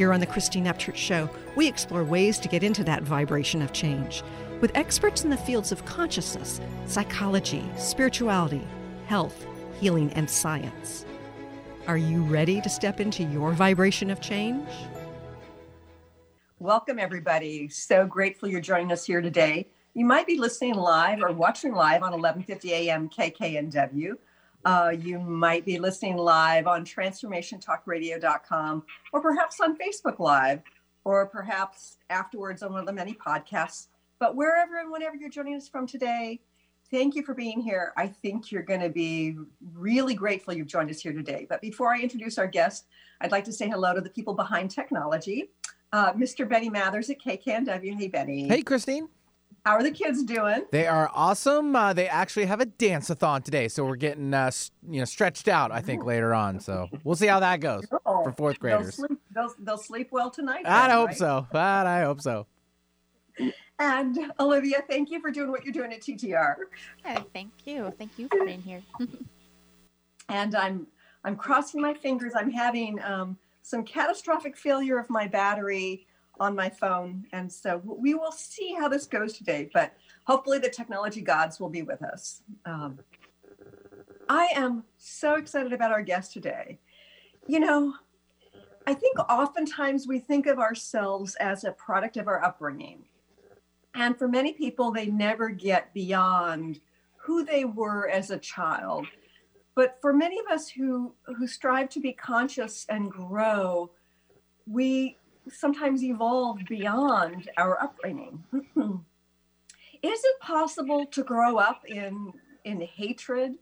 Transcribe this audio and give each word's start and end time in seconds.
Here 0.00 0.14
on 0.14 0.20
the 0.20 0.24
Christine 0.24 0.64
Upchurch 0.64 0.96
Show, 0.96 1.28
we 1.56 1.68
explore 1.68 2.04
ways 2.04 2.38
to 2.38 2.48
get 2.48 2.62
into 2.62 2.82
that 2.84 3.02
vibration 3.02 3.60
of 3.60 3.74
change 3.74 4.22
with 4.62 4.74
experts 4.74 5.24
in 5.24 5.28
the 5.28 5.36
fields 5.36 5.72
of 5.72 5.84
consciousness, 5.84 6.58
psychology, 6.86 7.70
spirituality, 7.76 8.66
health, 9.04 9.46
healing, 9.78 10.10
and 10.14 10.30
science. 10.30 11.04
Are 11.86 11.98
you 11.98 12.22
ready 12.22 12.62
to 12.62 12.68
step 12.70 12.98
into 12.98 13.24
your 13.24 13.52
vibration 13.52 14.08
of 14.08 14.22
change? 14.22 14.66
Welcome, 16.60 16.98
everybody. 16.98 17.68
So 17.68 18.06
grateful 18.06 18.48
you're 18.48 18.62
joining 18.62 18.92
us 18.92 19.04
here 19.04 19.20
today. 19.20 19.68
You 19.92 20.06
might 20.06 20.26
be 20.26 20.38
listening 20.38 20.76
live 20.76 21.22
or 21.22 21.30
watching 21.30 21.74
live 21.74 22.02
on 22.02 22.14
11:50 22.14 22.70
a.m. 22.70 23.10
KKNW. 23.10 24.16
Uh, 24.64 24.92
you 24.98 25.18
might 25.18 25.64
be 25.64 25.78
listening 25.78 26.16
live 26.16 26.66
on 26.66 26.84
transformationtalkradio.com 26.84 28.82
or 29.12 29.20
perhaps 29.20 29.60
on 29.60 29.76
Facebook 29.78 30.18
Live 30.18 30.62
or 31.04 31.26
perhaps 31.26 31.98
afterwards 32.10 32.62
on 32.62 32.72
one 32.72 32.80
of 32.80 32.86
the 32.86 32.92
many 32.92 33.14
podcasts. 33.14 33.88
But 34.18 34.36
wherever 34.36 34.78
and 34.78 34.92
whenever 34.92 35.16
you're 35.16 35.30
joining 35.30 35.54
us 35.54 35.66
from 35.68 35.86
today, 35.86 36.40
thank 36.90 37.14
you 37.14 37.22
for 37.22 37.34
being 37.34 37.60
here. 37.60 37.92
I 37.96 38.06
think 38.06 38.52
you're 38.52 38.62
going 38.62 38.80
to 38.80 38.90
be 38.90 39.36
really 39.74 40.14
grateful 40.14 40.52
you've 40.52 40.66
joined 40.66 40.90
us 40.90 41.00
here 41.00 41.12
today. 41.12 41.46
But 41.48 41.62
before 41.62 41.94
I 41.94 42.00
introduce 42.00 42.36
our 42.36 42.46
guest, 42.46 42.86
I'd 43.22 43.32
like 43.32 43.44
to 43.44 43.52
say 43.52 43.68
hello 43.68 43.94
to 43.94 44.00
the 44.00 44.10
people 44.10 44.34
behind 44.34 44.70
technology. 44.70 45.50
Uh, 45.92 46.12
Mr. 46.12 46.48
Benny 46.48 46.68
Mathers 46.68 47.10
at 47.10 47.20
KKNW. 47.20 47.98
Hey, 47.98 48.08
Benny. 48.08 48.48
Hey, 48.48 48.62
Christine. 48.62 49.08
How 49.64 49.72
are 49.74 49.82
the 49.82 49.90
kids 49.90 50.22
doing? 50.22 50.64
They 50.70 50.86
are 50.86 51.10
awesome. 51.14 51.76
Uh, 51.76 51.92
they 51.92 52.08
actually 52.08 52.46
have 52.46 52.60
a 52.60 52.66
dance-a-thon 52.66 53.42
today, 53.42 53.68
so 53.68 53.84
we're 53.84 53.96
getting 53.96 54.32
uh, 54.32 54.50
you 54.88 55.00
know 55.00 55.04
stretched 55.04 55.48
out. 55.48 55.70
I 55.70 55.80
think 55.80 56.04
later 56.04 56.32
on, 56.34 56.60
so 56.60 56.88
we'll 57.04 57.16
see 57.16 57.26
how 57.26 57.40
that 57.40 57.60
goes 57.60 57.84
oh, 58.06 58.24
for 58.24 58.32
fourth 58.32 58.58
graders. 58.58 58.96
They'll 58.96 59.06
sleep, 59.08 59.20
they'll, 59.34 59.54
they'll 59.60 59.78
sleep 59.78 60.08
well 60.12 60.30
tonight. 60.30 60.62
I 60.64 60.88
then, 60.88 60.96
hope 60.96 61.08
right? 61.08 61.18
so. 61.18 61.46
But 61.52 61.86
I 61.86 62.04
hope 62.04 62.20
so. 62.22 62.46
And 63.78 64.32
Olivia, 64.38 64.82
thank 64.88 65.10
you 65.10 65.20
for 65.20 65.30
doing 65.30 65.50
what 65.50 65.64
you're 65.64 65.72
doing 65.72 65.92
at 65.92 66.00
TTR. 66.00 66.54
Yeah, 67.04 67.22
thank 67.32 67.50
you. 67.64 67.92
Thank 67.98 68.18
you 68.18 68.28
for 68.28 68.44
being 68.44 68.62
here. 68.62 68.82
and 70.28 70.54
I'm 70.54 70.86
I'm 71.24 71.36
crossing 71.36 71.82
my 71.82 71.94
fingers. 71.94 72.32
I'm 72.34 72.50
having 72.50 73.00
um, 73.02 73.36
some 73.62 73.84
catastrophic 73.84 74.56
failure 74.56 74.98
of 74.98 75.10
my 75.10 75.26
battery 75.26 76.06
on 76.40 76.56
my 76.56 76.70
phone, 76.70 77.26
and 77.32 77.52
so 77.52 77.82
we 77.84 78.14
will 78.14 78.32
see 78.32 78.74
how 78.74 78.88
this 78.88 79.06
goes 79.06 79.34
today. 79.34 79.70
But 79.72 79.92
hopefully, 80.24 80.58
the 80.58 80.70
technology 80.70 81.20
gods 81.20 81.60
will 81.60 81.68
be 81.68 81.82
with 81.82 82.02
us. 82.02 82.42
Um, 82.64 82.98
I 84.28 84.48
am 84.54 84.84
so 84.96 85.34
excited 85.34 85.72
about 85.72 85.92
our 85.92 86.02
guest 86.02 86.32
today. 86.32 86.78
You 87.46 87.60
know, 87.60 87.94
I 88.86 88.94
think 88.94 89.18
oftentimes 89.18 90.06
we 90.06 90.18
think 90.18 90.46
of 90.46 90.58
ourselves 90.58 91.34
as 91.36 91.64
a 91.64 91.72
product 91.72 92.16
of 92.16 92.26
our 92.26 92.42
upbringing. 92.42 93.04
And 93.94 94.16
for 94.16 94.28
many 94.28 94.52
people, 94.52 94.92
they 94.92 95.06
never 95.06 95.50
get 95.50 95.92
beyond 95.92 96.80
who 97.16 97.44
they 97.44 97.64
were 97.64 98.08
as 98.08 98.30
a 98.30 98.38
child. 98.38 99.06
But 99.74 99.98
for 100.00 100.12
many 100.12 100.38
of 100.38 100.46
us 100.46 100.68
who, 100.68 101.12
who 101.24 101.46
strive 101.46 101.88
to 101.90 102.00
be 102.00 102.12
conscious 102.12 102.86
and 102.88 103.10
grow, 103.10 103.90
we 104.66 105.16
sometimes 105.48 106.02
evolve 106.02 106.60
beyond 106.68 107.50
our 107.56 107.80
upbringing. 107.82 108.44
Is 110.02 110.20
it 110.24 110.40
possible 110.40 111.06
to 111.06 111.22
grow 111.22 111.58
up 111.58 111.82
in, 111.86 112.32
in 112.64 112.80
hatred 112.80 113.54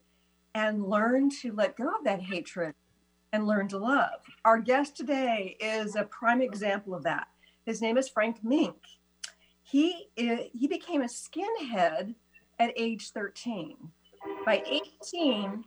and 0.55 0.87
learn 0.87 1.31
to 1.43 1.53
let 1.53 1.77
go 1.77 1.89
of 1.89 2.05
that 2.05 2.23
hatred 2.23 2.75
and 3.33 3.47
learn 3.47 3.69
to 3.69 3.79
love? 3.79 4.21
Our 4.45 4.59
guest 4.59 4.97
today 4.97 5.57
is 5.61 5.97
a 5.97 6.05
prime 6.05 6.41
example 6.41 6.95
of 6.95 7.03
that. 7.05 7.29
His 7.67 7.83
name 7.83 7.99
is 7.99 8.09
Frank 8.09 8.43
Meeink 8.45 8.77
he 9.71 10.09
he 10.17 10.67
became 10.67 11.03
a 11.03 11.07
skinhead 11.07 12.15
at 12.59 12.73
age 12.77 13.11
13. 13.11 13.77
By 14.45 14.63
18, 14.67 15.65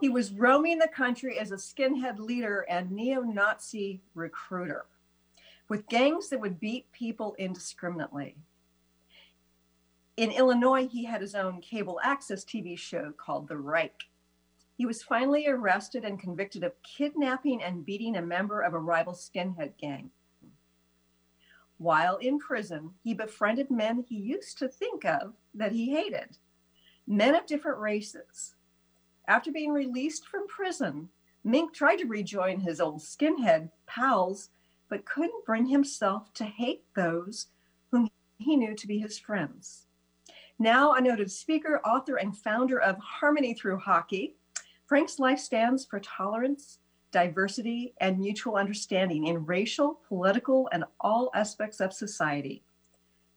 he 0.00 0.08
was 0.08 0.32
roaming 0.32 0.78
the 0.78 0.88
country 0.88 1.38
as 1.38 1.52
a 1.52 1.56
skinhead 1.56 2.18
leader 2.18 2.66
and 2.68 2.90
neo-Nazi 2.90 4.02
recruiter 4.14 4.86
with 5.70 5.88
gangs 5.88 6.28
that 6.28 6.40
would 6.40 6.58
beat 6.58 6.90
people 6.90 7.36
indiscriminately. 7.38 8.36
In 10.16 10.32
Illinois, 10.32 10.88
he 10.88 11.04
had 11.04 11.20
his 11.20 11.36
own 11.36 11.60
cable 11.60 12.00
access 12.02 12.44
TV 12.44 12.76
show 12.76 13.12
called 13.16 13.46
The 13.46 13.56
Reich. 13.56 14.02
He 14.76 14.84
was 14.84 15.04
finally 15.04 15.46
arrested 15.46 16.04
and 16.04 16.18
convicted 16.18 16.64
of 16.64 16.82
kidnapping 16.82 17.62
and 17.62 17.86
beating 17.86 18.16
a 18.16 18.22
member 18.22 18.60
of 18.60 18.74
a 18.74 18.80
rival 18.80 19.12
skinhead 19.12 19.74
gang. 19.78 20.10
While 21.78 22.16
in 22.16 22.40
prison, 22.40 22.90
he 23.04 23.14
befriended 23.14 23.70
men 23.70 24.04
he 24.08 24.16
used 24.16 24.58
to 24.58 24.68
think 24.68 25.04
of 25.04 25.34
that 25.54 25.72
he 25.72 25.92
hated, 25.92 26.36
men 27.06 27.36
of 27.36 27.46
different 27.46 27.78
races. 27.78 28.56
After 29.28 29.52
being 29.52 29.70
released 29.70 30.26
from 30.26 30.48
prison, 30.48 31.10
Meeink 31.46 31.72
tried 31.72 31.98
to 31.98 32.06
rejoin 32.06 32.58
his 32.58 32.80
old 32.80 33.00
skinhead 33.00 33.70
pals, 33.86 34.50
but 34.90 35.06
couldn't 35.06 35.46
bring 35.46 35.66
himself 35.66 36.34
to 36.34 36.44
hate 36.44 36.84
those 36.94 37.46
whom 37.90 38.10
he 38.38 38.56
knew 38.56 38.74
to 38.74 38.86
be 38.86 38.98
his 38.98 39.18
friends. 39.18 39.86
Now 40.58 40.92
a 40.92 41.00
noted 41.00 41.30
speaker, 41.30 41.80
author, 41.86 42.16
and 42.16 42.36
founder 42.36 42.78
of 42.78 42.98
Harmony 42.98 43.54
Through 43.54 43.78
Hockey, 43.78 44.34
Frank's 44.84 45.18
life 45.18 45.38
stands 45.38 45.86
for 45.86 46.00
tolerance, 46.00 46.80
diversity, 47.12 47.94
and 48.00 48.18
mutual 48.18 48.56
understanding 48.56 49.28
in 49.28 49.46
racial, 49.46 50.00
political, 50.06 50.68
and 50.72 50.84
all 51.00 51.30
aspects 51.34 51.80
of 51.80 51.94
society. 51.94 52.62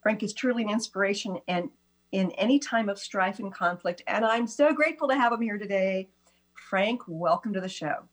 Frank 0.02 0.22
is 0.22 0.34
truly 0.34 0.64
an 0.64 0.70
inspiration 0.70 1.38
and 1.48 1.70
in 2.12 2.30
any 2.32 2.58
time 2.58 2.88
of 2.88 2.98
strife 2.98 3.38
and 3.38 3.52
conflict. 3.52 4.02
And 4.06 4.24
I'm 4.24 4.46
so 4.46 4.72
grateful 4.72 5.08
to 5.08 5.16
have 5.16 5.32
him 5.32 5.40
here 5.40 5.58
today. 5.58 6.08
Frank, 6.52 7.02
welcome 7.08 7.52
to 7.54 7.60
the 7.60 7.68
show. 7.68 8.04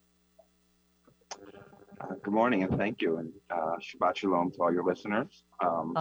Uh, 2.01 2.15
good 2.23 2.33
morning 2.33 2.63
and 2.63 2.77
thank 2.77 3.01
you. 3.01 3.17
And 3.17 3.31
uh, 3.51 3.75
Shabbat 3.79 4.17
Shalom 4.17 4.51
to 4.51 4.57
all 4.63 4.73
your 4.73 4.83
listeners. 4.83 5.43
Um, 5.63 5.97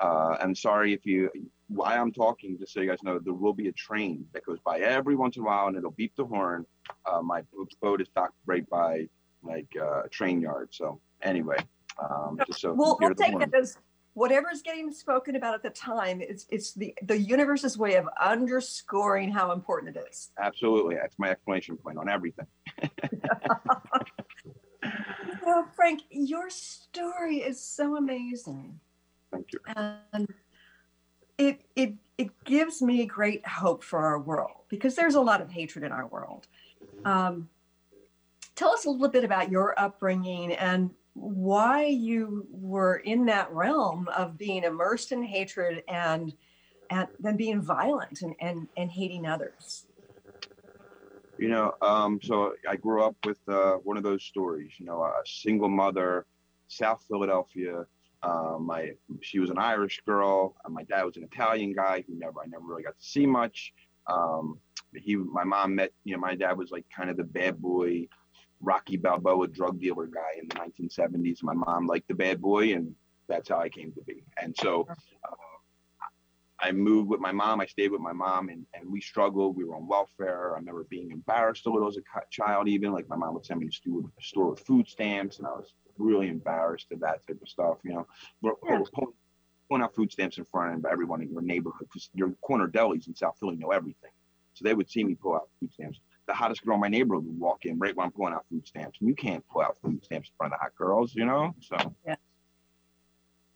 uh, 0.00 0.36
I'm 0.40 0.54
sorry 0.54 0.94
if 0.94 1.04
you, 1.04 1.30
while 1.68 2.00
I'm 2.00 2.12
talking, 2.12 2.58
just 2.58 2.72
so 2.72 2.80
you 2.80 2.88
guys 2.88 3.02
know, 3.02 3.18
there 3.18 3.34
will 3.34 3.52
be 3.52 3.68
a 3.68 3.72
train 3.72 4.24
that 4.32 4.46
goes 4.46 4.58
by 4.64 4.78
every 4.78 5.14
once 5.14 5.36
in 5.36 5.42
a 5.42 5.46
while 5.46 5.66
and 5.66 5.76
it'll 5.76 5.90
beep 5.90 6.14
the 6.16 6.24
horn 6.24 6.64
uh, 7.10 7.20
my 7.20 7.42
boat 7.80 8.00
is 8.00 8.08
docked 8.14 8.36
right 8.46 8.68
by 8.70 9.06
like 9.42 9.68
uh, 9.78 10.04
a 10.04 10.08
train 10.08 10.40
yard. 10.40 10.68
So 10.72 11.00
anyway, 11.20 11.58
um, 12.02 12.38
just 12.46 12.60
so 12.60 12.72
we'll, 12.72 12.96
we'll 13.00 13.14
take 13.14 13.34
it 13.34 13.52
as 13.54 13.76
whatever 14.14 14.50
is 14.50 14.62
getting 14.62 14.92
spoken 14.92 15.36
about 15.36 15.54
at 15.54 15.62
the 15.62 15.70
time. 15.70 16.20
It's 16.22 16.46
it's 16.48 16.72
the 16.74 16.94
the 17.02 17.18
universe's 17.18 17.76
way 17.76 17.96
of 17.96 18.08
underscoring 18.20 19.30
how 19.30 19.52
important 19.52 19.96
it 19.96 20.04
is. 20.10 20.30
Absolutely, 20.38 20.94
that's 20.94 21.18
my 21.18 21.30
explanation 21.30 21.76
point 21.76 21.98
on 21.98 22.08
everything. 22.08 22.46
so 25.44 25.66
Frank, 25.74 26.02
your 26.10 26.50
story 26.50 27.38
is 27.38 27.60
so 27.60 27.96
amazing. 27.96 28.78
Thank 29.30 29.52
you. 29.52 29.60
And 30.12 30.28
it 31.38 31.62
it 31.74 31.94
it 32.18 32.44
gives 32.44 32.82
me 32.82 33.06
great 33.06 33.46
hope 33.46 33.82
for 33.82 34.00
our 34.00 34.20
world 34.20 34.64
because 34.68 34.94
there's 34.94 35.14
a 35.14 35.20
lot 35.20 35.40
of 35.40 35.50
hatred 35.50 35.84
in 35.84 35.92
our 35.92 36.06
world. 36.06 36.46
Um, 37.04 37.48
tell 38.54 38.70
us 38.70 38.84
a 38.84 38.90
little 38.90 39.08
bit 39.08 39.24
about 39.24 39.50
your 39.50 39.78
upbringing 39.78 40.52
and 40.52 40.90
why 41.14 41.84
you 41.84 42.46
were 42.50 42.96
in 42.96 43.26
that 43.26 43.50
realm 43.52 44.08
of 44.16 44.38
being 44.38 44.64
immersed 44.64 45.12
in 45.12 45.22
hatred 45.22 45.82
and 45.88 46.34
and 46.90 47.08
then 47.20 47.36
being 47.36 47.60
violent 47.60 48.22
and 48.22 48.34
and, 48.40 48.68
and 48.76 48.90
hating 48.90 49.26
others 49.26 49.86
you 51.42 51.48
know 51.48 51.74
um, 51.82 52.20
so 52.22 52.52
i 52.68 52.76
grew 52.76 53.02
up 53.02 53.16
with 53.26 53.38
uh, 53.48 53.72
one 53.82 53.96
of 53.96 54.04
those 54.04 54.22
stories 54.22 54.72
you 54.78 54.86
know 54.86 55.02
a 55.02 55.12
single 55.24 55.68
mother 55.68 56.24
south 56.68 57.04
philadelphia 57.08 57.84
uh, 58.22 58.56
my 58.60 58.92
she 59.20 59.40
was 59.40 59.50
an 59.50 59.58
irish 59.58 60.00
girl 60.06 60.54
my 60.68 60.84
dad 60.84 61.02
was 61.02 61.16
an 61.16 61.24
italian 61.24 61.72
guy 61.72 62.04
who 62.06 62.14
never 62.16 62.40
i 62.40 62.46
never 62.46 62.64
really 62.64 62.84
got 62.84 62.96
to 62.96 63.04
see 63.04 63.26
much 63.26 63.72
um, 64.06 64.58
he 64.94 65.16
my 65.16 65.42
mom 65.42 65.74
met 65.74 65.90
you 66.04 66.14
know 66.14 66.20
my 66.20 66.36
dad 66.36 66.56
was 66.56 66.70
like 66.70 66.84
kind 66.96 67.10
of 67.10 67.16
the 67.16 67.24
bad 67.24 67.60
boy 67.60 68.06
Rocky 68.64 68.96
Balboa 68.96 69.48
drug 69.48 69.80
dealer 69.80 70.06
guy 70.06 70.38
in 70.40 70.46
the 70.46 70.54
1970s. 70.54 71.42
My 71.42 71.52
mom 71.52 71.88
liked 71.88 72.06
the 72.06 72.14
bad 72.14 72.40
boy, 72.40 72.74
and 72.74 72.94
that's 73.28 73.48
how 73.48 73.58
I 73.58 73.68
came 73.68 73.92
to 73.94 74.00
be. 74.02 74.22
And 74.40 74.54
so 74.56 74.86
uh, 74.88 75.34
I 76.62 76.70
moved 76.70 77.08
with 77.08 77.20
my 77.20 77.32
mom. 77.32 77.60
I 77.60 77.66
stayed 77.66 77.90
with 77.90 78.00
my 78.00 78.12
mom, 78.12 78.48
and, 78.48 78.64
and 78.72 78.90
we 78.90 79.00
struggled. 79.00 79.56
We 79.56 79.64
were 79.64 79.74
on 79.74 79.86
welfare. 79.88 80.54
I 80.54 80.58
remember 80.58 80.86
being 80.88 81.10
embarrassed 81.10 81.66
a 81.66 81.70
little 81.70 81.88
as 81.88 81.96
a 81.96 82.02
child, 82.30 82.68
even 82.68 82.92
like 82.92 83.08
my 83.08 83.16
mom 83.16 83.34
would 83.34 83.44
send 83.44 83.60
me 83.60 83.68
to 83.84 84.10
a 84.16 84.22
store 84.22 84.50
with 84.50 84.60
food 84.60 84.86
stamps, 84.86 85.38
and 85.38 85.46
I 85.46 85.50
was 85.50 85.74
really 85.98 86.28
embarrassed 86.28 86.86
of 86.92 87.00
that 87.00 87.26
type 87.26 87.40
of 87.42 87.48
stuff. 87.48 87.78
You 87.82 87.94
know, 87.94 88.06
yeah. 88.44 88.78
pulling, 88.94 89.12
pulling 89.68 89.82
out 89.82 89.94
food 89.94 90.12
stamps 90.12 90.38
in 90.38 90.44
front 90.44 90.76
of 90.76 90.84
everyone 90.90 91.20
in 91.20 91.32
your 91.32 91.42
neighborhood 91.42 91.88
because 91.88 92.08
your 92.14 92.30
corner 92.42 92.68
delis 92.68 93.08
in 93.08 93.14
South 93.16 93.36
Philly 93.40 93.56
know 93.56 93.70
everything. 93.70 94.12
So 94.54 94.64
they 94.64 94.74
would 94.74 94.88
see 94.88 95.02
me 95.02 95.14
pull 95.14 95.34
out 95.34 95.48
food 95.58 95.72
stamps. 95.72 95.98
The 96.28 96.34
hottest 96.34 96.64
girl 96.64 96.76
in 96.76 96.80
my 96.80 96.88
neighborhood 96.88 97.26
would 97.26 97.38
walk 97.38 97.64
in 97.64 97.78
right 97.78 97.96
when 97.96 98.06
I'm 98.06 98.12
pulling 98.12 98.34
out 98.34 98.44
food 98.48 98.68
stamps, 98.68 99.00
and 99.00 99.08
you 99.08 99.16
can't 99.16 99.44
pull 99.48 99.62
out 99.62 99.78
food 99.82 100.04
stamps 100.04 100.28
in 100.28 100.34
front 100.36 100.52
of 100.52 100.60
hot 100.60 100.76
girls, 100.76 101.12
you 101.14 101.24
know. 101.24 101.54
So. 101.60 101.76
Yeah. 102.06 102.14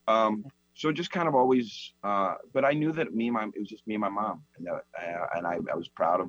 Um, 0.08 0.44
so 0.76 0.92
just 0.92 1.10
kind 1.10 1.26
of 1.26 1.34
always, 1.34 1.94
uh, 2.04 2.34
but 2.52 2.62
I 2.64 2.72
knew 2.72 2.92
that 2.92 3.14
me 3.14 3.28
and 3.28 3.34
my, 3.34 3.44
it 3.44 3.58
was 3.58 3.68
just 3.68 3.86
me 3.86 3.94
and 3.94 4.02
my 4.02 4.10
mom, 4.10 4.42
and, 4.58 4.68
uh, 4.68 4.78
and 5.34 5.46
I, 5.46 5.54
I 5.72 5.74
was 5.74 5.88
proud 5.88 6.20
of, 6.20 6.28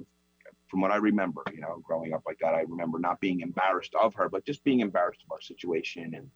from 0.69 0.79
what 0.79 0.89
I 0.89 0.95
remember, 0.95 1.41
you 1.53 1.59
know, 1.59 1.81
growing 1.83 2.13
up 2.13 2.23
like 2.25 2.37
that. 2.39 2.53
I 2.53 2.61
remember 2.61 2.97
not 2.97 3.19
being 3.19 3.41
embarrassed 3.41 3.93
of 4.01 4.13
her, 4.15 4.29
but 4.29 4.45
just 4.45 4.63
being 4.63 4.79
embarrassed 4.79 5.21
of 5.25 5.33
our 5.33 5.41
situation, 5.41 6.13
and 6.15 6.29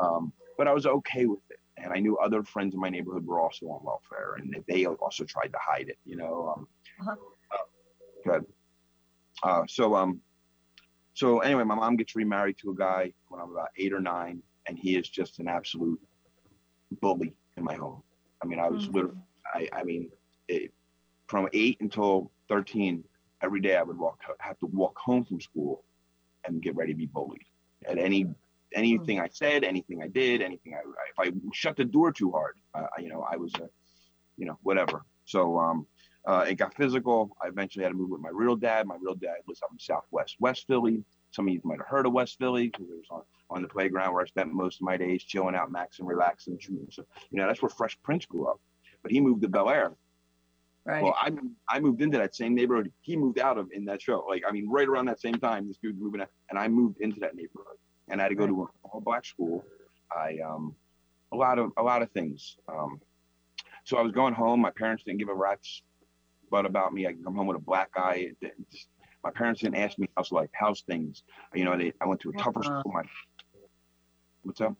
um, 0.00 0.32
but 0.56 0.68
I 0.68 0.72
was 0.72 0.86
okay 0.86 1.26
with 1.26 1.40
it. 1.50 1.58
And 1.76 1.92
I 1.92 1.98
knew 1.98 2.16
other 2.18 2.42
friends 2.42 2.72
in 2.72 2.80
my 2.80 2.88
neighborhood 2.88 3.26
were 3.26 3.40
also 3.40 3.66
on 3.66 3.84
welfare, 3.84 4.36
and 4.38 4.56
they 4.68 4.86
also 4.86 5.24
tried 5.24 5.48
to 5.48 5.58
hide 5.60 5.88
it, 5.88 5.98
you 6.04 6.16
know. 6.16 6.54
Um, 6.56 6.68
uh-huh. 7.00 7.16
uh, 7.52 8.30
good. 8.30 8.46
Uh, 9.42 9.62
so 9.68 9.96
um, 9.96 10.20
so 11.14 11.40
anyway, 11.40 11.64
my 11.64 11.74
mom 11.74 11.96
gets 11.96 12.14
remarried 12.14 12.58
to 12.58 12.70
a 12.70 12.76
guy 12.76 13.12
when 13.28 13.40
I'm 13.40 13.50
about 13.50 13.70
eight 13.76 13.92
or 13.92 14.00
nine, 14.00 14.40
and 14.68 14.78
he 14.78 14.96
is 14.96 15.08
just 15.08 15.40
an 15.40 15.48
absolute 15.48 16.00
bully 17.00 17.34
in 17.56 17.64
my 17.64 17.74
home. 17.74 18.02
I 18.42 18.46
mean, 18.46 18.58
I 18.58 18.68
was 18.68 18.84
mm-hmm. 18.84 18.94
literally, 18.94 19.18
I, 19.54 19.68
I 19.72 19.84
mean, 19.84 20.10
it, 20.48 20.72
from 21.26 21.48
eight 21.52 21.78
until 21.80 22.30
13, 22.48 23.02
every 23.42 23.60
day 23.60 23.76
I 23.76 23.82
would 23.82 23.98
walk, 23.98 24.20
have 24.38 24.58
to 24.58 24.66
walk 24.66 24.98
home 24.98 25.24
from 25.24 25.40
school 25.40 25.84
and 26.44 26.62
get 26.62 26.76
ready 26.76 26.92
to 26.92 26.98
be 26.98 27.06
bullied. 27.06 27.42
At 27.88 27.98
any, 27.98 28.26
anything 28.74 29.16
mm-hmm. 29.16 29.24
I 29.24 29.28
said, 29.32 29.64
anything 29.64 30.02
I 30.02 30.08
did, 30.08 30.42
anything 30.42 30.74
I, 30.74 31.24
if 31.24 31.34
I 31.34 31.36
shut 31.52 31.76
the 31.76 31.84
door 31.84 32.12
too 32.12 32.30
hard, 32.30 32.56
uh, 32.74 32.86
you 32.98 33.08
know, 33.08 33.26
I 33.28 33.36
was, 33.36 33.52
a, 33.56 33.68
you 34.36 34.46
know, 34.46 34.58
whatever. 34.62 35.02
So, 35.24 35.58
um, 35.58 35.86
uh, 36.26 36.44
it 36.48 36.56
got 36.56 36.74
physical. 36.74 37.36
I 37.42 37.48
eventually 37.48 37.84
had 37.84 37.90
to 37.90 37.94
move 37.94 38.10
with 38.10 38.20
my 38.20 38.30
real 38.32 38.56
dad. 38.56 38.86
My 38.86 38.96
real 39.00 39.14
dad 39.14 39.36
lives 39.46 39.60
up 39.62 39.70
in 39.72 39.78
Southwest 39.78 40.36
West 40.40 40.66
Philly. 40.66 41.04
Some 41.30 41.46
of 41.46 41.54
you 41.54 41.60
might 41.62 41.78
have 41.78 41.86
heard 41.86 42.04
of 42.04 42.12
West 42.12 42.36
Philly 42.38 42.66
because 42.68 42.88
it 42.88 42.96
was 42.96 43.06
on, 43.10 43.22
on 43.50 43.62
the 43.62 43.68
playground 43.68 44.12
where 44.12 44.22
I 44.22 44.26
spent 44.26 44.52
most 44.52 44.80
of 44.80 44.82
my 44.82 44.96
days 44.96 45.22
chilling 45.22 45.54
out, 45.54 45.72
maxing, 45.72 46.00
relaxing, 46.02 46.58
shooting. 46.58 46.88
So, 46.90 47.04
you 47.30 47.38
know, 47.38 47.46
that's 47.46 47.62
where 47.62 47.68
Fresh 47.68 47.98
Prince 48.02 48.26
grew 48.26 48.46
up. 48.46 48.60
But 49.02 49.12
he 49.12 49.20
moved 49.20 49.42
to 49.42 49.48
Bel 49.48 49.70
Air. 49.70 49.92
Right. 50.84 51.02
Well, 51.02 51.16
I 51.18 51.32
I 51.68 51.80
moved 51.80 52.00
into 52.00 52.16
that 52.18 52.36
same 52.36 52.54
neighborhood 52.54 52.92
he 53.00 53.16
moved 53.16 53.40
out 53.40 53.58
of 53.58 53.70
in 53.72 53.84
that 53.86 54.00
show. 54.00 54.24
Like, 54.28 54.44
I 54.48 54.52
mean, 54.52 54.70
right 54.70 54.86
around 54.86 55.06
that 55.06 55.20
same 55.20 55.34
time, 55.34 55.66
this 55.66 55.78
dude 55.78 56.00
moving 56.00 56.20
out, 56.20 56.28
and 56.48 56.56
I 56.56 56.68
moved 56.68 57.00
into 57.00 57.18
that 57.20 57.34
neighborhood, 57.34 57.76
and 58.08 58.20
I 58.20 58.24
had 58.24 58.28
to 58.28 58.36
go 58.36 58.44
right. 58.44 58.50
to 58.50 58.62
an 58.62 58.68
all 58.84 59.00
black 59.00 59.24
school. 59.24 59.64
I 60.16 60.38
um, 60.46 60.76
a 61.32 61.36
lot 61.36 61.58
of 61.58 61.72
a 61.76 61.82
lot 61.82 62.02
of 62.02 62.10
things. 62.12 62.56
Um, 62.68 63.00
so 63.82 63.96
I 63.96 64.02
was 64.02 64.12
going 64.12 64.32
home. 64.32 64.60
My 64.60 64.70
parents 64.70 65.02
didn't 65.02 65.18
give 65.18 65.28
a 65.28 65.34
rat's 65.34 65.82
butt 66.50 66.66
about 66.66 66.92
me. 66.92 67.08
I 67.08 67.14
come 67.14 67.34
home 67.34 67.48
with 67.48 67.56
a 67.56 67.60
black 67.60 67.90
eye. 67.96 68.30
It, 68.40 68.54
just, 68.70 68.86
my 69.24 69.30
parents 69.30 69.62
didn't 69.62 69.76
ask 69.76 69.98
me 69.98 70.08
how's 70.16 70.30
like 70.30 70.50
how's 70.52 70.82
things. 70.82 71.24
You 71.52 71.64
know, 71.64 71.76
they 71.76 71.92
I 72.00 72.06
went 72.06 72.20
to 72.20 72.30
a 72.30 72.32
tougher 72.34 72.60
uh-huh. 72.60 72.80
school. 72.80 72.92
My 72.92 73.02
what's 74.46 74.60
up? 74.60 74.74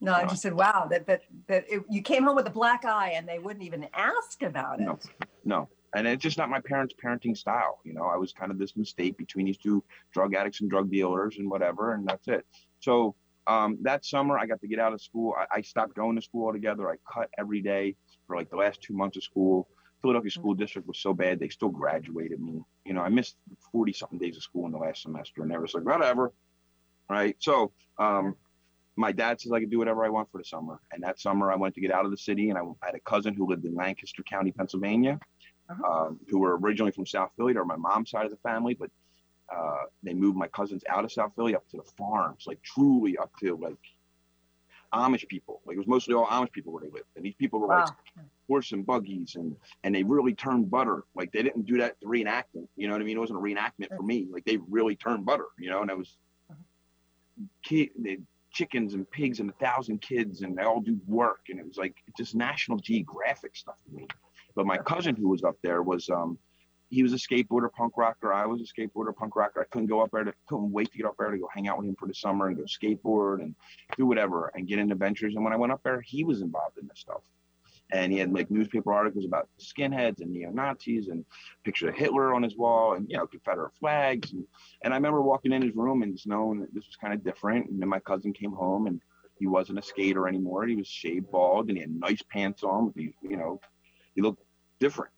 No, 0.00 0.12
I 0.12 0.26
just 0.26 0.42
said, 0.42 0.54
wow, 0.54 0.86
that 0.90 1.06
that 1.06 1.22
that 1.46 1.64
it, 1.68 1.82
you 1.88 2.02
came 2.02 2.24
home 2.24 2.36
with 2.36 2.46
a 2.46 2.50
black 2.50 2.84
eye 2.84 3.12
and 3.16 3.28
they 3.28 3.38
wouldn't 3.38 3.64
even 3.64 3.86
ask 3.94 4.42
about 4.42 4.80
it. 4.80 4.84
No, 4.84 4.98
no, 5.44 5.68
and 5.94 6.06
it's 6.06 6.22
just 6.22 6.36
not 6.36 6.50
my 6.50 6.60
parents' 6.60 6.94
parenting 7.02 7.36
style. 7.36 7.78
You 7.84 7.94
know, 7.94 8.04
I 8.04 8.16
was 8.16 8.32
kind 8.32 8.50
of 8.50 8.58
this 8.58 8.76
mistake 8.76 9.16
between 9.16 9.46
these 9.46 9.56
two 9.56 9.82
drug 10.12 10.34
addicts 10.34 10.60
and 10.60 10.68
drug 10.68 10.90
dealers 10.90 11.36
and 11.38 11.48
whatever, 11.48 11.94
and 11.94 12.06
that's 12.06 12.28
it. 12.28 12.44
So 12.80 13.14
um, 13.46 13.78
that 13.82 14.04
summer, 14.04 14.38
I 14.38 14.46
got 14.46 14.60
to 14.60 14.68
get 14.68 14.78
out 14.78 14.92
of 14.92 15.00
school. 15.00 15.34
I, 15.38 15.58
I, 15.58 15.60
stopped 15.60 15.94
going 15.94 16.16
to 16.16 16.22
school 16.22 16.46
altogether. 16.46 16.90
I 16.90 16.96
cut 17.12 17.28
every 17.38 17.60
day 17.60 17.94
for 18.26 18.36
like 18.36 18.50
the 18.50 18.56
last 18.56 18.82
two 18.82 18.94
months 18.94 19.16
of 19.16 19.22
school. 19.22 19.68
Philadelphia 20.00 20.30
mm-hmm. 20.30 20.40
school 20.40 20.54
district 20.54 20.88
was 20.88 20.98
so 20.98 21.12
bad 21.12 21.38
they 21.38 21.48
still 21.48 21.68
graduated 21.68 22.40
me. 22.40 22.62
You 22.86 22.94
know, 22.94 23.02
I 23.02 23.08
missed 23.08 23.36
40 23.72 23.92
something 23.92 24.18
days 24.18 24.36
of 24.36 24.42
school 24.42 24.66
in 24.66 24.72
the 24.72 24.78
last 24.78 25.02
semester 25.02 25.42
and 25.42 25.50
they 25.50 25.58
was 25.58 25.74
like, 25.74 25.84
whatever. 25.84 26.32
Right. 27.08 27.36
So 27.38 27.72
um, 27.98 28.34
my 28.96 29.12
dad 29.12 29.40
says 29.40 29.52
I 29.52 29.60
could 29.60 29.70
do 29.70 29.78
whatever 29.78 30.04
I 30.04 30.08
want 30.08 30.30
for 30.30 30.38
the 30.38 30.44
summer. 30.44 30.80
And 30.92 31.02
that 31.02 31.20
summer 31.20 31.50
I 31.50 31.56
went 31.56 31.74
to 31.74 31.80
get 31.80 31.90
out 31.90 32.04
of 32.04 32.10
the 32.10 32.16
city 32.16 32.50
and 32.50 32.58
I, 32.58 32.62
I 32.62 32.86
had 32.86 32.94
a 32.94 33.00
cousin 33.00 33.34
who 33.34 33.46
lived 33.46 33.64
in 33.64 33.74
Lancaster 33.74 34.22
County, 34.22 34.52
Pennsylvania, 34.52 35.18
uh-huh. 35.68 36.06
um, 36.06 36.20
who 36.28 36.38
were 36.38 36.56
originally 36.58 36.92
from 36.92 37.06
South 37.06 37.30
Philly. 37.36 37.52
They're 37.52 37.64
my 37.64 37.76
mom's 37.76 38.10
side 38.10 38.24
of 38.24 38.30
the 38.30 38.36
family, 38.38 38.74
but 38.74 38.90
uh, 39.54 39.84
they 40.02 40.14
moved 40.14 40.36
my 40.36 40.48
cousins 40.48 40.82
out 40.88 41.04
of 41.04 41.12
South 41.12 41.32
Philly 41.36 41.54
up 41.54 41.68
to 41.70 41.76
the 41.76 41.90
farms, 41.98 42.44
like 42.46 42.62
truly 42.62 43.16
up 43.18 43.30
to 43.40 43.56
like 43.56 43.76
Amish 44.92 45.26
people. 45.28 45.60
Like 45.66 45.74
it 45.74 45.78
was 45.78 45.88
mostly 45.88 46.14
all 46.14 46.26
Amish 46.26 46.52
people 46.52 46.72
where 46.72 46.82
they 46.82 46.90
lived. 46.90 47.06
And 47.16 47.24
these 47.24 47.34
people 47.34 47.58
were 47.58 47.68
wow. 47.68 47.84
like 47.84 48.26
horse 48.46 48.72
and 48.72 48.86
buggies 48.86 49.34
and 49.34 49.56
and 49.82 49.94
they 49.94 50.04
really 50.04 50.34
turned 50.34 50.70
butter. 50.70 51.04
Like 51.16 51.32
they 51.32 51.42
didn't 51.42 51.66
do 51.66 51.78
that 51.78 51.96
reenactment. 52.02 52.68
You 52.76 52.86
know 52.86 52.94
what 52.94 53.02
I 53.02 53.04
mean? 53.04 53.16
It 53.16 53.20
wasn't 53.20 53.40
a 53.40 53.42
reenactment 53.42 53.96
for 53.96 54.02
me. 54.02 54.28
Like 54.30 54.44
they 54.44 54.58
really 54.68 54.94
turned 54.94 55.26
butter, 55.26 55.46
you 55.58 55.68
know, 55.68 55.82
and 55.82 55.90
it 55.90 55.98
was 55.98 56.16
kid, 57.62 57.90
they, 57.98 58.18
chickens 58.54 58.94
and 58.94 59.10
pigs 59.10 59.40
and 59.40 59.50
a 59.50 59.52
thousand 59.54 60.00
kids 60.00 60.42
and 60.42 60.56
they 60.56 60.62
all 60.62 60.80
do 60.80 60.98
work. 61.06 61.40
And 61.48 61.58
it 61.58 61.66
was 61.66 61.76
like 61.76 61.94
just 62.16 62.34
National 62.34 62.78
Geographic 62.78 63.56
stuff 63.56 63.76
to 63.86 63.94
me. 63.94 64.06
But 64.54 64.66
my 64.66 64.78
cousin 64.78 65.16
who 65.16 65.28
was 65.28 65.44
up 65.44 65.56
there 65.62 65.82
was 65.82 66.08
um 66.08 66.38
he 66.90 67.02
was 67.02 67.12
a 67.12 67.16
skateboarder 67.16 67.72
punk 67.72 67.94
rocker. 67.96 68.32
I 68.32 68.46
was 68.46 68.60
a 68.60 68.80
skateboarder 68.80 69.14
punk 69.14 69.34
rocker. 69.34 69.60
I 69.60 69.64
couldn't 69.64 69.88
go 69.88 70.00
up 70.00 70.10
there 70.12 70.24
to 70.24 70.32
couldn't 70.48 70.70
wait 70.70 70.92
to 70.92 70.98
get 70.98 71.06
up 71.06 71.16
there 71.18 71.30
to 71.30 71.38
go 71.38 71.48
hang 71.52 71.66
out 71.68 71.78
with 71.78 71.88
him 71.88 71.96
for 71.98 72.06
the 72.06 72.14
summer 72.14 72.48
and 72.48 72.56
go 72.56 72.64
skateboard 72.64 73.40
and 73.40 73.54
do 73.96 74.06
whatever 74.06 74.52
and 74.54 74.68
get 74.68 74.78
into 74.78 74.94
ventures. 74.94 75.34
And 75.34 75.44
when 75.44 75.52
I 75.52 75.56
went 75.56 75.72
up 75.72 75.82
there, 75.82 76.00
he 76.00 76.24
was 76.24 76.40
involved 76.40 76.78
in 76.78 76.86
this 76.86 77.00
stuff 77.00 77.22
and 77.92 78.12
he 78.12 78.18
had 78.18 78.32
like 78.32 78.50
newspaper 78.50 78.92
articles 78.92 79.24
about 79.24 79.48
skinheads 79.60 80.20
and 80.20 80.32
neo 80.32 80.50
Nazis 80.50 81.08
and 81.08 81.24
picture 81.64 81.88
of 81.88 81.94
Hitler 81.94 82.34
on 82.34 82.42
his 82.42 82.56
wall 82.56 82.94
and 82.94 83.06
you 83.08 83.16
know 83.16 83.26
Confederate 83.26 83.74
flags 83.78 84.32
and 84.32 84.44
and 84.82 84.92
I 84.92 84.96
remember 84.96 85.22
walking 85.22 85.52
in 85.52 85.62
his 85.62 85.74
room 85.74 86.02
and 86.02 86.14
just 86.14 86.26
knowing 86.26 86.60
that 86.60 86.74
this 86.74 86.86
was 86.86 86.96
kind 86.96 87.14
of 87.14 87.24
different. 87.24 87.70
And 87.70 87.80
then 87.80 87.88
my 87.88 88.00
cousin 88.00 88.32
came 88.32 88.52
home 88.52 88.86
and 88.86 89.00
he 89.38 89.46
wasn't 89.46 89.78
a 89.78 89.82
skater 89.82 90.28
anymore. 90.28 90.66
He 90.66 90.76
was 90.76 90.86
shaved 90.86 91.30
bald 91.30 91.68
and 91.68 91.76
he 91.76 91.80
had 91.80 91.90
nice 91.90 92.22
pants 92.30 92.62
on. 92.62 92.92
He, 92.96 93.14
you 93.22 93.36
know, 93.36 93.60
he 94.14 94.22
looked 94.22 94.42
different. 94.78 95.12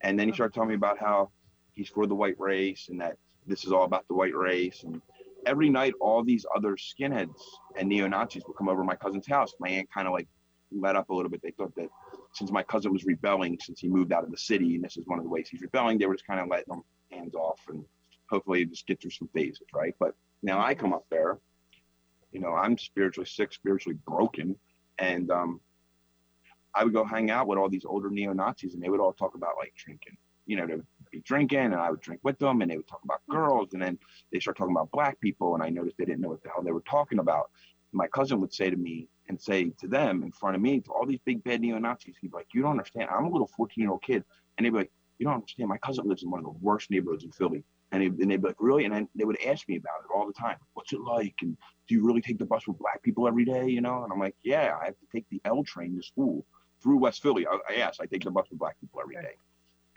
And 0.00 0.18
then 0.18 0.28
he 0.28 0.34
started 0.34 0.54
telling 0.54 0.70
me 0.70 0.76
about 0.76 0.98
how 0.98 1.30
he's 1.74 1.88
for 1.88 2.06
the 2.06 2.14
white 2.14 2.38
race 2.38 2.88
and 2.88 3.00
that 3.00 3.16
this 3.46 3.64
is 3.64 3.72
all 3.72 3.84
about 3.84 4.06
the 4.08 4.14
white 4.14 4.34
race 4.34 4.84
and 4.84 5.02
every 5.46 5.68
night 5.68 5.94
all 6.00 6.22
these 6.22 6.44
other 6.54 6.76
skinheads 6.76 7.40
and 7.76 7.88
neo 7.88 8.06
Nazis 8.06 8.42
would 8.46 8.56
come 8.56 8.68
over 8.68 8.84
my 8.84 8.96
cousin's 8.96 9.26
house. 9.26 9.52
My 9.58 9.68
aunt 9.68 9.88
kind 9.92 10.06
of 10.06 10.12
like 10.12 10.28
let 10.72 10.96
up 10.96 11.10
a 11.10 11.14
little 11.14 11.30
bit. 11.30 11.42
They 11.42 11.50
thought 11.50 11.74
that 11.76 11.88
since 12.32 12.50
my 12.50 12.62
cousin 12.62 12.92
was 12.92 13.04
rebelling 13.04 13.58
since 13.60 13.80
he 13.80 13.88
moved 13.88 14.12
out 14.12 14.24
of 14.24 14.30
the 14.30 14.38
city, 14.38 14.74
and 14.74 14.84
this 14.84 14.96
is 14.96 15.06
one 15.06 15.18
of 15.18 15.24
the 15.24 15.30
ways 15.30 15.48
he's 15.48 15.62
rebelling, 15.62 15.98
they 15.98 16.06
were 16.06 16.14
just 16.14 16.26
kind 16.26 16.40
of 16.40 16.48
letting 16.48 16.72
him 16.72 16.82
hands 17.10 17.34
off 17.34 17.60
and 17.68 17.84
hopefully 18.28 18.64
just 18.64 18.86
get 18.86 19.00
through 19.00 19.10
some 19.10 19.28
phases, 19.34 19.66
right? 19.74 19.94
But 19.98 20.14
now 20.42 20.60
I 20.60 20.74
come 20.74 20.92
up 20.92 21.06
there, 21.10 21.38
you 22.32 22.40
know, 22.40 22.52
I'm 22.54 22.76
spiritually 22.76 23.26
sick, 23.26 23.52
spiritually 23.52 23.98
broken, 24.06 24.56
and 24.98 25.30
um, 25.30 25.60
I 26.74 26.84
would 26.84 26.92
go 26.92 27.04
hang 27.04 27.30
out 27.30 27.46
with 27.46 27.58
all 27.58 27.68
these 27.68 27.84
older 27.84 28.10
neo 28.10 28.32
Nazis, 28.32 28.74
and 28.74 28.82
they 28.82 28.88
would 28.88 29.00
all 29.00 29.12
talk 29.12 29.34
about 29.34 29.56
like 29.58 29.74
drinking. 29.76 30.16
You 30.46 30.56
know, 30.56 30.66
they 30.66 30.74
would 30.76 30.86
be 31.10 31.20
drinking, 31.20 31.58
and 31.58 31.74
I 31.74 31.90
would 31.90 32.00
drink 32.00 32.20
with 32.22 32.38
them, 32.38 32.62
and 32.62 32.70
they 32.70 32.76
would 32.76 32.88
talk 32.88 33.00
about 33.04 33.20
girls, 33.28 33.72
and 33.72 33.82
then 33.82 33.98
they 34.32 34.40
start 34.40 34.56
talking 34.56 34.74
about 34.74 34.90
black 34.90 35.20
people, 35.20 35.54
and 35.54 35.62
I 35.62 35.70
noticed 35.70 35.96
they 35.98 36.04
didn't 36.04 36.20
know 36.20 36.28
what 36.28 36.42
the 36.42 36.50
hell 36.50 36.62
they 36.62 36.72
were 36.72 36.82
talking 36.82 37.18
about. 37.18 37.50
My 37.92 38.06
cousin 38.08 38.40
would 38.40 38.52
say 38.52 38.70
to 38.70 38.76
me, 38.76 39.08
and 39.28 39.40
say 39.40 39.70
to 39.80 39.86
them 39.86 40.22
in 40.22 40.32
front 40.32 40.56
of 40.56 40.62
me, 40.62 40.80
to 40.80 40.90
all 40.90 41.06
these 41.06 41.20
big 41.24 41.42
bad 41.44 41.60
neo 41.60 41.78
Nazis, 41.78 42.16
he'd 42.20 42.30
be 42.30 42.36
like, 42.36 42.48
You 42.52 42.62
don't 42.62 42.72
understand. 42.72 43.08
I'm 43.10 43.26
a 43.26 43.30
little 43.30 43.50
14 43.56 43.82
year 43.82 43.90
old 43.90 44.02
kid. 44.02 44.24
And 44.56 44.64
they'd 44.64 44.70
be 44.70 44.78
like, 44.78 44.92
You 45.18 45.26
don't 45.26 45.34
understand. 45.34 45.68
My 45.68 45.78
cousin 45.78 46.08
lives 46.08 46.22
in 46.22 46.30
one 46.30 46.40
of 46.40 46.44
the 46.44 46.58
worst 46.60 46.90
neighborhoods 46.90 47.24
in 47.24 47.32
Philly. 47.32 47.64
And, 47.90 48.02
they, 48.02 48.08
they'd 48.08 48.42
be 48.42 48.48
like, 48.48 48.56
Really? 48.58 48.84
And 48.84 48.94
then 48.94 49.08
they 49.14 49.24
would 49.24 49.40
ask 49.44 49.68
me 49.68 49.76
about 49.76 50.00
it 50.04 50.14
all 50.14 50.26
the 50.26 50.32
time. 50.32 50.56
What's 50.74 50.92
it 50.92 51.00
like? 51.00 51.34
And 51.42 51.56
do 51.88 51.94
you 51.94 52.04
really 52.04 52.20
take 52.20 52.38
the 52.38 52.46
bus 52.46 52.66
with 52.66 52.78
black 52.78 53.02
people 53.02 53.28
every 53.28 53.44
day? 53.44 53.68
You 53.68 53.80
know? 53.80 54.04
And 54.04 54.12
I'm 54.12 54.20
like, 54.20 54.36
Yeah, 54.42 54.76
I 54.80 54.86
have 54.86 54.98
to 54.98 55.06
take 55.12 55.26
the 55.30 55.40
L 55.44 55.62
train 55.64 55.96
to 55.96 56.02
school 56.02 56.44
through 56.82 56.98
West 56.98 57.22
Philly. 57.22 57.46
I, 57.46 57.58
I 57.68 57.74
yes, 57.76 57.98
I 58.00 58.06
take 58.06 58.24
the 58.24 58.30
bus 58.30 58.46
with 58.50 58.58
black 58.58 58.80
people 58.80 59.00
every 59.00 59.16
day. 59.16 59.34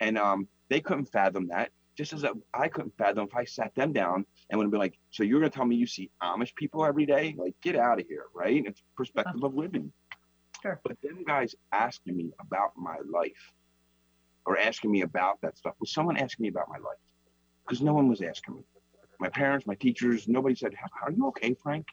And 0.00 0.18
um, 0.18 0.48
they 0.68 0.80
couldn't 0.80 1.06
fathom 1.06 1.48
that 1.48 1.70
just 1.96 2.12
as 2.12 2.24
I 2.54 2.68
couldn't 2.68 2.96
fathom 2.96 3.28
if 3.28 3.34
I 3.36 3.44
sat 3.44 3.74
them 3.74 3.92
down 3.92 4.24
and 4.50 4.58
would 4.58 4.70
be 4.70 4.78
like, 4.78 4.98
so 5.10 5.22
you're 5.22 5.40
going 5.40 5.50
to 5.50 5.54
tell 5.54 5.66
me 5.66 5.76
you 5.76 5.86
see 5.86 6.10
Amish 6.22 6.54
people 6.54 6.84
every 6.84 7.06
day? 7.06 7.34
Like, 7.36 7.54
get 7.62 7.76
out 7.76 8.00
of 8.00 8.06
here, 8.06 8.24
right? 8.34 8.62
It's 8.66 8.82
perspective 8.96 9.40
yeah. 9.40 9.46
of 9.46 9.54
living. 9.54 9.92
Sure. 10.62 10.80
But 10.84 10.96
then 11.02 11.24
guys 11.24 11.54
asking 11.72 12.16
me 12.16 12.32
about 12.40 12.72
my 12.76 12.96
life 13.12 13.52
or 14.46 14.58
asking 14.58 14.90
me 14.90 15.02
about 15.02 15.40
that 15.42 15.58
stuff 15.58 15.74
was 15.80 15.92
someone 15.92 16.16
asking 16.16 16.44
me 16.44 16.48
about 16.48 16.68
my 16.68 16.78
life 16.78 16.98
because 17.64 17.82
no 17.82 17.92
one 17.92 18.08
was 18.08 18.22
asking 18.22 18.56
me. 18.56 18.62
my 19.20 19.28
parents, 19.28 19.66
my 19.66 19.74
teachers, 19.74 20.26
nobody 20.26 20.54
said, 20.54 20.74
"Are 21.02 21.10
you 21.12 21.26
okay, 21.28 21.54
Frank?" 21.54 21.86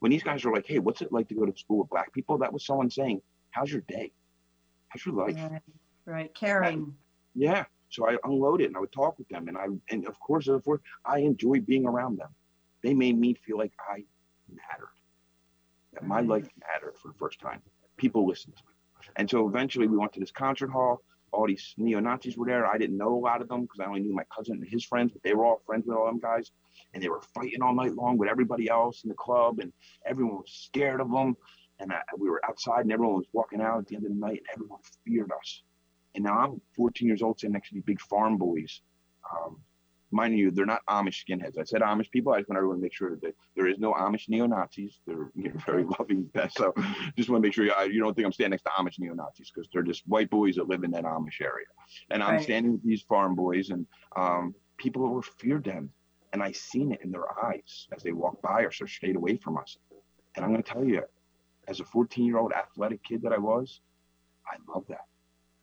When 0.00 0.10
these 0.10 0.22
guys 0.22 0.44
were 0.44 0.52
like, 0.52 0.66
"Hey, 0.66 0.78
what's 0.78 1.00
it 1.00 1.12
like 1.12 1.28
to 1.28 1.34
go 1.34 1.46
to 1.46 1.58
school 1.58 1.78
with 1.78 1.88
black 1.88 2.12
people?" 2.12 2.36
That 2.38 2.52
was 2.52 2.66
someone 2.66 2.90
saying, 2.90 3.22
"How's 3.50 3.70
your 3.72 3.82
day? 3.82 4.12
How's 4.88 5.06
your 5.06 5.14
life?" 5.14 5.36
Right, 5.36 5.62
right. 6.04 6.34
caring. 6.34 6.94
Yeah. 7.34 7.64
So 7.90 8.08
I 8.08 8.16
unloaded 8.24 8.68
and 8.68 8.76
I 8.76 8.80
would 8.80 8.92
talk 8.92 9.18
with 9.18 9.28
them, 9.28 9.48
and 9.48 9.58
I 9.58 9.66
and 9.90 10.06
of 10.06 10.18
course, 10.20 10.48
of 10.48 10.64
course, 10.64 10.80
I 11.04 11.18
enjoyed 11.18 11.66
being 11.66 11.86
around 11.86 12.18
them. 12.18 12.30
They 12.82 12.94
made 12.94 13.18
me 13.18 13.34
feel 13.34 13.58
like 13.58 13.72
I 13.78 14.04
mattered, 14.48 14.94
that 15.92 16.06
my 16.06 16.20
mm-hmm. 16.20 16.30
life 16.30 16.48
mattered 16.60 16.96
for 16.96 17.08
the 17.08 17.18
first 17.18 17.40
time. 17.40 17.60
People 17.96 18.26
listened 18.26 18.56
to 18.56 18.62
me, 18.62 19.08
and 19.16 19.28
so 19.28 19.48
eventually 19.48 19.88
we 19.88 19.96
went 19.96 20.12
to 20.14 20.20
this 20.20 20.30
concert 20.30 20.70
hall. 20.70 21.02
All 21.32 21.46
these 21.46 21.74
neo 21.76 22.00
Nazis 22.00 22.36
were 22.36 22.46
there. 22.46 22.66
I 22.66 22.78
didn't 22.78 22.96
know 22.96 23.14
a 23.14 23.18
lot 23.18 23.40
of 23.40 23.48
them 23.48 23.62
because 23.62 23.80
I 23.80 23.86
only 23.86 24.00
knew 24.00 24.14
my 24.14 24.24
cousin 24.34 24.56
and 24.56 24.68
his 24.68 24.84
friends, 24.84 25.12
but 25.12 25.22
they 25.22 25.34
were 25.34 25.44
all 25.44 25.62
friends 25.64 25.86
with 25.86 25.96
all 25.96 26.06
them 26.06 26.18
guys, 26.18 26.50
and 26.92 27.02
they 27.02 27.08
were 27.08 27.22
fighting 27.34 27.62
all 27.62 27.74
night 27.74 27.94
long 27.94 28.18
with 28.18 28.28
everybody 28.28 28.68
else 28.68 29.04
in 29.04 29.08
the 29.08 29.14
club, 29.14 29.60
and 29.60 29.72
everyone 30.06 30.36
was 30.38 30.52
scared 30.52 31.00
of 31.00 31.10
them. 31.10 31.36
And 31.78 31.92
I, 31.92 32.00
we 32.18 32.28
were 32.28 32.44
outside, 32.44 32.80
and 32.80 32.92
everyone 32.92 33.16
was 33.16 33.26
walking 33.32 33.60
out 33.60 33.78
at 33.78 33.86
the 33.86 33.96
end 33.96 34.06
of 34.06 34.12
the 34.12 34.18
night, 34.18 34.38
and 34.38 34.46
everyone 34.54 34.80
feared 35.04 35.32
us. 35.32 35.62
And 36.14 36.24
now 36.24 36.38
I'm 36.38 36.60
14 36.76 37.06
years 37.06 37.22
old, 37.22 37.38
sitting 37.38 37.52
next 37.52 37.68
to 37.68 37.74
these 37.74 37.84
big 37.84 38.00
farm 38.00 38.36
boys. 38.36 38.80
Um, 39.30 39.60
mind 40.10 40.36
you, 40.36 40.50
they're 40.50 40.66
not 40.66 40.80
Amish 40.88 41.24
skinheads. 41.24 41.56
I 41.58 41.62
said 41.64 41.82
Amish 41.82 42.10
people. 42.10 42.32
I 42.32 42.38
just 42.38 42.48
want 42.48 42.56
everyone 42.56 42.78
to 42.78 42.82
make 42.82 42.92
sure 42.92 43.16
that 43.22 43.34
there 43.54 43.68
is 43.68 43.78
no 43.78 43.92
Amish 43.92 44.28
neo 44.28 44.46
Nazis. 44.46 44.98
They're 45.06 45.30
you 45.36 45.52
know, 45.52 45.60
very 45.64 45.84
loving. 45.84 46.28
So 46.50 46.74
just 47.16 47.28
want 47.30 47.42
to 47.42 47.46
make 47.46 47.54
sure 47.54 47.64
you, 47.64 47.74
you 47.92 48.00
don't 48.00 48.14
think 48.14 48.26
I'm 48.26 48.32
standing 48.32 48.50
next 48.50 48.64
to 48.64 48.70
Amish 48.70 48.98
neo 48.98 49.14
Nazis 49.14 49.52
because 49.54 49.68
they're 49.72 49.82
just 49.82 50.02
white 50.06 50.30
boys 50.30 50.56
that 50.56 50.68
live 50.68 50.82
in 50.82 50.90
that 50.92 51.04
Amish 51.04 51.40
area. 51.40 51.66
And 52.10 52.22
I'm 52.22 52.34
Right. 52.34 52.42
standing 52.42 52.72
with 52.72 52.84
these 52.84 53.02
farm 53.02 53.34
boys, 53.36 53.70
and 53.70 53.86
um, 54.16 54.54
people 54.78 55.08
were 55.08 55.22
feared 55.22 55.64
them. 55.64 55.90
And 56.32 56.42
I 56.42 56.52
seen 56.52 56.92
it 56.92 57.00
in 57.02 57.10
their 57.10 57.26
eyes 57.44 57.88
as 57.94 58.02
they 58.04 58.12
walked 58.12 58.42
by 58.42 58.62
or 58.62 58.70
stayed 58.70 59.16
away 59.16 59.36
from 59.36 59.58
us. 59.58 59.76
And 60.36 60.44
I'm 60.44 60.52
going 60.52 60.62
to 60.62 60.72
tell 60.72 60.84
you, 60.84 61.02
as 61.66 61.80
a 61.80 61.84
14 61.84 62.24
year 62.24 62.38
old 62.38 62.52
athletic 62.52 63.02
kid 63.02 63.22
that 63.22 63.32
I 63.32 63.38
was, 63.38 63.80
I 64.46 64.56
love 64.72 64.84
that. 64.88 65.06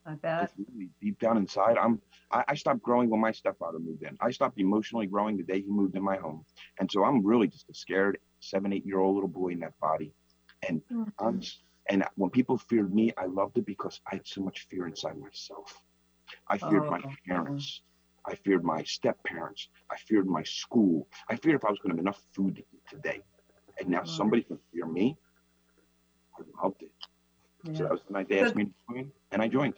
I 0.08 0.14
bet. 0.16 0.44
It's 0.44 0.54
really 0.74 0.90
deep 1.02 1.20
down 1.20 1.38
inside. 1.38 1.78
I'm 1.78 2.02
I, 2.32 2.44
I 2.48 2.56
stopped 2.56 2.82
growing 2.82 3.10
when 3.10 3.20
my 3.20 3.32
stepfather 3.32 3.80
moved 3.80 4.04
in. 4.04 4.18
I 4.22 4.32
stopped 4.32 4.60
emotionally 4.60 5.06
growing 5.06 5.38
the 5.38 5.44
day 5.44 5.62
he 5.62 5.70
moved 5.70 5.96
in 5.96 6.04
my 6.04 6.16
home. 6.18 6.46
And 6.80 6.90
so 6.90 7.04
I'm 7.04 7.26
really 7.26 7.48
just 7.48 7.70
a 7.70 7.74
scared 7.74 8.18
seven, 8.40 8.72
eight 8.74 8.86
year 8.86 9.00
old 9.00 9.16
little 9.16 9.30
boy 9.30 9.50
in 9.50 9.60
that 9.60 9.78
body. 9.80 10.14
And 10.68 10.82
mm-hmm. 10.92 11.10
I'm 11.20 11.42
and 11.90 12.04
when 12.16 12.30
people 12.30 12.58
feared 12.58 12.94
me, 12.94 13.12
I 13.18 13.26
loved 13.26 13.58
it 13.58 13.66
because 13.66 14.00
I 14.10 14.16
had 14.16 14.28
so 14.28 14.42
much 14.42 14.68
fear 14.70 14.88
inside 14.88 15.18
myself. 15.18 15.82
I 16.48 16.58
feared 16.58 16.90
my 16.90 17.02
Oh. 17.04 17.14
parents. 17.28 17.82
I 18.26 18.36
feared 18.36 18.64
my 18.64 18.84
step 18.84 19.22
parents. 19.24 19.70
I 19.90 19.98
feared 19.98 20.28
my 20.28 20.44
school. 20.44 21.08
I 21.30 21.38
feared 21.38 21.56
if 21.56 21.64
I 21.66 21.70
was 21.70 21.80
going 21.80 21.92
to 21.92 21.96
have 21.96 22.00
enough 22.00 22.22
food 22.34 22.56
to 22.58 22.62
eat 22.74 22.84
today. 22.90 23.24
And 23.80 23.90
now 23.90 24.00
Wow. 24.00 24.06
somebody 24.06 24.44
can 24.44 24.60
fear 24.74 24.86
me. 24.86 25.18
I 26.38 26.42
loved 26.62 26.84
it. 26.84 26.92
So 27.76 27.84
that 27.84 27.92
was 27.92 28.02
the 28.08 28.14
night 28.14 28.30
they 28.30 28.40
asked 28.40 28.56
me 28.56 28.66
to 28.66 28.74
join, 28.90 29.12
and 29.32 29.42
I 29.42 29.48
joined. 29.48 29.74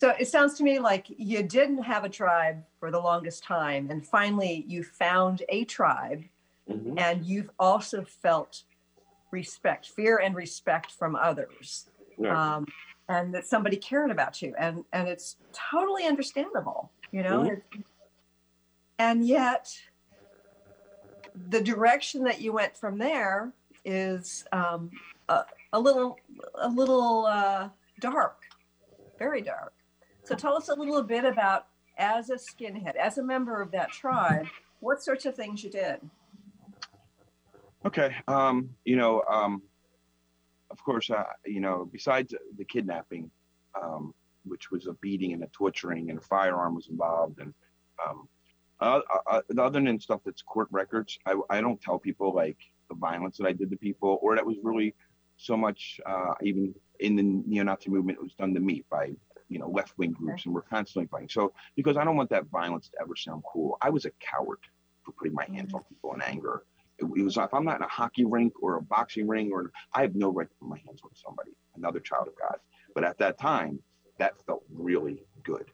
So 0.00 0.10
it 0.10 0.28
sounds 0.28 0.54
to 0.54 0.62
me 0.62 0.78
like 0.78 1.06
you 1.08 1.42
didn't 1.42 1.82
have 1.82 2.04
a 2.04 2.08
tribe 2.08 2.62
for 2.78 2.90
the 2.90 3.00
longest 3.00 3.42
time, 3.42 3.90
and 3.90 4.06
finally 4.06 4.64
you 4.68 4.84
found 4.84 5.42
a 5.48 5.64
tribe, 5.64 6.24
Mhm. 6.68 7.00
and 7.00 7.24
you've 7.24 7.50
also 7.58 8.04
felt 8.04 8.62
respect, 9.32 9.86
fear, 9.86 10.18
and 10.18 10.36
respect 10.36 10.92
from 10.92 11.16
others, 11.16 11.90
Yeah. 12.16 12.56
um, 12.56 12.66
and 13.08 13.34
that 13.34 13.46
somebody 13.46 13.76
cared 13.76 14.10
about 14.10 14.40
you, 14.40 14.54
and 14.56 14.84
and 14.92 15.08
it's 15.08 15.36
totally 15.52 16.04
understandable, 16.06 16.92
you 17.10 17.22
know. 17.24 17.42
Mhm. 17.42 17.62
And 19.00 19.26
yet, 19.26 19.68
the 21.34 21.60
direction 21.60 22.24
that 22.24 22.40
you 22.40 22.52
went 22.52 22.76
from 22.76 22.98
there 22.98 23.52
is 23.84 24.44
um, 24.52 24.90
a, 25.28 25.44
a 25.72 25.80
little 25.80 26.20
a 26.54 26.68
little 26.68 27.26
uh, 27.26 27.70
dark, 27.98 28.44
very 29.18 29.42
dark. 29.42 29.72
So 30.28 30.34
tell 30.34 30.54
us 30.54 30.68
a 30.68 30.74
little 30.74 31.02
bit 31.02 31.24
about 31.24 31.68
as 31.96 32.28
a 32.28 32.34
skinhead, 32.34 32.96
as 32.96 33.16
a 33.16 33.22
member 33.22 33.62
of 33.62 33.70
that 33.70 33.90
tribe, 33.90 34.46
what 34.80 35.02
sorts 35.02 35.24
of 35.24 35.34
things 35.34 35.64
you 35.64 35.70
did. 35.70 36.00
Okay. 37.86 38.14
Um, 38.28 38.68
you 38.84 38.96
know, 38.96 39.22
um, 39.30 39.62
of 40.70 40.84
course, 40.84 41.08
uh, 41.08 41.24
you 41.46 41.60
know, 41.60 41.88
besides 41.90 42.34
the 42.58 42.64
kidnapping, 42.66 43.30
um, 43.82 44.12
which 44.44 44.70
was 44.70 44.86
a 44.86 44.92
beating 45.00 45.32
and 45.32 45.42
a 45.42 45.46
torturing 45.46 46.10
and 46.10 46.18
a 46.18 46.22
firearm 46.22 46.74
was 46.74 46.88
involved, 46.88 47.38
and 47.40 47.54
um, 48.06 48.28
uh, 48.80 49.00
uh, 49.10 49.40
uh, 49.50 49.62
other 49.62 49.80
than 49.80 49.98
stuff 49.98 50.20
that's 50.26 50.42
court 50.42 50.68
records, 50.70 51.18
I, 51.24 51.36
I 51.48 51.62
don't 51.62 51.80
tell 51.80 51.98
people 51.98 52.34
like 52.34 52.58
the 52.90 52.96
violence 52.96 53.38
that 53.38 53.46
I 53.46 53.52
did 53.52 53.70
to 53.70 53.78
people, 53.78 54.18
or 54.20 54.36
that 54.36 54.44
was 54.44 54.56
really 54.62 54.94
so 55.38 55.56
much 55.56 56.00
uh, 56.04 56.34
even 56.42 56.74
in 57.00 57.16
the 57.16 57.22
neo-Nazi 57.22 57.88
movement 57.88 58.18
it 58.18 58.22
was 58.22 58.34
done 58.34 58.52
to 58.52 58.60
me 58.60 58.84
by 58.90 59.12
you 59.48 59.58
know 59.58 59.68
left-wing 59.68 60.12
groups, 60.12 60.44
and 60.44 60.54
we're 60.54 60.62
constantly 60.62 61.08
fighting. 61.08 61.28
So 61.28 61.52
because 61.76 61.96
I 61.96 62.04
don't 62.04 62.16
want 62.16 62.30
that 62.30 62.46
violence 62.46 62.88
to 62.90 62.96
ever 63.00 63.16
sound 63.16 63.42
cool, 63.50 63.78
I 63.80 63.90
was 63.90 64.04
a 64.04 64.10
coward 64.20 64.60
for 65.04 65.12
putting 65.12 65.34
my 65.34 65.44
hands 65.44 65.74
on 65.74 65.82
people 65.88 66.14
in 66.14 66.22
anger 66.22 66.62
it, 66.98 67.04
it 67.04 67.22
was 67.22 67.36
if 67.36 67.54
I'm 67.54 67.64
not 67.64 67.76
in 67.76 67.82
a 67.82 67.88
hockey 67.88 68.24
rink 68.24 68.54
or 68.60 68.76
a 68.76 68.82
boxing 68.82 69.26
ring 69.26 69.50
or 69.52 69.70
I 69.94 70.02
have 70.02 70.14
no 70.14 70.30
right 70.30 70.48
to 70.48 70.54
put 70.56 70.68
my 70.68 70.78
hands 70.78 71.00
on 71.04 71.10
somebody, 71.14 71.52
another 71.76 72.00
child 72.00 72.28
of 72.28 72.34
God. 72.38 72.58
But 72.94 73.04
at 73.04 73.18
that 73.18 73.38
time, 73.38 73.80
that 74.18 74.34
felt 74.46 74.64
really 74.70 75.24
good. 75.44 75.70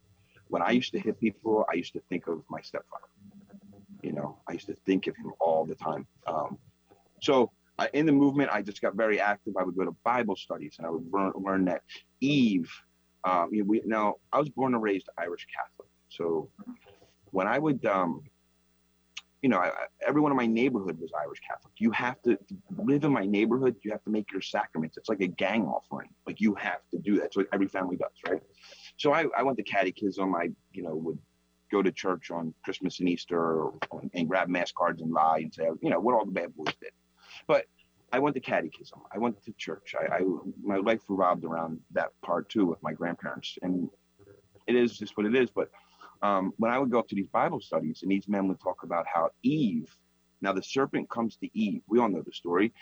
When 0.48 0.62
I 0.62 0.70
used 0.70 0.92
to 0.92 1.00
hit 1.00 1.18
people, 1.18 1.64
I 1.70 1.74
used 1.74 1.94
to 1.94 2.02
think 2.08 2.26
of 2.26 2.42
my 2.50 2.60
stepfather. 2.60 3.04
You 4.02 4.12
know, 4.12 4.38
I 4.46 4.52
used 4.52 4.66
to 4.66 4.76
think 4.86 5.06
of 5.06 5.16
him 5.16 5.32
all 5.40 5.64
the 5.64 5.74
time. 5.74 6.06
Um, 6.26 6.58
so 7.22 7.50
I, 7.78 7.88
in 7.94 8.04
the 8.04 8.12
movement, 8.12 8.50
I 8.52 8.60
just 8.60 8.82
got 8.82 8.94
very 8.94 9.18
active. 9.18 9.56
I 9.58 9.62
would 9.62 9.76
go 9.76 9.84
to 9.84 9.96
Bible 10.04 10.36
studies 10.36 10.76
and 10.78 10.86
I 10.86 10.90
would 10.90 11.10
learn, 11.10 11.32
learn 11.36 11.64
that 11.64 11.82
Eve. 12.20 12.70
Um, 13.24 13.48
you 13.52 13.60
know, 13.60 13.66
we, 13.66 13.82
now, 13.84 14.14
I 14.32 14.38
was 14.38 14.48
born 14.50 14.74
and 14.74 14.82
raised 14.82 15.08
Irish 15.18 15.46
Catholic. 15.54 15.88
So 16.08 16.50
when 17.30 17.46
I 17.46 17.58
would 17.58 17.84
um, 17.86 18.22
you 19.44 19.50
know, 19.50 19.58
I, 19.58 19.72
everyone 20.08 20.32
in 20.32 20.38
my 20.38 20.46
neighborhood 20.46 20.98
was 20.98 21.10
Irish 21.20 21.40
Catholic. 21.46 21.74
You 21.76 21.90
have 21.90 22.16
to, 22.22 22.38
live 22.78 23.04
in 23.04 23.12
my 23.12 23.26
neighborhood. 23.26 23.76
You 23.84 23.90
have 23.90 24.02
to 24.04 24.10
make 24.10 24.32
your 24.32 24.40
sacraments. 24.40 24.96
It's 24.96 25.10
like 25.10 25.20
a 25.20 25.26
gang 25.26 25.66
offering. 25.66 26.08
Like 26.26 26.40
you 26.40 26.54
have 26.54 26.80
to 26.92 26.98
do 26.98 27.20
that. 27.20 27.34
So 27.34 27.44
every 27.52 27.68
family 27.68 27.96
does, 27.96 28.08
right? 28.26 28.40
So 28.96 29.12
I, 29.12 29.26
I 29.36 29.42
went 29.42 29.58
to 29.58 29.62
catechism. 29.62 30.34
I, 30.34 30.48
you 30.72 30.82
know, 30.82 30.94
would 30.94 31.18
go 31.70 31.82
to 31.82 31.92
church 31.92 32.30
on 32.30 32.54
Christmas 32.64 33.00
and 33.00 33.08
Easter 33.10 33.38
or, 33.38 33.74
and 34.14 34.26
grab 34.26 34.48
mass 34.48 34.72
cards 34.72 35.02
and 35.02 35.12
lie 35.12 35.40
and 35.40 35.52
say, 35.52 35.68
you 35.82 35.90
know, 35.90 36.00
what 36.00 36.14
all 36.14 36.24
the 36.24 36.32
bad 36.32 36.56
boys 36.56 36.72
did. 36.80 36.92
But 37.46 37.66
I 38.14 38.20
went 38.20 38.36
to 38.36 38.40
catechism. 38.40 39.00
I 39.12 39.18
went 39.18 39.42
to 39.44 39.52
church. 39.58 39.96
I, 40.00 40.18
I 40.18 40.20
my 40.62 40.76
life 40.76 41.00
revolved 41.08 41.44
around 41.44 41.80
that 41.90 42.10
part 42.22 42.48
too 42.48 42.64
with 42.64 42.80
my 42.80 42.92
grandparents, 42.92 43.58
and 43.60 43.90
it 44.68 44.76
is 44.76 44.96
just 44.96 45.16
what 45.16 45.26
it 45.26 45.34
is. 45.34 45.50
But 45.50 45.68
um, 46.22 46.52
when 46.58 46.70
I 46.70 46.78
would 46.78 46.92
go 46.92 47.00
up 47.00 47.08
to 47.08 47.16
these 47.16 47.26
Bible 47.26 47.60
studies 47.60 48.02
and 48.02 48.12
these 48.12 48.28
men 48.28 48.46
would 48.46 48.60
talk 48.60 48.84
about 48.84 49.04
how 49.12 49.30
Eve, 49.42 49.92
now 50.42 50.52
the 50.52 50.62
serpent 50.62 51.10
comes 51.10 51.34
to 51.38 51.48
Eve. 51.58 51.82
We 51.88 51.98
all 51.98 52.08
know 52.08 52.22
the 52.24 52.30
story. 52.32 52.72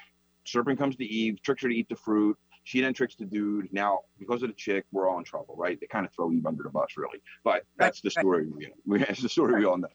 Serpent 0.45 0.79
comes 0.79 0.97
to 0.97 1.05
Eve, 1.07 1.41
tricks 1.43 1.63
her 1.63 1.71
to 1.71 1.75
eat 1.75 1.89
the 1.89 1.97
fruit. 1.97 2.37
She 2.65 2.83
then 2.83 2.93
tricks 2.93 3.17
the 3.17 3.25
dude. 3.25 3.73
Now, 3.73 4.01
because 4.19 4.43
of 4.43 4.51
the 4.51 4.55
chick, 4.55 4.85
we're 4.93 5.09
all 5.09 5.19
in 5.19 5.25
trouble, 5.25 5.55
right? 5.57 5.81
They 5.81 5.87
kind 5.87 6.05
of 6.05 6.13
throw 6.13 6.31
Eve 6.31 6.45
under 6.45 6.63
the 6.63 6.69
bus, 6.69 6.91
really. 6.99 7.23
But 7.43 7.65
that's 7.79 8.03
the 8.03 8.11
story. 8.11 8.49
We, 8.49 8.71
we, 8.85 8.99
that's 8.99 9.23
the 9.23 9.31
story 9.31 9.61
we 9.61 9.65
all 9.65 9.79
know. 9.79 9.89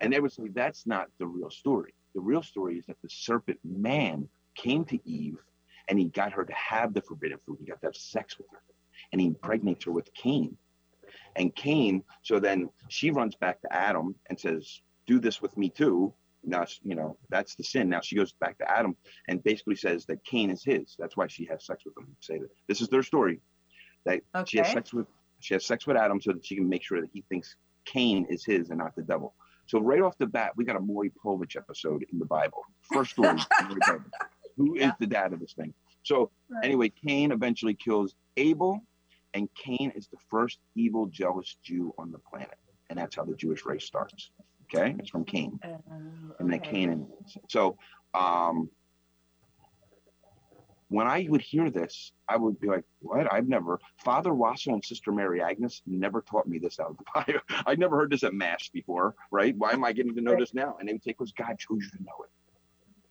And 0.00 0.10
they 0.14 0.18
would 0.18 0.32
say 0.32 0.44
that's 0.48 0.86
not 0.86 1.08
the 1.18 1.26
real 1.26 1.50
story. 1.50 1.92
The 2.14 2.22
real 2.22 2.42
story 2.42 2.78
is 2.78 2.86
that 2.86 2.96
the 3.02 3.10
serpent 3.10 3.58
man 3.64 4.28
came 4.54 4.84
to 4.86 4.98
Eve 5.08 5.38
and 5.88 5.98
he 5.98 6.06
got 6.06 6.32
her 6.32 6.44
to 6.44 6.52
have 6.52 6.94
the 6.94 7.00
forbidden 7.02 7.38
fruit. 7.44 7.58
He 7.60 7.66
got 7.66 7.80
to 7.80 7.86
have 7.88 7.96
sex 7.96 8.38
with 8.38 8.46
her 8.50 8.62
and 9.10 9.20
he 9.20 9.26
impregnates 9.26 9.84
her 9.84 9.92
with 9.92 10.12
Cain. 10.14 10.56
And 11.36 11.54
Cain, 11.54 12.02
so 12.22 12.38
then 12.38 12.70
she 12.88 13.10
runs 13.10 13.34
back 13.34 13.60
to 13.62 13.72
Adam 13.72 14.14
and 14.28 14.38
says, 14.38 14.80
Do 15.06 15.18
this 15.18 15.40
with 15.40 15.56
me 15.56 15.70
too. 15.70 16.12
Now, 16.44 16.66
you 16.82 16.94
know, 16.94 17.16
that's 17.30 17.54
the 17.54 17.62
sin. 17.62 17.88
Now 17.88 18.00
she 18.00 18.16
goes 18.16 18.32
back 18.32 18.58
to 18.58 18.70
Adam 18.70 18.96
and 19.28 19.42
basically 19.44 19.76
says 19.76 20.06
that 20.06 20.24
Cain 20.24 20.50
is 20.50 20.64
his. 20.64 20.96
That's 20.98 21.16
why 21.16 21.28
she 21.28 21.44
has 21.46 21.64
sex 21.64 21.84
with 21.84 21.96
him. 21.96 22.16
Say 22.20 22.38
that 22.38 22.48
this 22.68 22.80
is 22.80 22.88
their 22.88 23.02
story. 23.02 23.40
That 24.04 24.22
she 24.46 24.58
has 24.58 24.72
sex 24.72 24.92
with 24.92 25.06
she 25.40 25.54
has 25.54 25.64
sex 25.64 25.86
with 25.86 25.96
Adam 25.96 26.20
so 26.20 26.32
that 26.32 26.44
she 26.44 26.56
can 26.56 26.68
make 26.68 26.82
sure 26.82 27.00
that 27.00 27.10
he 27.12 27.24
thinks 27.28 27.56
Cain 27.84 28.26
is 28.28 28.44
his 28.44 28.70
and 28.70 28.78
not 28.78 28.94
the 28.96 29.02
devil. 29.02 29.34
So 29.66 29.80
right 29.80 30.00
off 30.00 30.18
the 30.18 30.26
bat, 30.26 30.52
we 30.56 30.64
got 30.64 30.76
a 30.76 30.80
Maury 30.80 31.12
Povich 31.24 31.56
episode 31.56 32.04
in 32.12 32.18
the 32.18 32.26
Bible. 32.26 32.62
First 32.92 33.12
story, 33.12 33.38
Who 34.56 34.76
is 34.76 34.92
the 34.98 35.06
dad 35.06 35.32
of 35.32 35.40
this 35.40 35.52
thing? 35.54 35.74
So 36.02 36.30
Right. 36.48 36.64
anyway, 36.64 36.88
Cain 36.90 37.32
eventually 37.32 37.74
kills 37.74 38.14
Abel, 38.36 38.80
and 39.34 39.48
Cain 39.54 39.92
is 39.94 40.08
the 40.08 40.18
first 40.28 40.58
evil, 40.74 41.06
jealous 41.06 41.56
Jew 41.62 41.94
on 41.98 42.10
the 42.10 42.18
planet, 42.18 42.58
and 42.90 42.98
that's 42.98 43.16
how 43.16 43.24
the 43.24 43.34
Jewish 43.36 43.64
race 43.64 43.84
starts. 43.84 44.30
Okay, 44.64 44.96
it's 44.98 45.10
from 45.10 45.24
Cain, 45.24 45.58
Uh, 45.62 45.68
and 46.38 46.50
then 46.50 46.60
okay. 46.60 46.70
Canaan. 46.70 47.06
So, 47.48 47.76
um, 48.14 48.70
when 50.88 51.06
I 51.06 51.26
would 51.30 51.40
hear 51.40 51.70
this, 51.70 52.12
I 52.28 52.36
would 52.36 52.60
be 52.60 52.68
like, 52.68 52.84
what? 53.00 53.32
I've 53.32 53.48
never, 53.48 53.80
Father 53.98 54.30
Wassel 54.34 54.74
and 54.74 54.84
Sister 54.84 55.10
Mary 55.10 55.40
Agnes 55.40 55.80
never 55.86 56.20
taught 56.20 56.46
me 56.46 56.58
this 56.58 56.78
out 56.78 56.90
of 56.90 56.98
the 56.98 57.04
Bible. 57.14 57.40
I'd 57.66 57.78
never 57.78 57.96
heard 57.96 58.10
this 58.10 58.24
at 58.24 58.34
Mass 58.34 58.68
before, 58.68 59.14
right? 59.30 59.56
Why 59.56 59.72
am 59.72 59.84
I 59.84 59.92
getting 59.92 60.14
to 60.14 60.20
know 60.20 60.36
this 60.36 60.52
now? 60.52 60.76
And 60.78 60.86
they 60.88 60.92
would 60.92 61.02
say, 61.02 61.12
because 61.12 61.32
God 61.32 61.58
chose 61.58 61.82
you 61.82 61.90
to 61.98 62.02
know 62.02 62.24
it. 62.24 62.30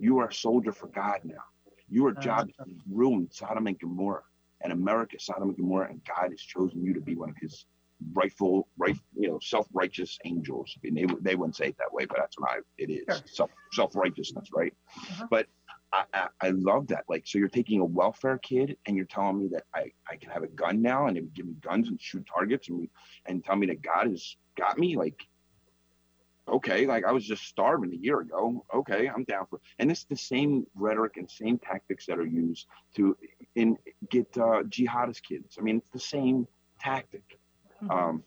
You 0.01 0.17
are 0.19 0.29
a 0.29 0.33
soldier 0.33 0.71
for 0.71 0.87
God 0.87 1.19
now. 1.23 1.43
Your 1.87 2.11
job 2.13 2.49
is 2.49 2.55
to 2.55 2.71
ruin 2.89 3.27
Sodom 3.31 3.67
and 3.67 3.79
Gomorrah 3.79 4.23
and 4.61 4.73
America, 4.73 5.17
Sodom 5.19 5.49
and 5.49 5.57
Gomorrah, 5.57 5.89
and 5.89 6.01
God 6.05 6.31
has 6.31 6.41
chosen 6.41 6.83
you 6.83 6.93
to 6.95 7.01
be 7.01 7.15
one 7.15 7.29
of 7.29 7.35
his 7.39 7.65
rightful, 8.13 8.67
right, 8.77 8.97
you 9.15 9.27
know, 9.27 9.37
self-righteous 9.39 10.17
angels. 10.25 10.75
And 10.83 10.97
they, 10.97 11.05
they 11.21 11.35
wouldn't 11.35 11.55
say 11.55 11.67
it 11.67 11.77
that 11.77 11.93
way, 11.93 12.05
but 12.05 12.17
that's 12.17 12.39
what 12.39 12.49
I, 12.49 12.57
it 12.79 12.89
is 12.89 13.03
Sure. 13.05 13.23
self, 13.27 13.51
self-righteousness, 13.73 14.49
right? 14.55 14.73
Uh-huh. 15.11 15.27
But 15.29 15.45
I, 15.93 16.05
I, 16.13 16.27
I 16.41 16.49
love 16.49 16.87
that. 16.87 17.03
Like, 17.07 17.27
so 17.27 17.37
you're 17.37 17.47
taking 17.47 17.79
a 17.81 17.85
welfare 17.85 18.39
kid 18.39 18.77
and 18.87 18.95
you're 18.97 19.05
telling 19.05 19.37
me 19.37 19.49
that 19.49 19.65
I, 19.75 19.91
I 20.09 20.15
can 20.15 20.31
have 20.31 20.41
a 20.41 20.47
gun 20.47 20.81
now 20.81 21.07
and 21.07 21.15
they 21.15 21.21
would 21.21 21.35
give 21.35 21.45
me 21.45 21.53
guns 21.61 21.89
and 21.89 22.01
shoot 22.01 22.25
targets 22.33 22.69
and, 22.69 22.87
and 23.27 23.43
tell 23.43 23.55
me 23.55 23.67
that 23.67 23.83
God 23.83 24.07
has 24.07 24.35
got 24.57 24.79
me. 24.79 24.95
Like, 24.97 25.27
okay, 26.51 26.85
like 26.85 27.05
I 27.05 27.11
was 27.11 27.25
just 27.25 27.43
starving 27.45 27.93
a 27.93 27.97
year 27.97 28.19
ago. 28.19 28.65
Okay, 28.73 29.09
I'm 29.09 29.23
down 29.23 29.45
for 29.49 29.59
And 29.79 29.89
it's 29.89 30.03
the 30.03 30.17
same 30.17 30.65
rhetoric 30.75 31.17
and 31.17 31.29
same 31.29 31.57
tactics 31.57 32.05
that 32.07 32.19
are 32.19 32.25
used 32.25 32.67
to 32.95 33.17
in 33.55 33.77
get 34.09 34.27
uh, 34.37 34.63
jihadist 34.63 35.23
kids. 35.23 35.57
I 35.57 35.61
mean, 35.61 35.77
it's 35.77 35.91
the 35.91 35.99
same 35.99 36.47
tactic. 36.79 37.23
Mhm. 37.81 37.91
Um, 37.91 38.23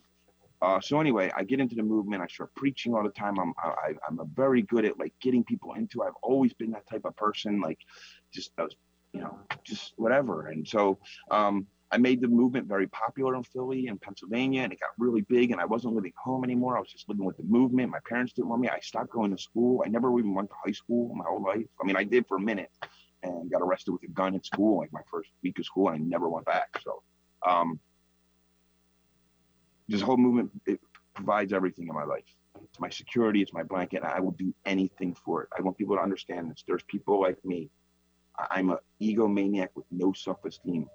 uh, 0.61 0.79
so 0.81 0.99
anyway, 0.99 1.31
I 1.35 1.43
get 1.43 1.59
into 1.59 1.75
the 1.75 1.83
movement. 1.83 2.21
I 2.23 2.27
start 2.27 2.53
preaching 2.55 2.93
all 2.95 3.03
the 3.03 3.09
time. 3.09 3.37
I'm 3.39 3.53
I, 3.57 3.93
I'm 4.07 4.19
a 4.19 4.25
very 4.25 4.61
good 4.63 4.85
at 4.85 4.97
like 4.97 5.13
getting 5.21 5.43
people 5.43 5.73
into. 5.73 6.01
I've 6.01 6.15
always 6.23 6.53
been 6.53 6.71
that 6.71 6.87
type 6.89 7.05
of 7.05 7.15
person. 7.15 7.61
Like, 7.61 7.79
just 8.33 8.51
I 8.57 8.63
was, 8.63 8.75
you 9.13 9.21
know, 9.21 9.37
just 9.63 9.93
whatever. 9.97 10.47
And 10.47 10.67
so 10.67 10.97
um, 11.29 11.67
I 11.91 11.97
made 11.97 12.19
the 12.19 12.27
movement 12.27 12.67
very 12.67 12.87
popular 12.87 13.35
in 13.35 13.43
Philly 13.43 13.87
and 13.87 14.01
Pennsylvania, 14.01 14.63
and 14.63 14.73
it 14.73 14.79
got 14.79 14.89
really 14.97 15.21
big. 15.21 15.51
And 15.51 15.61
I 15.61 15.65
wasn't 15.65 15.93
living 15.93 16.13
home 16.17 16.43
anymore. 16.43 16.77
I 16.77 16.79
was 16.79 16.91
just 16.91 17.07
living 17.07 17.25
with 17.25 17.37
the 17.37 17.43
movement. 17.43 17.91
My 17.91 17.99
parents 18.07 18.33
didn't 18.33 18.49
want 18.49 18.61
me. 18.61 18.69
I 18.69 18.79
stopped 18.79 19.11
going 19.11 19.35
to 19.35 19.41
school. 19.41 19.83
I 19.85 19.89
never 19.89 20.17
even 20.17 20.33
went 20.33 20.49
to 20.49 20.55
high 20.65 20.71
school 20.71 21.13
my 21.15 21.25
whole 21.27 21.43
life. 21.43 21.65
I 21.81 21.85
mean, 21.85 21.95
I 21.95 22.03
did 22.03 22.27
for 22.27 22.37
a 22.37 22.41
minute, 22.41 22.71
and 23.23 23.51
got 23.51 23.61
arrested 23.61 23.91
with 23.91 24.03
a 24.03 24.07
gun 24.07 24.35
at 24.35 24.45
school, 24.45 24.79
like 24.79 24.91
my 24.91 25.01
first 25.09 25.29
week 25.43 25.59
of 25.59 25.65
school. 25.65 25.89
And 25.89 25.95
I 25.95 25.99
never 25.99 26.27
went 26.29 26.45
back. 26.45 26.81
So. 26.83 27.03
Um, 27.45 27.79
this 29.87 30.01
whole 30.01 30.17
movement 30.17 30.51
it 30.65 30.79
provides 31.13 31.53
everything 31.53 31.87
in 31.87 31.93
my 31.93 32.03
life. 32.03 32.23
It's 32.63 32.79
my 32.79 32.89
security, 32.89 33.41
it's 33.41 33.53
my 33.53 33.63
blanket. 33.63 33.97
and 33.97 34.05
I 34.05 34.19
will 34.19 34.31
do 34.31 34.53
anything 34.65 35.15
for 35.15 35.43
it. 35.43 35.49
I 35.57 35.61
want 35.61 35.77
people 35.77 35.95
to 35.95 36.01
understand 36.01 36.51
this. 36.51 36.63
There's 36.67 36.83
people 36.83 37.21
like 37.21 37.43
me. 37.45 37.69
I'm 38.51 38.71
a 38.71 38.79
egomaniac 39.01 39.69
with 39.75 39.85
no 39.91 40.11
self-esteem. 40.11 40.87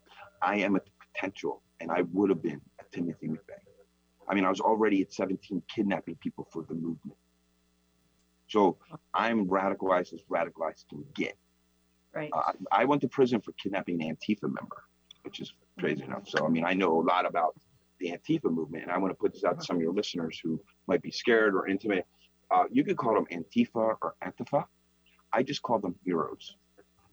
I 0.42 0.56
am 0.56 0.76
a 0.76 0.80
potential, 1.14 1.62
and 1.80 1.90
I 1.90 2.02
would 2.12 2.30
have 2.30 2.42
been 2.42 2.60
a 2.80 2.84
Timothy 2.94 3.28
McVeigh. 3.28 3.70
I 4.28 4.34
mean, 4.34 4.44
I 4.44 4.48
was 4.48 4.60
already 4.60 5.02
at 5.02 5.12
17 5.12 5.62
kidnapping 5.74 6.16
people 6.16 6.48
for 6.52 6.62
the 6.62 6.74
movement. 6.74 7.18
So 8.48 8.78
I'm 9.14 9.46
radicalized 9.46 10.12
as 10.12 10.22
radicalized 10.30 10.88
can 10.88 11.04
get. 11.14 11.36
Right. 12.14 12.30
Uh, 12.32 12.52
I 12.72 12.84
went 12.84 13.02
to 13.02 13.08
prison 13.08 13.40
for 13.40 13.52
kidnapping 13.52 14.02
an 14.02 14.16
Antifa 14.16 14.42
member, 14.42 14.82
which 15.22 15.40
is 15.40 15.52
crazy 15.78 16.02
enough. 16.04 16.28
So, 16.28 16.44
I 16.44 16.48
mean, 16.48 16.64
I 16.64 16.74
know 16.74 17.00
a 17.00 17.02
lot 17.02 17.26
about 17.26 17.54
the 18.00 18.10
Antifa 18.10 18.50
movement, 18.50 18.84
and 18.84 18.92
I 18.92 18.98
want 18.98 19.12
to 19.12 19.14
put 19.14 19.32
this 19.32 19.44
out 19.44 19.60
to 19.60 19.64
some 19.64 19.76
of 19.76 19.82
your 19.82 19.92
listeners 19.92 20.40
who 20.42 20.60
might 20.86 21.02
be 21.02 21.10
scared 21.10 21.54
or 21.54 21.68
intimate. 21.68 22.06
Uh, 22.50 22.64
you 22.70 22.82
could 22.82 22.96
call 22.96 23.14
them 23.14 23.26
Antifa 23.26 23.96
or 24.02 24.14
Antifa. 24.24 24.64
I 25.32 25.42
just 25.42 25.62
call 25.62 25.78
them 25.78 25.94
heroes 26.04 26.56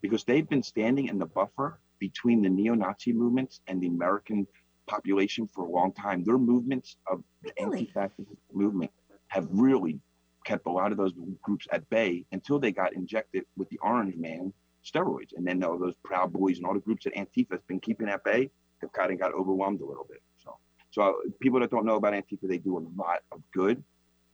because 0.01 0.23
they've 0.23 0.47
been 0.47 0.63
standing 0.63 1.07
in 1.07 1.19
the 1.19 1.25
buffer 1.25 1.79
between 1.99 2.41
the 2.41 2.49
neo-Nazi 2.49 3.13
movements 3.13 3.61
and 3.67 3.81
the 3.81 3.87
American 3.87 4.47
population 4.87 5.47
for 5.47 5.65
a 5.65 5.69
long 5.69 5.91
time. 5.93 6.23
Their 6.23 6.37
movements 6.37 6.97
of 7.11 7.23
the 7.43 7.51
Really? 7.59 7.79
anti-fascist 7.79 8.29
movement 8.53 8.91
have 9.27 9.47
really 9.51 9.99
kept 10.45 10.65
a 10.65 10.71
lot 10.71 10.91
of 10.91 10.97
those 10.97 11.11
groups 11.41 11.67
at 11.71 11.89
bay 11.89 12.25
until 12.31 12.57
they 12.57 12.71
got 12.71 12.93
injected 12.93 13.43
with 13.57 13.67
the 13.69 13.77
Orange 13.79 14.15
Man 14.15 14.53
steroids. 14.85 15.33
And 15.35 15.45
then 15.45 15.61
all 15.63 15.77
those 15.77 15.95
Proud 16.03 16.31
Boys 16.31 16.57
and 16.57 16.65
all 16.65 16.73
the 16.73 16.79
groups 16.79 17.03
that 17.03 17.15
Antifa 17.15 17.51
has 17.51 17.61
been 17.67 17.81
keeping 17.81 18.07
at 18.07 18.23
bay 18.23 18.49
have 18.79 18.91
kind 18.93 19.11
of 19.11 19.19
got 19.19 19.33
overwhelmed 19.33 19.81
a 19.81 19.85
little 19.85 20.05
bit. 20.09 20.21
So, 20.37 20.57
so 20.91 21.15
people 21.41 21.59
that 21.59 21.69
don't 21.69 21.85
know 21.85 21.95
about 21.95 22.13
Antifa, 22.13 22.47
they 22.47 22.59
do 22.59 22.77
a 22.77 22.83
lot 22.95 23.19
of 23.33 23.41
good. 23.53 23.83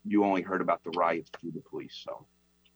You 0.06 0.24
only 0.24 0.44
heard 0.44 0.62
about 0.62 0.84
the 0.84 0.92
riots 0.92 1.32
through 1.40 1.52
the 1.52 1.62
police. 1.62 2.00
So, 2.04 2.28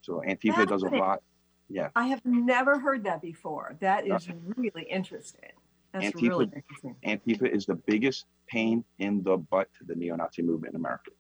so 0.02 0.24
Antifa 0.28 0.66
does 0.66 0.82
a 0.82 0.88
lot. 0.88 1.22
Yeah. 1.70 1.90
I 1.96 2.08
have 2.08 2.22
never 2.26 2.80
heard 2.80 3.04
that 3.06 3.22
before. 3.22 3.76
That 3.82 4.08
is 4.08 4.28
really 4.56 4.84
interesting. 4.90 5.52
That's 5.94 6.06
Antifa- 6.06 6.22
really 6.30 6.52
interesting. 6.56 6.96
Antifa 7.06 7.50
is 7.54 7.66
the 7.66 7.76
biggest 7.76 8.26
pain 8.48 8.84
in 9.00 9.24
the 9.24 9.38
butt 9.38 9.68
to 9.80 9.86
the 9.86 9.96
neo-Nazi 9.96 10.42
movement 10.44 10.74
in 10.74 10.80
America. 10.80 11.12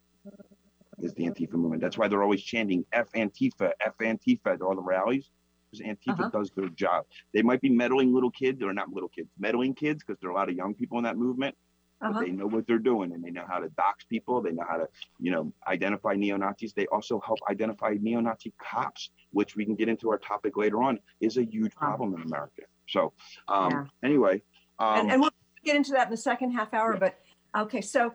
Is 1.00 1.14
the 1.14 1.26
Antifa 1.26 1.54
movement. 1.54 1.82
That's 1.82 1.98
why 1.98 2.08
they're 2.08 2.24
always 2.24 2.42
chanting 2.42 2.86
F 2.92 3.12
Antifa, 3.14 3.72
F 3.82 3.98
Antifa 4.02 4.48
at 4.54 4.62
all 4.62 4.76
the 4.76 4.82
rallies. 4.82 5.30
Because 5.70 5.86
Antifa 5.86 6.20
Uh-huh. 6.22 6.30
does 6.30 6.50
their 6.52 6.70
job. 6.70 7.06
They 7.34 7.42
might 7.42 7.60
be 7.62 7.70
meddling 7.70 8.14
little 8.14 8.32
kids, 8.32 8.64
or 8.64 8.72
not 8.74 8.90
little 8.90 9.10
kids, 9.10 9.30
meddling 9.38 9.74
kids, 9.74 10.02
because 10.04 10.18
there 10.22 10.30
are 10.30 10.34
a 10.34 10.36
lot 10.36 10.50
of 10.50 10.56
young 10.56 10.74
people 10.74 10.98
in 10.98 11.04
that 11.04 11.18
movement. 11.18 11.56
But 12.00 12.10
Uh-huh. 12.10 12.20
they 12.22 12.32
know 12.32 12.46
what 12.48 12.68
they're 12.68 12.78
doing 12.78 13.12
and 13.14 13.24
they 13.24 13.32
know 13.32 13.46
how 13.48 13.60
to 13.60 13.70
dox 13.70 14.06
people. 14.06 14.42
They 14.42 14.52
know 14.52 14.66
how 14.68 14.78
to, 14.78 14.88
you 15.20 15.32
know, 15.32 15.52
identify 15.66 16.14
neo-Nazis. 16.14 16.74
They 16.74 16.86
also 16.88 17.20
help 17.26 17.40
identify 17.50 17.96
neo-Nazi 18.00 18.54
cops, 18.62 19.12
which 19.32 19.56
we 19.56 19.66
can 19.66 19.76
get 19.76 19.90
into 19.90 20.10
our 20.12 20.20
topic 20.20 20.58
later 20.58 20.84
on, 20.84 21.00
is 21.22 21.38
a 21.38 21.44
huge 21.44 21.74
Wow. 21.82 21.88
problem 21.88 22.14
in 22.16 22.22
America. 22.22 22.64
So 22.88 23.14
um, 23.48 23.72
Yeah. 23.72 23.86
anyway, 24.04 24.44
um, 24.80 25.00
and, 25.00 25.12
and 25.12 25.22
we'll 25.22 25.32
get 25.64 25.76
into 25.76 25.92
that 25.94 26.06
in 26.08 26.12
the 26.12 26.18
second 26.18 26.52
half 26.52 26.74
hour. 26.74 26.94
Yeah. 26.94 27.00
But 27.00 27.20
okay, 27.64 27.82
so 27.82 28.14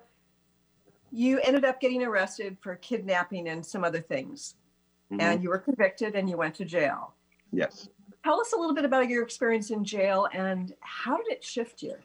you 1.11 1.41
ended 1.41 1.65
up 1.65 1.81
getting 1.81 2.03
arrested 2.05 2.59
for 2.61 2.77
kidnapping 2.77 3.49
and 3.49 3.67
some 3.67 3.83
other 3.85 4.01
things, 4.01 4.55
mhm, 5.13 5.21
and 5.21 5.43
you 5.43 5.49
were 5.51 5.59
convicted 5.59 6.15
and 6.15 6.31
you 6.31 6.37
went 6.37 6.55
to 6.57 6.65
jail. 6.65 7.15
yes. 7.51 7.89
Tell 8.25 8.41
us 8.41 8.53
a 8.53 8.57
little 8.57 8.75
bit 8.75 8.85
about 8.85 9.09
your 9.09 9.25
experience 9.25 9.71
in 9.73 9.85
jail 9.85 10.29
and 10.33 10.73
how 10.81 11.17
did 11.17 11.27
it 11.27 11.43
shift 11.43 11.83
you? 11.83 11.97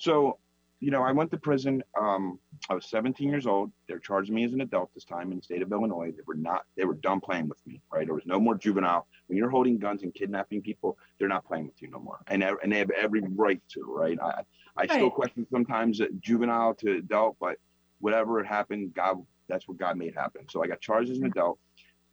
So, 0.00 0.38
you 0.80 0.90
know, 0.90 1.02
I 1.02 1.12
went 1.12 1.30
to 1.32 1.36
prison. 1.36 1.82
Um, 2.00 2.38
I 2.70 2.74
was 2.74 2.86
17 2.88 3.28
years 3.28 3.46
old. 3.46 3.70
They're 3.86 3.98
charging 3.98 4.34
me 4.34 4.44
as 4.44 4.54
an 4.54 4.62
adult 4.62 4.90
this 4.94 5.04
time 5.04 5.30
in 5.30 5.36
the 5.36 5.42
state 5.42 5.60
of 5.60 5.70
Illinois. 5.70 6.10
They 6.10 6.22
were 6.26 6.34
not, 6.34 6.62
they 6.74 6.86
were 6.86 6.94
done 6.94 7.20
playing 7.20 7.50
with 7.50 7.58
me, 7.66 7.82
right? 7.92 8.06
There 8.06 8.14
was 8.14 8.24
no 8.24 8.40
more 8.40 8.54
juvenile. 8.56 9.06
When 9.26 9.36
you're 9.36 9.50
holding 9.50 9.78
guns 9.78 10.02
and 10.02 10.14
kidnapping 10.14 10.62
people, 10.62 10.96
they're 11.18 11.28
not 11.28 11.44
playing 11.44 11.66
with 11.66 11.82
you 11.82 11.90
no 11.90 11.98
more. 11.98 12.18
And, 12.28 12.40
they- 12.40 12.50
and 12.62 12.72
they 12.72 12.78
have 12.78 12.88
every 12.90 13.20
right 13.36 13.60
to, 13.74 13.82
right? 13.86 14.18
I, 14.22 14.42
I 14.74 14.86
still 14.86 15.10
question 15.10 15.46
sometimes 15.52 16.00
juvenile 16.20 16.74
to 16.76 16.92
adult, 16.96 17.36
but 17.38 17.56
whatever 17.98 18.40
it 18.40 18.46
happened, 18.46 18.94
God, 18.94 19.18
that's 19.50 19.68
what 19.68 19.76
God 19.76 19.98
made 19.98 20.14
happen. 20.14 20.46
So 20.48 20.64
I 20.64 20.66
got 20.66 20.80
charged 20.80 21.10
as 21.10 21.18
an 21.18 21.26
adult. 21.26 21.58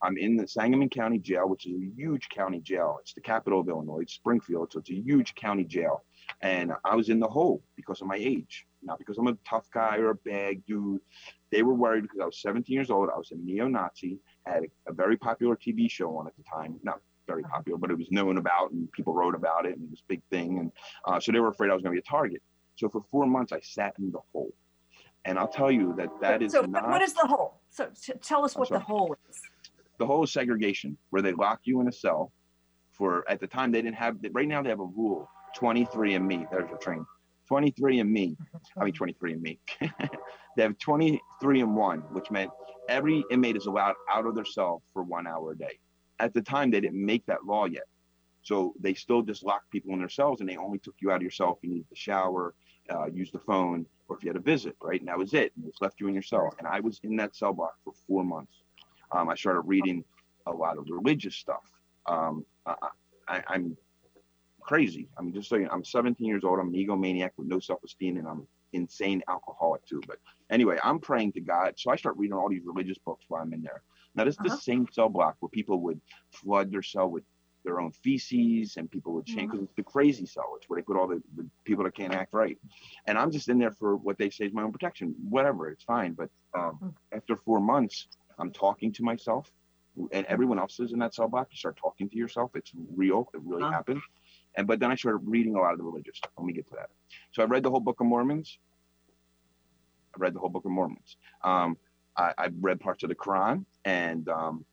I'm 0.01 0.17
in 0.17 0.35
the 0.35 0.45
Sangamon 0.47 0.89
County 0.89 1.19
Jail, 1.19 1.47
which 1.47 1.65
is 1.65 1.73
a 1.81 1.89
huge 1.95 2.27
county 2.29 2.59
jail. 2.59 2.97
It's 3.01 3.13
the 3.13 3.21
capital 3.21 3.61
of 3.61 3.69
Illinois, 3.69 4.01
it's 4.01 4.13
Springfield, 4.13 4.73
so 4.73 4.79
it's 4.79 4.91
a 4.91 4.93
huge 4.95 5.33
county 5.35 5.63
jail. 5.63 6.03
And 6.41 6.71
I 6.85 6.95
was 6.95 7.09
in 7.09 7.19
the 7.19 7.27
hole 7.27 7.63
because 7.75 8.01
of 8.01 8.07
my 8.07 8.17
age, 8.17 8.65
not 8.83 8.99
because 8.99 9.17
I'm 9.17 9.27
a 9.27 9.37
tough 9.47 9.69
guy 9.71 9.97
or 9.97 10.11
a 10.11 10.15
bad 10.15 10.65
dude. 10.65 11.01
They 11.51 11.63
were 11.63 11.73
worried 11.73 12.03
because 12.03 12.19
I 12.21 12.25
was 12.25 12.41
17 12.41 12.73
years 12.73 12.91
old. 12.91 13.09
I 13.13 13.17
was 13.17 13.31
a 13.31 13.35
neo-Nazi, 13.35 14.19
had 14.45 14.63
a, 14.63 14.91
a 14.91 14.93
very 14.93 15.17
popular 15.17 15.55
TV 15.55 15.89
show 15.89 16.17
on 16.17 16.27
at 16.27 16.35
the 16.37 16.43
time, 16.43 16.79
not 16.83 16.99
very 17.27 17.43
popular, 17.43 17.77
but 17.77 17.91
it 17.91 17.97
was 17.97 18.09
known 18.11 18.37
about 18.37 18.71
and 18.71 18.91
people 18.91 19.13
wrote 19.13 19.35
about 19.35 19.65
it 19.65 19.75
and 19.75 19.83
it 19.83 19.91
was 19.91 19.99
a 19.99 20.07
big 20.07 20.21
thing. 20.29 20.59
And 20.59 20.71
uh, 21.05 21.19
so 21.19 21.31
they 21.31 21.39
were 21.39 21.49
afraid 21.49 21.69
I 21.69 21.73
was 21.73 21.83
going 21.83 21.95
to 21.95 22.01
be 22.01 22.05
a 22.05 22.09
target. 22.09 22.41
So 22.75 22.89
for 22.89 23.01
four 23.11 23.25
months, 23.25 23.51
I 23.51 23.59
sat 23.61 23.95
in 23.99 24.11
the 24.11 24.19
hole. 24.31 24.53
And 25.25 25.37
I'll 25.37 25.47
tell 25.47 25.71
you 25.71 25.93
that 25.97 26.09
that 26.21 26.41
is 26.41 26.53
so 26.53 26.61
not 26.61 26.87
what 26.87 27.01
is 27.01 27.13
the 27.13 27.27
hole? 27.27 27.59
So 27.69 27.89
t- 28.01 28.13
tell 28.21 28.45
us 28.45 28.55
what 28.55 28.69
the 28.69 28.79
hole 28.79 29.15
is. 29.29 29.41
the 29.97 30.05
whole 30.05 30.25
segregation 30.25 30.97
where 31.09 31.21
they 31.21 31.33
lock 31.33 31.61
you 31.63 31.81
in 31.81 31.87
a 31.89 31.91
cell 31.91 32.31
for 32.93 33.29
at 33.29 33.41
the 33.41 33.47
time 33.47 33.71
they 33.71 33.81
didn't 33.81 33.97
have 33.97 34.15
right 34.31 34.47
now 34.47 34.63
they 34.63 34.69
have 34.69 34.79
a 34.79 34.85
rule 34.85 35.29
23 35.55 36.15
and 36.15 36.27
me. 36.27 36.45
There's 36.51 36.71
a 36.71 36.77
train. 36.77 37.05
23 37.47 37.99
and 37.99 38.11
me. 38.11 38.37
I 38.79 38.83
mean 38.83 38.93
23 38.93 39.33
and 39.33 39.41
me. 39.41 39.59
They 40.55 40.63
have 40.63 40.79
23 40.79 41.61
and 41.61 41.75
1 41.75 41.99
which 42.13 42.31
meant 42.31 42.49
every 42.89 43.23
inmate 43.29 43.55
is 43.55 43.67
allowed 43.67 43.93
out 44.11 44.25
of 44.25 44.33
their 44.33 44.43
cell 44.43 44.81
for 44.91 45.03
one 45.03 45.27
hour 45.27 45.51
a 45.51 45.57
day. 45.57 45.77
At 46.19 46.33
the 46.33 46.41
time 46.41 46.71
they 46.71 46.81
didn't 46.81 47.05
make 47.05 47.27
that 47.27 47.45
law 47.45 47.65
yet. 47.65 47.83
So 48.41 48.73
they 48.79 48.95
still 48.95 49.21
just 49.21 49.43
locked 49.43 49.69
people 49.69 49.93
in 49.93 49.99
their 49.99 50.09
cells 50.09 50.39
and 50.39 50.49
they 50.49 50.57
only 50.57 50.79
took 50.79 50.95
you 50.99 51.11
out 51.11 51.17
of 51.17 51.21
your 51.21 51.29
cell 51.29 51.55
if 51.55 51.63
you 51.63 51.69
needed 51.75 51.89
to 51.89 51.95
shower 51.95 52.55
uh, 52.89 53.05
use 53.05 53.29
the 53.31 53.39
phone 53.39 53.85
or 54.07 54.15
if 54.17 54.23
you 54.23 54.29
had 54.29 54.35
a 54.35 54.39
visit 54.41 54.75
right? 54.81 54.99
And 54.99 55.09
that 55.09 55.17
was 55.17 55.35
it. 55.35 55.51
And 55.55 55.65
just 55.65 55.81
left 55.81 55.99
you 55.99 56.07
in 56.07 56.15
your 56.15 56.23
cell 56.23 56.51
and 56.57 56.67
i 56.67 56.79
was 56.79 56.99
in 57.03 57.15
that 57.17 57.35
cell 57.35 57.53
block 57.53 57.75
for 57.83 57.93
four 58.07 58.23
months. 58.23 58.63
Um, 59.11 59.29
I 59.29 59.35
started 59.35 59.61
reading 59.61 60.03
a 60.47 60.51
lot 60.51 60.79
of 60.79 60.87
religious 60.89 61.35
stuff. 61.35 61.71
Um, 62.07 62.45
I, 63.27 63.43
I'm 63.47 63.77
crazy. 64.67 65.07
I 65.17 65.21
mean, 65.21 65.33
just 65.33 65.49
so 65.49 65.55
you 65.55 65.63
know, 65.65 65.71
I'm 65.71 65.85
17 65.85 66.27
years 66.27 66.43
old. 66.43 66.59
I'm 66.59 66.67
an 66.67 66.73
egomaniac 66.75 67.31
with 67.37 67.47
no 67.47 67.59
self-esteem, 67.59 68.17
and 68.17 68.27
I'm 68.27 68.47
insane 68.73 69.23
alcoholic 69.29 69.85
too. 69.85 70.01
But 70.07 70.17
anyway, 70.51 70.77
I'm 70.83 70.99
praying 70.99 71.31
to 71.33 71.41
God. 71.41 71.73
So 71.77 71.89
I 71.91 71.95
start 71.95 72.17
reading 72.17 72.33
all 72.37 72.49
these 72.49 72.65
religious 72.65 72.97
books 72.99 73.25
while 73.29 73.41
I'm 73.41 73.53
in 73.53 73.61
there. 73.61 73.81
Now, 74.15 74.25
this 74.25 74.35
is 74.35 74.39
Uh-huh. 74.39 74.55
the 74.55 74.61
same 74.61 74.87
cell 74.91 75.09
block 75.09 75.37
where 75.39 75.49
people 75.49 75.81
would 75.81 76.01
flood 76.31 76.71
their 76.71 76.83
cell 76.83 77.09
with 77.09 77.23
their 77.63 77.79
own 77.79 77.91
feces 77.91 78.77
and 78.77 78.89
people 78.91 79.13
would 79.13 79.25
change 79.25 79.51
because 79.51 79.63
it's 79.65 79.75
the 79.75 79.83
crazy 79.83 80.25
cell. 80.25 80.53
It's 80.57 80.69
where 80.69 80.79
they 80.79 80.83
put 80.85 80.97
all 80.97 81.07
the, 81.07 81.21
the 81.35 81.49
people 81.65 81.83
that 81.85 81.95
can't 81.95 82.13
act 82.13 82.33
right. 82.33 82.57
And 83.05 83.17
I'm 83.17 83.31
just 83.31 83.49
in 83.49 83.57
there 83.59 83.71
for 83.71 83.95
what 83.97 84.17
they 84.17 84.29
say 84.29 84.45
is 84.45 84.53
my 84.53 84.63
own 84.63 84.71
protection. 84.71 85.15
Whatever, 85.29 85.69
it's 85.69 85.83
fine. 85.83 86.13
But 86.13 86.29
um, 86.57 86.93
after 87.11 87.35
four 87.35 87.59
months, 87.59 88.07
I'm 88.39 88.51
talking 88.51 88.93
to 88.93 89.03
myself 89.03 89.51
and 90.11 90.25
everyone 90.27 90.59
else 90.59 90.79
is 90.79 90.93
in 90.93 90.99
that 90.99 91.13
cell 91.13 91.27
block. 91.27 91.47
You 91.51 91.57
start 91.57 91.77
talking 91.77 92.09
to 92.09 92.15
yourself. 92.17 92.51
It's 92.55 92.71
real. 92.95 93.29
It 93.33 93.41
really 93.43 93.63
Huh. 93.63 93.71
happened. 93.71 94.01
And 94.55 94.67
but 94.67 94.79
then 94.79 94.91
I 94.91 94.95
started 94.95 95.19
reading 95.25 95.55
a 95.55 95.59
lot 95.59 95.73
of 95.73 95.77
the 95.77 95.83
religious 95.83 96.17
stuff. 96.17 96.31
Let 96.37 96.45
me 96.45 96.53
get 96.53 96.67
to 96.67 96.75
that. 96.75 96.89
So 97.31 97.43
I 97.43 97.45
read 97.45 97.63
the 97.63 97.69
whole 97.69 97.79
Book 97.79 97.99
of 97.99 98.07
Mormons. 98.07 98.57
I 100.15 100.19
read 100.19 100.33
the 100.33 100.39
whole 100.39 100.49
Book 100.49 100.65
of 100.65 100.71
Mormons. 100.71 101.17
Um, 101.43 101.77
I, 102.17 102.33
I 102.37 102.49
read 102.59 102.79
parts 102.79 103.03
of 103.03 103.09
the 103.09 103.15
Quran 103.15 103.65
and 103.85 104.27
um, 104.29 104.65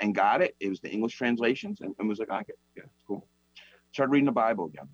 and 0.00 0.14
got 0.14 0.42
it. 0.42 0.54
It 0.60 0.68
was 0.68 0.80
the 0.80 0.90
English 0.90 1.16
translations 1.16 1.80
and, 1.80 1.94
and 1.98 2.08
was 2.08 2.18
like, 2.18 2.30
okay, 2.30 2.52
yeah, 2.76 2.84
it's 2.84 3.02
cool. 3.06 3.26
Started 3.92 4.12
reading 4.12 4.26
the 4.26 4.32
Bible 4.32 4.66
again. 4.66 4.88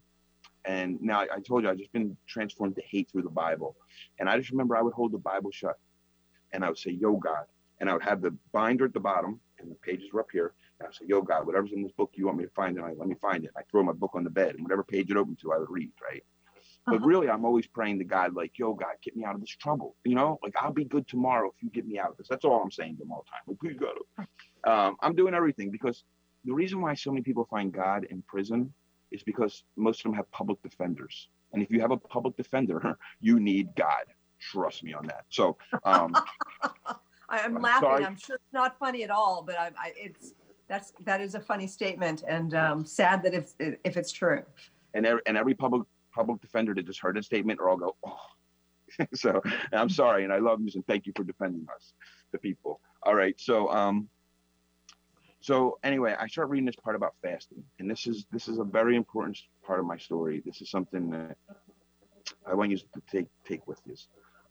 And 0.64 1.00
now 1.00 1.20
I, 1.20 1.26
I 1.36 1.40
told 1.40 1.62
you 1.62 1.70
I've 1.70 1.78
just 1.78 1.92
been 1.92 2.16
transformed 2.26 2.76
to 2.76 2.82
hate 2.82 3.10
through 3.10 3.22
the 3.22 3.30
Bible. 3.30 3.76
And 4.18 4.28
I 4.28 4.38
just 4.38 4.50
remember 4.50 4.76
I 4.76 4.82
would 4.82 4.94
hold 4.94 5.12
the 5.12 5.18
Bible 5.18 5.50
shut 5.50 5.78
and 6.52 6.64
I 6.64 6.68
would 6.68 6.78
say, 6.78 6.90
Yo, 6.90 7.16
God. 7.16 7.44
And 7.80 7.88
I 7.88 7.92
would 7.92 8.02
have 8.02 8.22
the 8.22 8.34
binder 8.52 8.86
at 8.86 8.92
the 8.92 9.00
bottom 9.00 9.40
and 9.60 9.70
the 9.70 9.76
pages 9.76 10.12
were 10.12 10.20
up 10.20 10.28
here. 10.32 10.54
And 10.80 10.88
I 10.88 10.92
say, 10.92 11.06
Yo, 11.06 11.22
God, 11.22 11.46
whatever's 11.46 11.72
in 11.72 11.82
this 11.82 11.92
book 11.92 12.12
you 12.14 12.26
want 12.26 12.38
me 12.38 12.44
to 12.44 12.50
find, 12.50 12.76
and 12.76 12.86
I 12.86 12.92
let 12.92 13.08
me 13.08 13.16
find 13.20 13.44
it. 13.44 13.50
I 13.56 13.62
throw 13.70 13.82
my 13.82 13.92
book 13.92 14.12
on 14.14 14.24
the 14.24 14.30
bed 14.30 14.54
and 14.54 14.64
whatever 14.64 14.84
page 14.84 15.10
it 15.10 15.16
opened 15.16 15.40
to, 15.40 15.52
I 15.52 15.58
would 15.58 15.70
read, 15.70 15.92
right? 16.02 16.24
But 16.86 16.96
Uh-huh. 16.96 17.06
really, 17.06 17.28
I'm 17.30 17.44
always 17.44 17.66
praying 17.66 17.98
to 18.00 18.04
God, 18.04 18.34
like, 18.34 18.58
yo, 18.58 18.74
God, 18.74 18.94
get 19.02 19.16
me 19.16 19.24
out 19.24 19.34
of 19.34 19.40
this 19.40 19.50
trouble. 19.50 19.96
You 20.04 20.14
know, 20.14 20.38
like 20.42 20.54
I'll 20.60 20.72
be 20.72 20.84
good 20.84 21.06
tomorrow 21.08 21.48
if 21.54 21.62
you 21.62 21.70
get 21.70 21.86
me 21.86 21.98
out 21.98 22.10
of 22.10 22.16
this. 22.18 22.28
That's 22.28 22.44
all 22.44 22.62
I'm 22.62 22.70
saying 22.70 22.96
to 22.98 23.02
him 23.04 23.12
all 23.12 23.24
the 23.26 23.30
time. 23.30 23.42
Like, 23.46 23.60
please, 23.60 23.78
God. 23.78 23.98
Um, 24.64 24.96
I'm 25.00 25.14
doing 25.14 25.34
everything 25.34 25.70
because 25.70 26.04
the 26.44 26.52
reason 26.54 26.80
why 26.80 26.94
so 26.94 27.10
many 27.12 27.22
people 27.22 27.46
find 27.50 27.72
God 27.72 28.04
in 28.10 28.22
prison 28.22 28.72
is 29.10 29.22
because 29.22 29.64
most 29.76 30.00
of 30.00 30.04
them 30.04 30.14
have 30.14 30.30
public 30.32 30.62
defenders. 30.62 31.28
And 31.52 31.62
if 31.62 31.70
you 31.70 31.80
have 31.80 31.90
a 31.92 31.96
public 31.96 32.36
defender, 32.36 32.98
you 33.20 33.40
need 33.40 33.74
God. 33.76 34.04
Trust 34.40 34.84
me 34.84 34.92
on 34.94 35.06
that. 35.08 35.24
So, 35.30 35.56
um, 35.84 36.14
I, 37.28 37.40
I'm 37.40 37.56
I'm 37.56 37.62
laughing. 37.62 37.88
sorry. 37.88 38.04
I'm 38.04 38.16
sure 38.16 38.36
it's 38.36 38.52
not 38.52 38.78
funny 38.78 39.04
at 39.04 39.10
all, 39.10 39.42
but 39.46 39.58
I, 39.58 39.66
I, 39.78 39.92
it's 39.96 40.34
that's 40.68 40.92
that 41.04 41.20
is 41.20 41.34
a 41.34 41.40
funny 41.40 41.66
statement 41.66 42.24
and 42.28 42.54
um, 42.54 42.84
sad 42.84 43.22
that 43.22 43.34
if 43.34 43.52
if 43.58 43.96
it's 43.96 44.12
true. 44.12 44.42
and 44.94 45.06
every, 45.06 45.22
and 45.26 45.36
every 45.36 45.54
public 45.54 45.82
public 46.12 46.40
defender 46.40 46.74
that 46.74 46.86
just 46.86 47.00
heard 47.00 47.16
a 47.18 47.22
statement 47.22 47.60
or 47.60 47.70
I'll 47.70 47.76
go, 47.76 47.96
oh. 48.06 48.16
so 49.14 49.42
I'm 49.72 49.90
sorry, 49.90 50.24
and 50.24 50.32
I 50.32 50.38
love 50.38 50.60
you 50.60 50.70
and 50.74 50.86
thank 50.86 51.06
you 51.06 51.12
for 51.14 51.24
defending 51.24 51.66
us, 51.74 51.92
the 52.32 52.38
people. 52.38 52.80
All 53.02 53.14
right, 53.14 53.38
so 53.38 53.70
um, 53.70 54.08
so 55.40 55.78
anyway, 55.84 56.16
I 56.18 56.26
start 56.26 56.48
reading 56.48 56.66
this 56.66 56.76
part 56.76 56.96
about 56.96 57.14
fasting, 57.22 57.62
and 57.78 57.90
this 57.90 58.06
is 58.06 58.26
this 58.32 58.48
is 58.48 58.58
a 58.58 58.64
very 58.64 58.96
important 58.96 59.38
part 59.64 59.78
of 59.80 59.86
my 59.86 59.96
story. 59.96 60.42
This 60.44 60.60
is 60.60 60.70
something 60.70 61.10
that 61.10 61.36
I 62.46 62.54
want 62.54 62.70
you 62.70 62.78
to 62.78 62.84
take 63.10 63.26
take 63.46 63.66
with 63.66 63.80
you. 63.86 63.94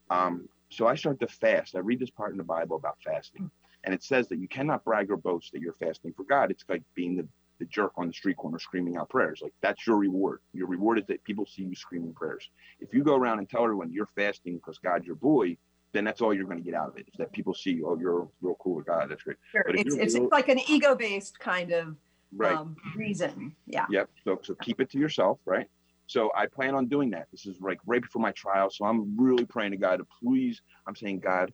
Um, 0.09 0.47
so 0.69 0.87
I 0.87 0.95
start 0.95 1.19
to 1.21 1.27
fast. 1.27 1.75
I 1.75 1.79
read 1.79 1.99
this 1.99 2.09
part 2.09 2.31
in 2.31 2.37
the 2.37 2.43
Bible 2.43 2.75
about 2.75 2.97
fasting, 3.03 3.49
and 3.83 3.93
it 3.93 4.03
says 4.03 4.27
that 4.29 4.37
you 4.39 4.47
cannot 4.47 4.83
brag 4.83 5.09
or 5.11 5.17
boast 5.17 5.51
that 5.53 5.61
you're 5.61 5.73
fasting 5.73 6.13
for 6.15 6.23
God. 6.23 6.51
It's 6.51 6.63
like 6.67 6.83
being 6.95 7.15
the 7.17 7.27
the 7.59 7.65
jerk 7.65 7.91
on 7.97 8.07
the 8.07 8.13
street 8.13 8.37
corner 8.37 8.59
screaming 8.59 8.97
out 8.97 9.09
prayers. 9.09 9.39
Like 9.41 9.53
that's 9.61 9.87
your 9.87 9.97
reward. 9.97 10.41
Your 10.53 10.67
reward 10.67 10.99
is 10.99 11.05
that 11.07 11.23
people 11.23 11.45
see 11.47 11.63
you 11.63 11.75
screaming 11.75 12.13
prayers. 12.13 12.47
If 12.79 12.93
you 12.93 13.03
go 13.03 13.15
around 13.15 13.39
and 13.39 13.49
tell 13.49 13.63
everyone 13.63 13.91
you're 13.91 14.09
fasting 14.15 14.57
because 14.57 14.77
God's 14.77 15.07
your 15.07 15.15
boy, 15.15 15.57
then 15.91 16.03
that's 16.03 16.21
all 16.21 16.33
you're 16.35 16.45
going 16.45 16.59
to 16.59 16.63
get 16.63 16.75
out 16.75 16.89
of 16.89 16.97
it. 16.97 17.07
Is 17.07 17.17
that 17.17 17.31
people 17.33 17.55
see 17.55 17.71
you, 17.71 17.87
oh, 17.87 17.97
you're 17.97 18.27
real 18.41 18.55
cool 18.59 18.75
with 18.75 18.85
God. 18.85 19.09
That's 19.09 19.23
great. 19.23 19.37
Sure. 19.51 19.63
But 19.65 19.75
It's 19.79 19.95
you're 19.95 20.03
it's 20.03 20.15
like 20.31 20.49
an 20.49 20.59
ego 20.67 20.93
based 20.95 21.39
kind 21.39 21.71
of 21.71 21.95
Right. 22.35 22.55
um, 22.57 22.75
reason. 22.95 23.55
Yeah. 23.65 23.85
Yep. 23.89 24.09
So 24.25 24.39
so 24.43 24.53
keep 24.55 24.81
it 24.81 24.91
to 24.91 24.99
yourself, 24.99 25.39
right? 25.45 25.67
So 26.07 26.31
I 26.35 26.47
plan 26.47 26.73
on 26.73 26.87
doing 26.87 27.09
that. 27.11 27.27
This 27.31 27.45
is 27.45 27.59
like 27.61 27.79
right 27.85 28.01
before 28.01 28.21
my 28.21 28.31
trial. 28.31 28.69
So 28.69 28.85
I'm 28.85 29.15
really 29.17 29.45
praying 29.45 29.71
to 29.71 29.77
God 29.77 29.97
to 29.97 30.07
please. 30.21 30.61
I'm 30.87 30.95
saying, 30.95 31.19
God, 31.19 31.53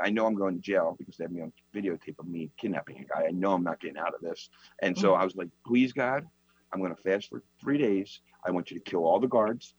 I 0.00 0.10
know 0.10 0.26
I'm 0.26 0.34
going 0.34 0.56
to 0.56 0.60
jail 0.60 0.96
because 0.98 1.16
they 1.16 1.24
have 1.24 1.32
me 1.32 1.40
on 1.40 1.52
videotape 1.74 2.18
of 2.18 2.26
me 2.26 2.50
kidnapping 2.58 2.98
a 2.98 3.04
guy. 3.04 3.26
I 3.28 3.30
know 3.30 3.52
I'm 3.52 3.62
not 3.62 3.80
getting 3.80 3.96
out 3.96 4.14
of 4.14 4.20
this. 4.20 4.50
And 4.82 4.98
so 4.98 5.12
mm. 5.12 5.20
I 5.20 5.24
was 5.24 5.36
like, 5.36 5.48
please, 5.66 5.92
God, 5.92 6.26
I'm 6.72 6.80
going 6.80 6.94
to 6.94 7.00
fast 7.00 7.30
for 7.30 7.42
three 7.60 7.78
days. 7.78 8.20
I 8.44 8.50
want 8.50 8.70
you 8.70 8.78
to 8.78 8.90
kill 8.90 9.04
all 9.04 9.20
the 9.20 9.28
guards. 9.28 9.74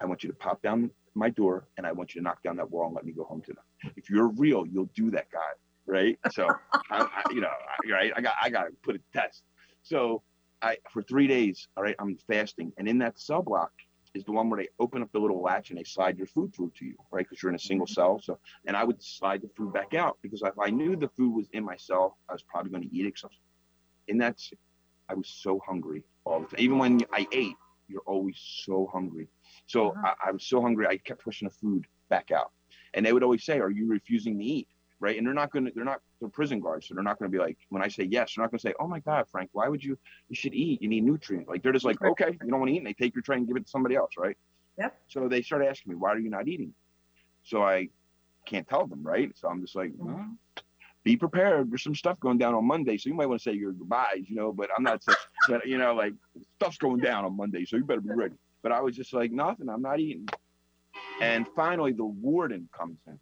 I 0.00 0.06
want 0.06 0.22
you 0.22 0.30
to 0.30 0.36
pop 0.36 0.62
down 0.62 0.90
my 1.14 1.28
door 1.28 1.66
and 1.76 1.86
I 1.86 1.92
want 1.92 2.14
you 2.14 2.20
to 2.20 2.24
knock 2.24 2.42
down 2.42 2.56
that 2.56 2.70
wall 2.70 2.86
and 2.86 2.94
let 2.94 3.04
me 3.04 3.12
go 3.12 3.24
home 3.24 3.42
to 3.42 3.52
them. 3.52 3.92
If 3.96 4.08
you're 4.08 4.28
real, 4.28 4.64
you'll 4.66 4.90
do 4.94 5.10
that, 5.10 5.30
God. 5.30 5.42
Right. 5.86 6.18
So, 6.32 6.46
I, 6.90 7.00
I, 7.00 7.22
you 7.32 7.40
know, 7.40 7.48
I, 7.48 7.92
right. 7.92 8.12
I 8.14 8.20
got, 8.20 8.34
I 8.40 8.50
got 8.50 8.64
to 8.64 8.70
put 8.82 8.94
it 8.94 9.02
to 9.12 9.20
test. 9.20 9.42
So 9.82 10.22
I, 10.62 10.78
for 10.92 11.02
three 11.02 11.26
days, 11.26 11.68
all 11.76 11.84
right, 11.84 11.96
I'm 11.98 12.16
fasting. 12.26 12.72
And 12.78 12.88
in 12.88 12.98
that 12.98 13.18
cell 13.18 13.42
block 13.42 13.72
is 14.14 14.24
the 14.24 14.32
one 14.32 14.48
where 14.50 14.60
they 14.60 14.68
open 14.80 15.02
up 15.02 15.12
the 15.12 15.18
little 15.20 15.42
latch 15.42 15.70
and 15.70 15.78
they 15.78 15.84
slide 15.84 16.18
your 16.18 16.26
food 16.26 16.54
through 16.54 16.72
to 16.76 16.84
you, 16.86 16.94
right? 17.12 17.26
Because 17.28 17.42
you're 17.42 17.50
in 17.50 17.56
a 17.56 17.60
single 17.60 17.86
cell. 17.86 18.20
So, 18.22 18.38
and 18.66 18.76
I 18.76 18.84
would 18.84 19.02
slide 19.02 19.42
the 19.42 19.50
food 19.56 19.72
back 19.72 19.94
out 19.94 20.18
because 20.22 20.42
if 20.42 20.58
I 20.58 20.70
knew 20.70 20.96
the 20.96 21.08
food 21.08 21.34
was 21.34 21.48
in 21.52 21.64
my 21.64 21.76
cell, 21.76 22.18
I 22.28 22.32
was 22.32 22.42
probably 22.42 22.70
going 22.70 22.82
to 22.88 22.94
eat 22.96 23.06
it. 23.06 23.18
So 23.18 23.28
in 24.08 24.18
that, 24.18 24.34
s- 24.34 24.52
I 25.08 25.14
was 25.14 25.28
so 25.28 25.60
hungry 25.66 26.04
all 26.24 26.40
the 26.40 26.46
time. 26.46 26.60
Even 26.60 26.78
when 26.78 27.00
I 27.12 27.26
ate, 27.32 27.54
you're 27.88 28.02
always 28.06 28.38
so 28.64 28.88
hungry. 28.92 29.28
So 29.66 29.90
Uh-huh. 29.90 30.08
I, 30.24 30.28
I 30.28 30.32
was 30.32 30.44
so 30.44 30.60
hungry, 30.60 30.86
I 30.86 30.96
kept 30.98 31.24
pushing 31.24 31.48
the 31.48 31.54
food 31.54 31.86
back 32.10 32.30
out. 32.30 32.52
And 32.94 33.04
they 33.04 33.12
would 33.12 33.22
always 33.22 33.44
say, 33.44 33.58
Are 33.60 33.70
you 33.70 33.86
refusing 33.88 34.38
to 34.38 34.44
eat? 34.44 34.68
Right. 35.00 35.16
And 35.16 35.26
they're 35.26 35.34
not 35.34 35.52
going 35.52 35.66
to, 35.66 35.72
they're 35.74 35.84
not, 35.84 36.00
they're 36.20 36.28
prison 36.28 36.58
guards. 36.60 36.88
So 36.88 36.94
they're 36.94 37.04
not 37.04 37.18
going 37.18 37.30
to 37.30 37.36
be 37.36 37.40
like, 37.40 37.56
when 37.68 37.82
I 37.82 37.88
say 37.88 38.02
yes, 38.04 38.34
they're 38.34 38.42
not 38.42 38.50
going 38.50 38.58
to 38.58 38.62
say, 38.62 38.74
Oh 38.80 38.88
my 38.88 38.98
God, 39.00 39.26
Frank, 39.30 39.50
why 39.52 39.68
would 39.68 39.82
you, 39.82 39.96
you 40.28 40.34
should 40.34 40.54
eat. 40.54 40.82
You 40.82 40.88
need 40.88 41.04
nutrients. 41.04 41.48
Like 41.48 41.62
they're 41.62 41.72
just 41.72 41.84
like, 41.84 42.02
Okay, 42.02 42.36
you 42.42 42.50
don't 42.50 42.58
want 42.58 42.68
to 42.70 42.74
eat. 42.74 42.78
And 42.78 42.86
they 42.86 42.94
take 42.94 43.14
your 43.14 43.22
tray 43.22 43.36
and 43.36 43.46
give 43.46 43.56
it 43.56 43.64
to 43.64 43.70
somebody 43.70 43.94
else. 43.94 44.12
Right. 44.18 44.36
Yep. 44.78 45.00
So 45.08 45.28
they 45.28 45.42
started 45.42 45.68
asking 45.68 45.90
me, 45.92 45.96
Why 45.96 46.10
are 46.10 46.18
you 46.18 46.30
not 46.30 46.48
eating? 46.48 46.74
So 47.44 47.62
I 47.62 47.88
can't 48.44 48.66
tell 48.68 48.86
them. 48.86 49.02
Right. 49.02 49.30
So 49.36 49.48
I'm 49.48 49.60
just 49.60 49.76
like, 49.76 49.92
Mhm. 49.92 49.98
well, 49.98 50.30
be 51.04 51.16
prepared. 51.16 51.70
There's 51.70 51.84
some 51.84 51.94
stuff 51.94 52.18
going 52.18 52.38
down 52.38 52.54
on 52.54 52.66
Monday. 52.66 52.98
So 52.98 53.08
you 53.08 53.14
might 53.14 53.26
want 53.26 53.40
to 53.40 53.48
say 53.48 53.56
your 53.56 53.72
goodbyes, 53.72 54.24
you 54.28 54.34
know, 54.36 54.52
but 54.52 54.68
I'm 54.76 54.82
not 54.82 55.02
such, 55.02 55.16
but, 55.48 55.66
you 55.66 55.78
know, 55.78 55.94
like 55.94 56.12
stuff's 56.56 56.76
going 56.76 56.98
down 56.98 57.24
on 57.24 57.36
Monday. 57.36 57.64
So 57.64 57.76
you 57.76 57.84
better 57.84 58.00
be 58.00 58.10
ready. 58.10 58.34
But 58.62 58.72
I 58.72 58.80
was 58.80 58.96
just 58.96 59.14
like, 59.14 59.30
nothing. 59.30 59.68
I'm 59.68 59.80
not 59.80 60.00
eating. 60.00 60.26
And 61.20 61.46
finally, 61.54 61.92
the 61.92 62.04
warden 62.04 62.68
comes 62.76 62.98
in. 63.06 63.18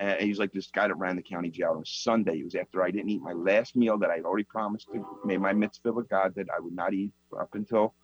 Uh, 0.00 0.04
and 0.04 0.28
he's 0.28 0.38
like 0.38 0.52
this 0.52 0.68
guy 0.68 0.86
that 0.86 0.94
ran 0.94 1.16
the 1.16 1.22
county 1.22 1.50
jail 1.50 1.74
on 1.76 1.84
Sunday. 1.84 2.38
It 2.38 2.44
was 2.44 2.54
after 2.54 2.82
I 2.82 2.90
didn't 2.90 3.10
eat 3.10 3.20
my 3.20 3.32
last 3.32 3.74
meal 3.74 3.98
that 3.98 4.10
I'd 4.10 4.24
already 4.24 4.44
promised 4.44 4.88
to 4.92 5.04
made 5.24 5.40
my 5.40 5.52
mitzvah 5.52 5.92
with 5.92 6.08
God 6.08 6.34
that 6.36 6.46
I 6.56 6.60
would 6.60 6.74
not 6.74 6.94
eat 6.94 7.12
up 7.38 7.54
until 7.54 7.94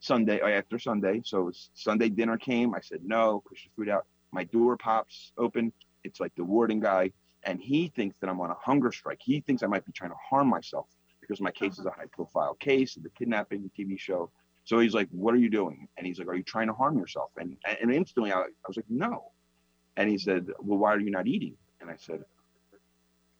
Sunday 0.00 0.40
or 0.40 0.50
after 0.50 0.78
Sunday. 0.78 1.20
So 1.24 1.44
was 1.44 1.70
Sunday 1.74 2.08
dinner 2.08 2.38
came. 2.38 2.74
I 2.74 2.80
said 2.80 3.00
no, 3.04 3.42
push 3.46 3.64
the 3.64 3.70
food 3.76 3.88
out. 3.88 4.06
My 4.32 4.44
door 4.44 4.76
pops 4.76 5.32
open. 5.36 5.72
It's 6.04 6.20
like 6.20 6.34
the 6.36 6.44
warden 6.44 6.80
guy, 6.80 7.12
and 7.44 7.60
he 7.60 7.92
thinks 7.94 8.16
that 8.20 8.30
I'm 8.30 8.40
on 8.40 8.50
a 8.50 8.56
hunger 8.60 8.90
strike. 8.90 9.20
He 9.22 9.40
thinks 9.40 9.62
I 9.62 9.66
might 9.66 9.84
be 9.84 9.92
trying 9.92 10.10
to 10.10 10.16
harm 10.28 10.48
myself 10.48 10.86
because 11.20 11.40
my 11.40 11.50
case 11.50 11.78
is 11.78 11.86
a 11.86 11.90
high 11.90 12.06
profile 12.10 12.54
case 12.54 12.94
the 12.94 13.10
kidnapping 13.10 13.70
TV 13.78 13.98
show. 13.98 14.30
So 14.64 14.78
he's 14.78 14.94
like, 14.94 15.08
"What 15.10 15.34
are 15.34 15.38
you 15.38 15.50
doing?" 15.50 15.88
And 15.96 16.06
he's 16.06 16.18
like, 16.18 16.28
"Are 16.28 16.34
you 16.34 16.42
trying 16.42 16.68
to 16.68 16.74
harm 16.74 16.96
yourself?" 16.96 17.30
And 17.36 17.56
and 17.80 17.92
instantly 17.92 18.32
I, 18.32 18.40
I 18.40 18.66
was 18.66 18.76
like, 18.76 18.88
"No." 18.88 19.31
And 19.96 20.08
he 20.08 20.18
said, 20.18 20.46
"Well, 20.58 20.78
why 20.78 20.92
are 20.94 21.00
you 21.00 21.10
not 21.10 21.26
eating?" 21.26 21.56
And 21.80 21.90
I 21.90 21.96
said, 21.96 22.24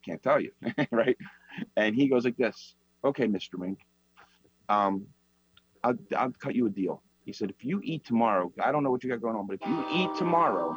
"Can't 0.04 0.22
tell 0.22 0.40
you." 0.40 0.52
right? 0.90 1.16
And 1.76 1.94
he 1.94 2.08
goes 2.08 2.24
like 2.24 2.36
this, 2.36 2.74
"Okay, 3.04 3.26
Mr. 3.26 3.54
Meeink, 3.54 3.78
um, 4.68 5.06
I'll 5.82 5.96
I'll 6.16 6.32
cut 6.32 6.54
you 6.54 6.66
a 6.66 6.70
deal." 6.70 7.02
He 7.24 7.32
said, 7.32 7.50
"If 7.50 7.64
you 7.64 7.80
eat 7.82 8.04
tomorrow, 8.04 8.52
I 8.62 8.72
don't 8.72 8.84
know 8.84 8.90
what 8.90 9.02
you 9.04 9.10
got 9.10 9.22
going 9.22 9.36
on, 9.36 9.46
but 9.46 9.58
if 9.60 9.66
you 9.66 9.84
eat 9.92 10.10
tomorrow, 10.16 10.76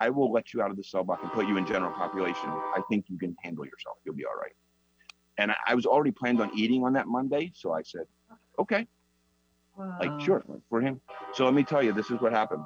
I 0.00 0.10
will 0.10 0.30
let 0.30 0.52
you 0.52 0.62
out 0.62 0.70
of 0.70 0.76
the 0.76 0.84
cell 0.84 1.04
block 1.04 1.20
and 1.22 1.32
put 1.32 1.46
you 1.46 1.56
in 1.56 1.66
general 1.66 1.92
population. 1.92 2.48
I 2.48 2.82
think 2.90 3.06
you 3.08 3.18
can 3.18 3.34
handle 3.42 3.64
yourself. 3.64 3.96
You'll 4.04 4.16
be 4.16 4.24
all 4.26 4.36
right." 4.40 4.52
And 5.38 5.50
I, 5.52 5.56
I 5.68 5.74
was 5.74 5.86
already 5.86 6.12
planned 6.12 6.40
on 6.40 6.50
eating 6.56 6.84
on 6.84 6.92
that 6.94 7.06
Monday, 7.06 7.52
so 7.54 7.72
I 7.72 7.82
said, 7.82 8.06
"Okay." 8.58 8.86
like 10.00 10.20
sure 10.20 10.44
for 10.68 10.80
him 10.80 11.00
so 11.34 11.44
let 11.44 11.54
me 11.54 11.62
tell 11.62 11.82
you 11.82 11.92
this 11.92 12.10
is 12.10 12.20
what 12.20 12.32
happened 12.32 12.62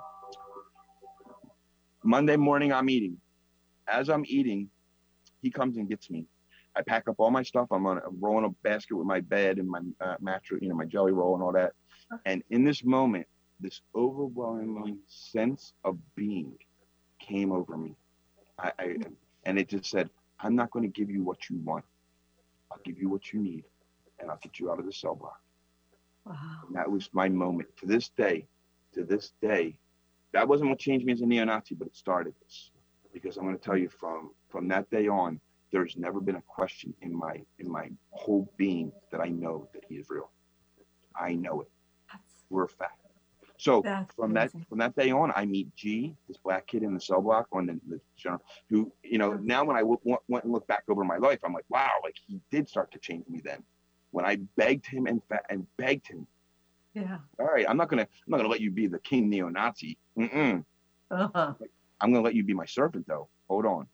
monday 2.05 2.37
morning 2.37 2.73
i'm 2.73 2.89
eating. 2.89 3.17
As 3.89 4.09
i'm 4.09 4.25
eating 4.27 4.71
he 5.43 5.51
comes 5.51 5.77
and 5.79 5.89
gets 5.89 6.11
me. 6.11 6.27
I 6.77 6.83
pack 6.83 7.09
up 7.09 7.17
all 7.19 7.31
my 7.31 7.43
stuff. 7.43 7.69
I'm 7.71 7.87
on 7.87 7.99
i'm 7.99 8.21
rolling 8.21 8.45
a 8.45 8.51
basket 8.69 8.95
with 8.95 9.07
my 9.07 9.21
bed 9.21 9.59
and 9.59 9.69
my 9.69 9.81
uh, 10.01 10.17
mattress 10.21 10.61
you 10.63 10.69
know 10.69 10.75
my 10.75 10.85
jelly 10.85 11.13
roll 11.13 11.35
and 11.35 11.43
all 11.43 11.53
that. 11.53 11.73
And 12.27 12.43
in 12.51 12.65
this 12.65 12.85
moment 12.85 13.27
this 13.61 13.83
overwhelming 13.95 14.99
sense 15.07 15.75
of 15.85 15.99
being 16.17 16.55
came 17.19 17.53
over 17.53 17.77
me. 17.77 17.95
I, 18.59 18.73
I 18.79 18.97
and 19.45 19.59
it 19.59 19.69
just 19.69 19.91
said 19.91 20.09
i'm 20.41 20.55
not 20.57 20.71
going 20.71 20.83
to 20.83 21.01
give 21.01 21.11
you 21.11 21.23
what 21.23 21.51
you 21.51 21.59
want. 21.65 21.85
I'll 22.71 22.81
give 22.85 22.99
you 22.99 23.09
what 23.09 23.33
you 23.33 23.41
need 23.41 23.65
and 24.19 24.31
i'll 24.31 24.39
get 24.43 24.59
you 24.59 24.71
out 24.71 24.79
of 24.79 24.87
the 24.87 24.93
cell 24.93 25.15
block. 25.15 25.41
Wow. 26.25 26.37
and 26.67 26.77
that 26.77 26.91
was 26.91 27.09
my 27.13 27.29
moment. 27.29 27.69
To 27.79 27.87
this 27.87 28.11
day, 28.11 28.47
to 28.93 29.05
this 29.05 29.33
day, 29.41 29.79
that 30.33 30.47
wasn't 30.49 30.71
what 30.71 30.79
changed 30.79 31.05
me 31.07 31.13
as 31.13 31.21
a 31.21 31.27
neo-Nazi, 31.27 31.75
but 31.75 31.87
it 31.89 31.97
started 31.97 32.35
this. 32.43 32.71
Because 33.13 33.37
I'm 33.37 33.45
going 33.45 33.59
to 33.59 33.63
tell 33.63 33.77
you 33.77 33.89
from 33.89 34.31
from 34.49 34.69
that 34.69 34.89
day 34.91 35.09
on, 35.09 35.41
there's 35.73 35.97
never 35.97 36.21
been 36.21 36.37
a 36.37 36.43
question 36.43 36.95
in 37.03 37.15
my 37.15 37.41
in 37.59 37.71
my 37.71 37.91
whole 38.11 38.53
being 38.57 38.93
that 39.11 39.21
I 39.21 39.29
know 39.29 39.69
that 39.75 39.85
he 39.89 39.97
is 39.97 40.07
real. 40.09 40.31
I 41.19 41.35
know 41.35 41.63
it. 41.63 41.69
We're 42.51 42.65
a 42.65 42.69
fact. 42.69 43.01
So 43.59 43.83
That's 43.83 44.15
from 44.15 44.33
that 44.35 44.53
from 44.69 44.79
that 44.79 44.97
day 44.97 45.11
on, 45.11 45.33
I 45.37 45.45
meet 45.45 45.75
G, 45.77 46.17
this 46.29 46.39
black 46.39 46.67
kid 46.67 46.83
in 46.83 46.95
the 46.95 47.01
cell 47.01 47.21
block 47.21 47.47
on 47.53 47.67
the, 47.67 47.81
the 47.89 48.01
general, 48.17 48.43
who 48.71 48.91
you 49.03 49.19
know 49.19 49.35
now 49.35 49.65
when 49.65 49.77
I 49.77 49.81
w- 49.81 50.01
went 50.05 50.23
went 50.29 50.45
and 50.45 50.53
looked 50.53 50.69
back 50.69 50.85
over 50.89 51.05
my 51.05 51.19
life, 51.19 51.41
I'm 51.45 51.53
like, 51.53 51.67
wow, 51.69 51.91
like 52.03 52.17
he 52.27 52.41
did 52.51 52.69
start 52.69 52.91
to 52.93 52.99
change 52.99 53.29
me 53.29 53.41
then. 53.45 53.63
When 54.13 54.25
I 54.25 54.37
begged 54.57 54.87
him 54.87 55.07
and 55.07 55.21
fa- 55.29 55.43
and 55.51 55.67
begged 55.77 56.09
him, 56.09 56.27
Yeah. 56.95 57.19
all 57.39 57.47
right, 57.47 57.67
I'm 57.69 57.77
not 57.77 57.89
gonna 57.89 58.03
I'm 58.03 58.29
not 58.29 58.39
gonna 58.39 58.49
let 58.49 58.61
you 58.61 58.71
be 58.71 58.87
the 58.87 58.99
king 58.99 59.29
neo-Nazi. 59.31 59.97
Mm-mm. 60.19 60.65
Uh-huh. 61.11 61.55
I'm 62.01 62.13
gonna 62.13 62.25
let 62.25 62.35
you 62.35 62.43
be 62.45 62.55
my 62.55 62.67
servant 62.67 63.07
though. 63.07 63.29
Hold 63.49 63.67
on. 63.67 63.87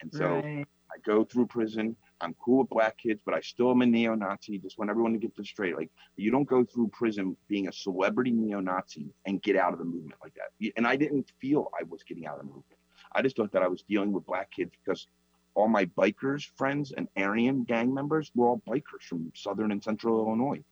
And 0.00 0.12
so 0.12 0.36
Right. 0.36 0.66
I 0.90 0.98
go 1.04 1.24
through 1.24 1.46
prison. 1.46 1.96
I'm 2.20 2.34
cool 2.34 2.58
with 2.60 2.68
black 2.70 2.96
kids, 2.98 3.20
but 3.24 3.34
I 3.34 3.40
still 3.40 3.70
am 3.70 3.82
a 3.82 3.86
neo-Nazi. 3.86 4.58
Just 4.58 4.78
want 4.78 4.90
everyone 4.90 5.12
to 5.12 5.18
get 5.18 5.36
this 5.36 5.48
straight. 5.48 5.76
Like 5.76 5.90
you 6.16 6.30
don't 6.30 6.48
go 6.48 6.64
through 6.64 6.88
prison 6.88 7.36
being 7.48 7.68
a 7.68 7.72
celebrity 7.72 8.30
neo-Nazi 8.30 9.06
and 9.26 9.42
get 9.42 9.56
out 9.56 9.72
of 9.72 9.78
the 9.78 9.84
movement 9.84 10.20
like 10.22 10.34
that. 10.34 10.72
And 10.76 10.86
I 10.86 10.96
didn't 10.96 11.30
feel 11.40 11.70
I 11.78 11.84
was 11.84 12.02
getting 12.02 12.26
out 12.26 12.34
of 12.34 12.40
the 12.40 12.46
movement. 12.46 12.78
I 13.12 13.22
just 13.22 13.36
thought 13.36 13.52
that 13.52 13.62
I 13.62 13.68
was 13.68 13.82
dealing 13.82 14.12
with 14.12 14.26
black 14.26 14.50
kids 14.50 14.72
because 14.84 15.06
all 15.54 15.68
my 15.68 15.86
bikers 15.86 16.48
friends 16.56 16.92
and 16.96 17.08
Aryan 17.16 17.64
gang 17.64 17.92
members 17.92 18.30
were 18.34 18.46
all 18.48 18.62
bikers 18.68 19.02
from 19.02 19.32
southern 19.34 19.72
and 19.72 19.82
central 19.82 20.18
Illinois 20.24 20.62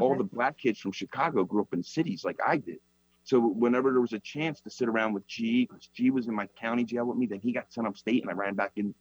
all 0.00 0.16
the 0.16 0.24
black 0.24 0.58
kids 0.58 0.78
from 0.78 0.92
Chicago 0.92 1.44
grew 1.44 1.62
up 1.62 1.72
in 1.72 1.82
cities 1.82 2.24
like 2.24 2.38
I 2.46 2.56
did. 2.58 2.78
So 3.24 3.40
whenever 3.40 3.90
there 3.92 4.00
was 4.00 4.12
a 4.14 4.20
chance 4.20 4.60
to 4.62 4.70
sit 4.70 4.88
around 4.88 5.12
with 5.12 5.26
G, 5.26 5.66
because 5.66 5.88
G 5.94 6.10
was 6.10 6.28
in 6.28 6.34
my 6.34 6.46
county 6.58 6.84
jail 6.84 7.04
with 7.04 7.18
me, 7.18 7.26
then 7.26 7.40
he 7.40 7.52
got 7.52 7.72
sent 7.72 7.86
upstate 7.86 8.22
and 8.22 8.30
I 8.30 8.34
ran 8.34 8.54
back 8.54 8.72
in. 8.76 8.94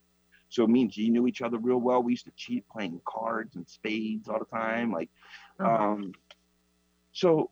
So 0.50 0.66
me 0.68 0.82
and 0.82 0.92
G 0.92 1.10
knew 1.10 1.28
each 1.28 1.42
other 1.42 1.58
real 1.58 1.78
well. 1.78 2.02
We 2.04 2.14
used 2.14 2.26
to 2.26 2.32
cheat 2.36 2.66
playing 2.70 3.00
cards 3.06 3.56
and 3.56 3.68
spades 3.68 4.28
all 4.28 4.40
the 4.40 4.46
time. 4.46 4.92
Like, 4.92 5.10
Uh-huh. 5.60 5.70
um, 5.70 6.14
so, 7.12 7.52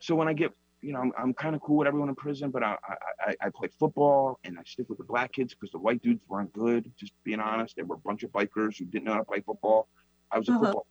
so 0.00 0.14
when 0.14 0.28
I 0.28 0.32
get, 0.32 0.52
you 0.80 0.92
know, 0.92 1.00
I'm, 1.00 1.12
I'm 1.18 1.34
kind 1.34 1.54
of 1.56 1.60
cool 1.60 1.78
with 1.78 1.88
everyone 1.88 2.08
in 2.08 2.14
prison, 2.14 2.50
but 2.50 2.62
I, 2.62 2.76
I, 2.88 2.94
I, 3.30 3.46
I 3.46 3.48
play 3.54 3.68
football 3.78 4.38
and 4.44 4.58
I 4.58 4.62
stick 4.64 4.88
with 4.88 4.98
the 4.98 5.04
black 5.04 5.32
kids 5.32 5.54
because 5.54 5.72
the 5.72 5.78
white 5.78 6.02
dudes 6.02 6.22
weren't 6.28 6.52
good. 6.52 6.90
Just 6.98 7.12
being 7.24 7.40
honest, 7.40 7.76
they 7.76 7.82
were 7.82 7.96
a 7.96 7.98
bunch 7.98 8.22
of 8.22 8.30
bikers 8.30 8.78
who 8.78 8.84
didn't 8.84 9.04
know 9.04 9.12
how 9.12 9.18
to 9.18 9.24
play 9.24 9.40
football. 9.40 9.88
I 10.30 10.38
was 10.38 10.48
a 10.48 10.52
Uh-huh. 10.52 10.60
football 10.64 10.86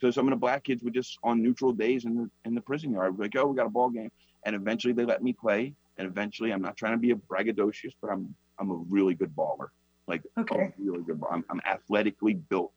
so 0.00 0.10
some 0.10 0.26
of 0.26 0.30
the 0.32 0.36
black 0.36 0.64
kids 0.64 0.82
would 0.82 0.94
just 0.94 1.18
on 1.22 1.42
neutral 1.42 1.72
days 1.72 2.04
in 2.04 2.14
the 2.16 2.30
in 2.44 2.54
the 2.54 2.60
prison 2.60 2.92
yard 2.92 3.16
be 3.16 3.24
like, 3.24 3.36
oh, 3.36 3.46
we 3.46 3.56
got 3.56 3.66
a 3.66 3.70
ball 3.70 3.90
game, 3.90 4.10
and 4.44 4.54
eventually 4.56 4.92
they 4.92 5.04
let 5.04 5.22
me 5.22 5.32
play. 5.32 5.74
And 5.96 6.08
eventually, 6.08 6.52
I'm 6.52 6.62
not 6.62 6.76
trying 6.76 6.92
to 6.92 6.98
be 6.98 7.12
a 7.12 7.16
braggadocious, 7.16 7.92
but 8.02 8.10
I'm 8.10 8.34
I'm 8.58 8.70
a 8.70 8.74
really 8.74 9.14
good 9.14 9.34
baller, 9.34 9.68
like 10.08 10.22
Okay. 10.38 10.72
really 10.78 11.02
good. 11.02 11.20
I'm, 11.30 11.44
I'm 11.50 11.60
athletically 11.64 12.34
built 12.34 12.72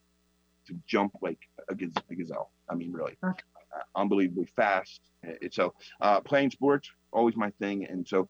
to 0.66 0.74
jump 0.86 1.12
like 1.22 1.38
a, 1.68 1.74
gaz- 1.74 1.92
a 2.10 2.14
gazelle. 2.14 2.50
I 2.68 2.74
mean, 2.74 2.92
really, 2.92 3.16
Okay. 3.24 3.42
uh, 3.76 3.82
unbelievably 3.96 4.46
fast. 4.54 5.00
It's 5.22 5.56
so 5.56 5.74
uh, 6.00 6.20
playing 6.20 6.50
sports 6.52 6.90
always 7.12 7.36
my 7.36 7.50
thing, 7.58 7.86
and 7.86 8.06
so 8.06 8.28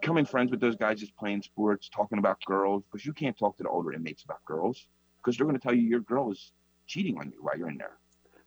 becoming 0.00 0.24
friends 0.26 0.50
with 0.50 0.60
those 0.60 0.76
guys 0.76 1.00
just 1.00 1.16
playing 1.16 1.40
sports, 1.42 1.88
talking 1.88 2.18
about 2.18 2.38
girls, 2.44 2.82
because 2.90 3.06
you 3.06 3.12
can't 3.12 3.38
talk 3.38 3.56
to 3.56 3.62
the 3.62 3.68
older 3.68 3.92
inmates 3.92 4.24
about 4.24 4.44
girls 4.44 4.86
because 5.22 5.36
they're 5.36 5.46
going 5.46 5.58
to 5.58 5.62
tell 5.62 5.74
you 5.74 5.82
your 5.82 6.00
girl 6.00 6.30
is 6.32 6.52
cheating 6.86 7.16
on 7.18 7.30
you 7.30 7.38
while 7.40 7.56
you're 7.56 7.70
in 7.70 7.78
there. 7.78 7.96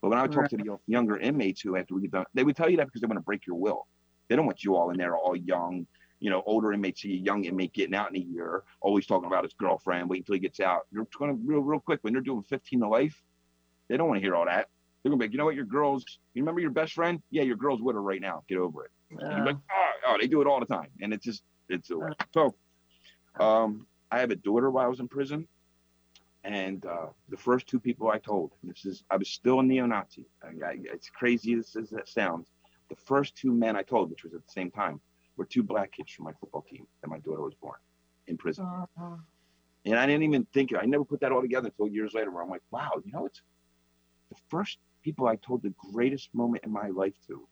But 0.05 0.09
when 0.09 0.19
I 0.19 0.21
would 0.21 0.33
talk 0.33 0.49
to 0.49 0.57
the 0.57 0.65
yo- 0.65 0.81
younger 0.85 1.17
inmates 1.17 1.61
who 1.61 1.75
after 1.77 1.95
we 1.95 2.01
get 2.01 2.11
done, 2.11 2.25
they 2.35 2.43
would 2.43 2.55
tell 2.55 2.69
you 2.69 2.77
that 2.77 2.85
because 2.85 3.01
they 3.01 3.07
want 3.07 3.17
to 3.17 3.23
break 3.23 3.47
your 3.47 3.55
will. 3.55 3.87
They 4.27 4.35
don't 4.35 4.45
want 4.45 4.63
you 4.63 4.75
all 4.75 4.91
in 4.91 4.97
there 4.97 5.17
all 5.17 5.35
young, 5.35 5.87
you 6.19 6.29
know, 6.29 6.43
older 6.45 6.71
inmates 6.73 7.01
see 7.01 7.13
a 7.13 7.17
young 7.17 7.43
inmate 7.45 7.73
getting 7.73 7.95
out 7.95 8.11
in 8.11 8.17
a 8.17 8.23
year, 8.23 8.61
always 8.81 9.07
talking 9.07 9.25
about 9.25 9.45
his 9.45 9.53
girlfriend, 9.53 10.07
wait 10.07 10.19
until 10.19 10.33
he 10.33 10.39
gets 10.39 10.59
out. 10.59 10.81
You're 10.91 11.07
going 11.17 11.35
to 11.35 11.41
real, 11.43 11.61
real 11.61 11.79
quick 11.79 12.01
when 12.03 12.13
they're 12.13 12.21
doing 12.21 12.43
15 12.43 12.81
to 12.81 12.87
life, 12.87 13.19
they 13.87 13.97
don't 13.97 14.07
want 14.07 14.19
to 14.19 14.21
hear 14.21 14.35
all 14.35 14.45
that. 14.45 14.69
They're 15.01 15.09
gonna 15.09 15.17
be 15.17 15.25
like, 15.25 15.31
you 15.31 15.39
know 15.39 15.45
what, 15.45 15.55
your 15.55 15.65
girl's, 15.65 16.05
you 16.35 16.43
remember 16.43 16.61
your 16.61 16.69
best 16.69 16.93
friend? 16.93 17.19
Yeah, 17.31 17.41
your 17.41 17.57
girl's 17.57 17.81
with 17.81 17.95
her 17.95 18.01
right 18.03 18.21
now. 18.21 18.43
Get 18.47 18.59
over 18.59 18.85
it. 18.85 18.91
Uh, 19.19 19.45
like, 19.45 19.57
oh, 19.71 19.91
oh, 20.09 20.17
they 20.21 20.27
do 20.27 20.39
it 20.41 20.45
all 20.45 20.59
the 20.59 20.67
time. 20.67 20.89
And 21.01 21.15
it's 21.15 21.25
just, 21.25 21.41
it's 21.67 21.89
a 21.89 21.95
So, 22.31 22.53
um, 23.39 23.87
I 24.11 24.19
have 24.19 24.29
a 24.29 24.35
daughter 24.35 24.69
while 24.69 24.85
I 24.85 24.87
was 24.87 24.99
in 24.99 25.07
prison. 25.07 25.47
And 26.45 26.85
uh, 26.85 27.07
the 27.29 27.37
first 27.37 27.65
two 27.65 27.79
people 27.79 28.09
I 28.09 28.19
told, 28.19 28.51
this 28.63 28.85
is, 28.85 29.03
I 29.09 29.17
was 29.17 29.29
still 29.29 29.59
a 29.61 29.63
neo 29.63 29.87
Nazi. 29.87 30.25
It's 30.43 31.09
crazy 31.09 31.53
as, 31.55 31.75
as 31.75 31.89
that 31.89 32.07
sounds. 32.07 32.47
The 32.89 32.95
first 32.95 33.35
two 33.35 33.51
men 33.51 33.75
I 33.75 33.81
told, 33.81 34.11
which 34.11 34.23
was 34.23 34.35
at 34.35 34.45
the 34.45 34.51
same 34.51 34.69
time, 34.69 35.01
were 35.37 35.45
two 35.45 35.63
black 35.63 35.91
kids 35.91 36.11
from 36.11 36.25
my 36.25 36.33
football 36.39 36.63
team 36.69 36.85
that 37.01 37.07
my 37.07 37.17
daughter 37.19 37.41
was 37.41 37.55
born 37.55 37.79
in 38.27 38.37
prison. 38.37 38.63
uh, 38.65 39.15
And 39.85 39.95
I 39.97 40.05
didn't 40.05 40.21
even 40.21 40.45
think, 40.53 40.71
I 40.79 40.85
never 40.85 41.03
put 41.03 41.19
that 41.21 41.31
all 41.31 41.41
together 41.41 41.69
until 41.69 41.87
years 41.87 42.13
later 42.13 42.29
where 42.29 42.43
I'm 42.43 42.49
like, 42.49 42.61
wow, 42.69 42.91
you 43.03 43.11
know, 43.11 43.25
it's 43.25 43.41
the 44.29 44.37
first 44.49 44.77
people 45.03 45.27
I 45.27 45.37
told 45.37 45.63
the 45.63 45.73
greatest 45.93 46.29
moment 46.35 46.63
in 46.63 46.71
my 46.71 46.89
life 46.89 47.15
to 47.27 47.47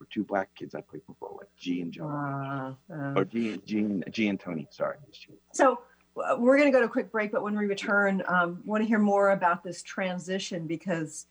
were 0.00 0.06
two 0.10 0.24
black 0.24 0.52
kids 0.56 0.74
I 0.74 0.80
played 0.80 1.02
football 1.06 1.36
with, 1.38 1.48
G 1.56 1.80
and 1.82 1.92
John. 1.92 2.10
uh, 2.10 2.74
uh. 2.92 3.12
Or 3.14 3.24
G, 3.24 3.52
and- 3.52 3.64
G, 3.66 3.78
and, 3.78 4.04
G 4.10 4.26
and 4.28 4.40
Tony, 4.40 4.66
sorry. 4.72 4.96
G. 5.12 5.28
So 5.52 5.80
we're 6.14 6.56
going 6.56 6.68
to 6.68 6.72
go 6.72 6.80
to 6.80 6.86
a 6.86 6.90
quick 6.90 7.10
break, 7.10 7.32
but 7.32 7.42
when 7.42 7.56
we 7.56 7.66
return, 7.66 8.22
um, 8.26 8.60
want 8.64 8.82
to 8.82 8.88
hear 8.88 8.98
more 8.98 9.30
about 9.30 9.62
this 9.62 9.82
transition 9.82 10.66
because 10.66 11.26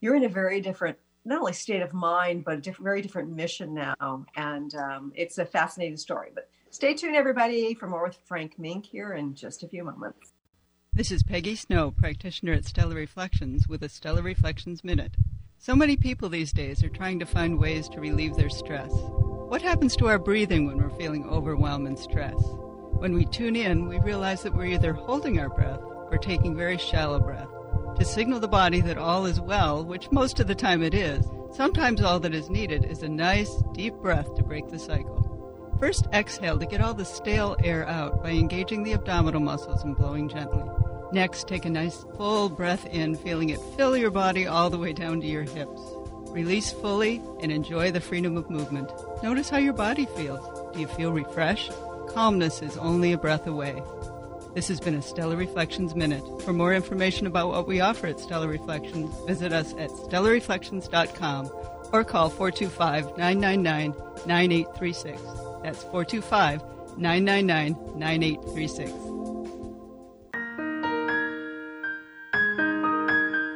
you're 0.00 0.16
in 0.16 0.24
a 0.24 0.28
very 0.28 0.60
different, 0.60 0.98
not 1.24 1.40
only 1.40 1.52
state 1.52 1.82
of 1.82 1.92
mind, 1.92 2.44
but 2.44 2.66
a 2.66 2.72
very 2.80 3.02
different 3.02 3.30
mission 3.30 3.74
now. 3.74 4.26
And 4.36 4.74
um, 4.74 5.12
it's 5.14 5.38
a 5.38 5.44
fascinating 5.44 5.96
story. 5.96 6.30
But 6.34 6.48
stay 6.70 6.94
tuned, 6.94 7.16
everybody, 7.16 7.74
for 7.74 7.86
more 7.86 8.04
with 8.04 8.18
Frank 8.24 8.56
Meeink 8.58 8.86
here 8.86 9.12
in 9.12 9.34
just 9.34 9.62
a 9.62 9.68
few 9.68 9.84
moments. 9.84 10.32
This 10.94 11.10
is 11.10 11.22
Peggy 11.22 11.56
Snow, 11.56 11.90
practitioner 11.90 12.52
at 12.52 12.66
Stellar 12.66 12.96
Reflections, 12.96 13.66
with 13.66 13.82
a 13.82 13.88
Stellar 13.88 14.22
Reflections 14.22 14.84
Minute. 14.84 15.14
So 15.58 15.76
many 15.76 15.96
people 15.96 16.28
these 16.28 16.52
days 16.52 16.82
are 16.82 16.88
trying 16.88 17.18
to 17.20 17.26
find 17.26 17.58
ways 17.58 17.88
to 17.90 18.00
relieve 18.00 18.34
their 18.34 18.50
stress. 18.50 18.90
What 18.92 19.62
happens 19.62 19.94
to 19.96 20.08
our 20.08 20.18
breathing 20.18 20.66
when 20.66 20.76
we're 20.76 20.90
feeling 20.98 21.24
overwhelm 21.28 21.86
and 21.86 21.98
stress? 21.98 22.34
When 23.02 23.14
we 23.14 23.24
tune 23.24 23.56
in, 23.56 23.88
we 23.88 23.98
realize 23.98 24.44
that 24.44 24.54
we're 24.54 24.66
either 24.66 24.92
holding 24.92 25.40
our 25.40 25.48
breath 25.48 25.80
or 25.82 26.18
taking 26.18 26.54
very 26.54 26.78
shallow 26.78 27.18
breath. 27.18 27.48
To 27.98 28.04
signal 28.04 28.38
the 28.38 28.46
body 28.46 28.80
that 28.80 28.96
all 28.96 29.26
is 29.26 29.40
well, 29.40 29.84
which 29.84 30.12
most 30.12 30.38
of 30.38 30.46
the 30.46 30.54
time 30.54 30.84
it 30.84 30.94
is, 30.94 31.26
sometimes 31.52 32.00
all 32.00 32.20
that 32.20 32.32
is 32.32 32.48
needed 32.48 32.84
is 32.84 33.02
a 33.02 33.08
nice, 33.08 33.60
deep 33.72 33.94
breath 33.94 34.32
to 34.36 34.44
break 34.44 34.68
the 34.68 34.78
cycle. 34.78 35.74
First, 35.80 36.06
exhale 36.12 36.60
to 36.60 36.64
get 36.64 36.80
all 36.80 36.94
the 36.94 37.04
stale 37.04 37.56
air 37.64 37.88
out 37.88 38.22
by 38.22 38.30
engaging 38.30 38.84
the 38.84 38.92
abdominal 38.92 39.40
muscles 39.40 39.82
and 39.82 39.96
blowing 39.96 40.28
gently. 40.28 40.62
Next, 41.10 41.48
take 41.48 41.64
a 41.64 41.70
nice 41.70 42.06
full 42.16 42.48
breath 42.50 42.86
in, 42.86 43.16
feeling 43.16 43.48
it 43.48 43.58
fill 43.76 43.96
your 43.96 44.12
body 44.12 44.46
all 44.46 44.70
the 44.70 44.78
way 44.78 44.92
down 44.92 45.20
to 45.22 45.26
your 45.26 45.42
hips. 45.42 45.80
Release 46.28 46.70
fully 46.70 47.20
and 47.40 47.50
enjoy 47.50 47.90
the 47.90 48.00
freedom 48.00 48.36
of 48.36 48.48
movement. 48.48 48.92
Notice 49.24 49.50
how 49.50 49.58
your 49.58 49.72
body 49.72 50.06
feels. 50.06 50.72
Do 50.72 50.78
you 50.78 50.86
feel 50.86 51.10
refreshed? 51.10 51.72
Calmness 52.14 52.60
is 52.60 52.76
only 52.76 53.12
a 53.12 53.18
breath 53.18 53.46
away. 53.46 53.82
This 54.54 54.68
has 54.68 54.80
been 54.80 54.94
a 54.94 55.00
Stellar 55.00 55.36
Reflections 55.36 55.94
Minute. 55.94 56.22
For 56.42 56.52
more 56.52 56.74
information 56.74 57.26
about 57.26 57.48
what 57.48 57.66
we 57.66 57.80
offer 57.80 58.06
at 58.06 58.20
Stellar 58.20 58.48
Reflections, 58.48 59.14
visit 59.26 59.50
us 59.50 59.72
at 59.78 59.88
stellarreflections.com 59.88 61.50
or 61.90 62.04
call 62.04 62.28
425 62.28 63.16
999 63.16 63.94
9836. 64.26 65.22
That's 65.62 65.82
425 65.84 66.62
999 66.98 67.98
9836. 67.98 68.92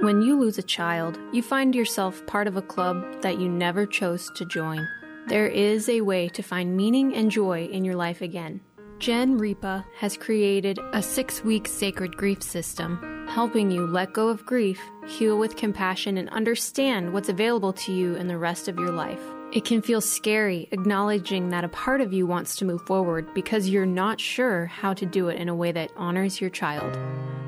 When 0.03 0.23
you 0.23 0.39
lose 0.39 0.57
a 0.57 0.63
child, 0.63 1.19
you 1.33 1.43
find 1.43 1.75
yourself 1.75 2.25
part 2.27 2.47
of 2.47 2.57
a 2.57 2.63
club 2.63 3.21
that 3.21 3.39
you 3.39 3.51
never 3.51 3.85
chose 3.85 4.31
to 4.37 4.47
join. 4.47 4.89
There 5.29 5.49
is 5.49 5.89
a 5.89 6.03
way 6.03 6.29
to 6.29 6.43
find 6.43 6.77
meaning 6.77 7.13
and 7.13 7.33
joy 7.33 7.65
in 7.67 7.85
your 7.85 7.97
life 7.97 8.23
again. 8.23 8.61
Jen 9.01 9.37
Ripa 9.37 9.85
has 9.99 10.17
created 10.17 10.79
a 10.93 11.03
six 11.03 11.43
week 11.43 11.67
sacred 11.67 12.17
grief 12.17 12.45
system, 12.45 13.27
helping 13.29 13.69
you 13.69 13.89
let 13.89 14.13
go 14.13 14.29
of 14.29 14.47
grief, 14.47 14.81
heal 15.09 15.37
with 15.37 15.57
compassion, 15.57 16.17
and 16.17 16.29
understand 16.29 17.13
what's 17.13 17.29
available 17.29 17.73
to 17.73 17.93
you 17.93 18.15
in 18.15 18.29
the 18.29 18.39
rest 18.39 18.69
of 18.69 18.79
your 18.79 18.93
life. 18.93 19.21
It 19.53 19.65
can 19.65 19.83
feel 19.83 20.01
scary 20.01 20.69
acknowledging 20.71 21.49
that 21.49 21.65
a 21.65 21.69
part 21.69 22.01
of 22.01 22.13
you 22.13 22.25
wants 22.25 22.55
to 22.57 22.65
move 22.65 22.83
forward 22.87 23.35
because 23.35 23.69
you're 23.69 23.85
not 23.85 24.21
sure 24.21 24.67
how 24.67 24.95
to 24.95 25.05
do 25.05 25.29
it 25.29 25.41
in 25.41 25.49
a 25.49 25.57
way 25.57 25.73
that 25.73 25.91
honors 25.97 26.41
your 26.41 26.51
child. 26.51 26.97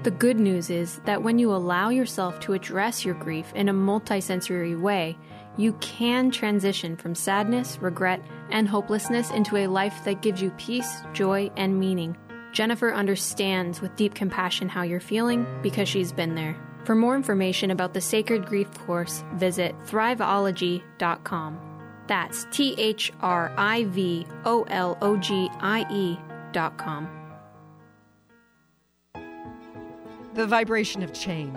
The 0.03 0.11
good 0.13 0.39
news 0.39 0.71
is 0.71 1.01
that 1.05 1.23
when 1.23 1.39
you 1.39 1.53
allow 1.53 1.91
yourself 1.91 2.39
to 2.41 2.55
address 2.55 3.05
your 3.05 3.15
grief 3.15 3.53
in 3.55 3.69
a 3.69 3.75
multisensory 3.75 4.81
way, 4.81 5.17
you 5.59 5.75
can 5.75 6.31
transition 6.31 6.97
from 6.97 7.15
sadness, 7.15 7.77
regret, 7.83 8.23
and 8.51 8.67
hopelessness 8.67 9.31
into 9.31 9.59
a 9.59 9.67
life 9.67 10.05
that 10.05 10.23
gives 10.23 10.41
you 10.41 10.51
peace, 10.53 11.03
joy, 11.13 11.51
and 11.57 11.79
meaning. 11.79 12.17
Jennifer 12.53 12.95
understands 12.95 13.83
with 13.83 13.95
deep 13.97 14.15
compassion 14.15 14.71
how 14.71 14.83
you're 14.83 15.01
feeling 15.01 15.47
because 15.63 15.89
she's 15.89 16.13
been 16.13 16.35
there. 16.35 16.57
For 16.85 16.95
more 16.95 17.15
information 17.15 17.71
about 17.71 17.93
the 17.93 18.01
Sacred 18.01 18.47
Grief 18.47 18.73
course, 18.87 19.23
visit 19.35 19.75
thriveology.com. 19.81 21.61
That's 22.07 22.47
T 22.51 22.75
H 22.79 23.13
R 23.21 23.53
I 23.59 23.85
V 23.85 24.27
O 24.47 24.63
L 24.71 24.97
O 25.03 25.19
G 25.19 25.51
I 25.61 25.85
E 25.93 26.19
dot 26.53 26.79
com. 26.79 27.19
the 30.39 30.47
vibration 30.47 31.03
of 31.03 31.13
change, 31.13 31.57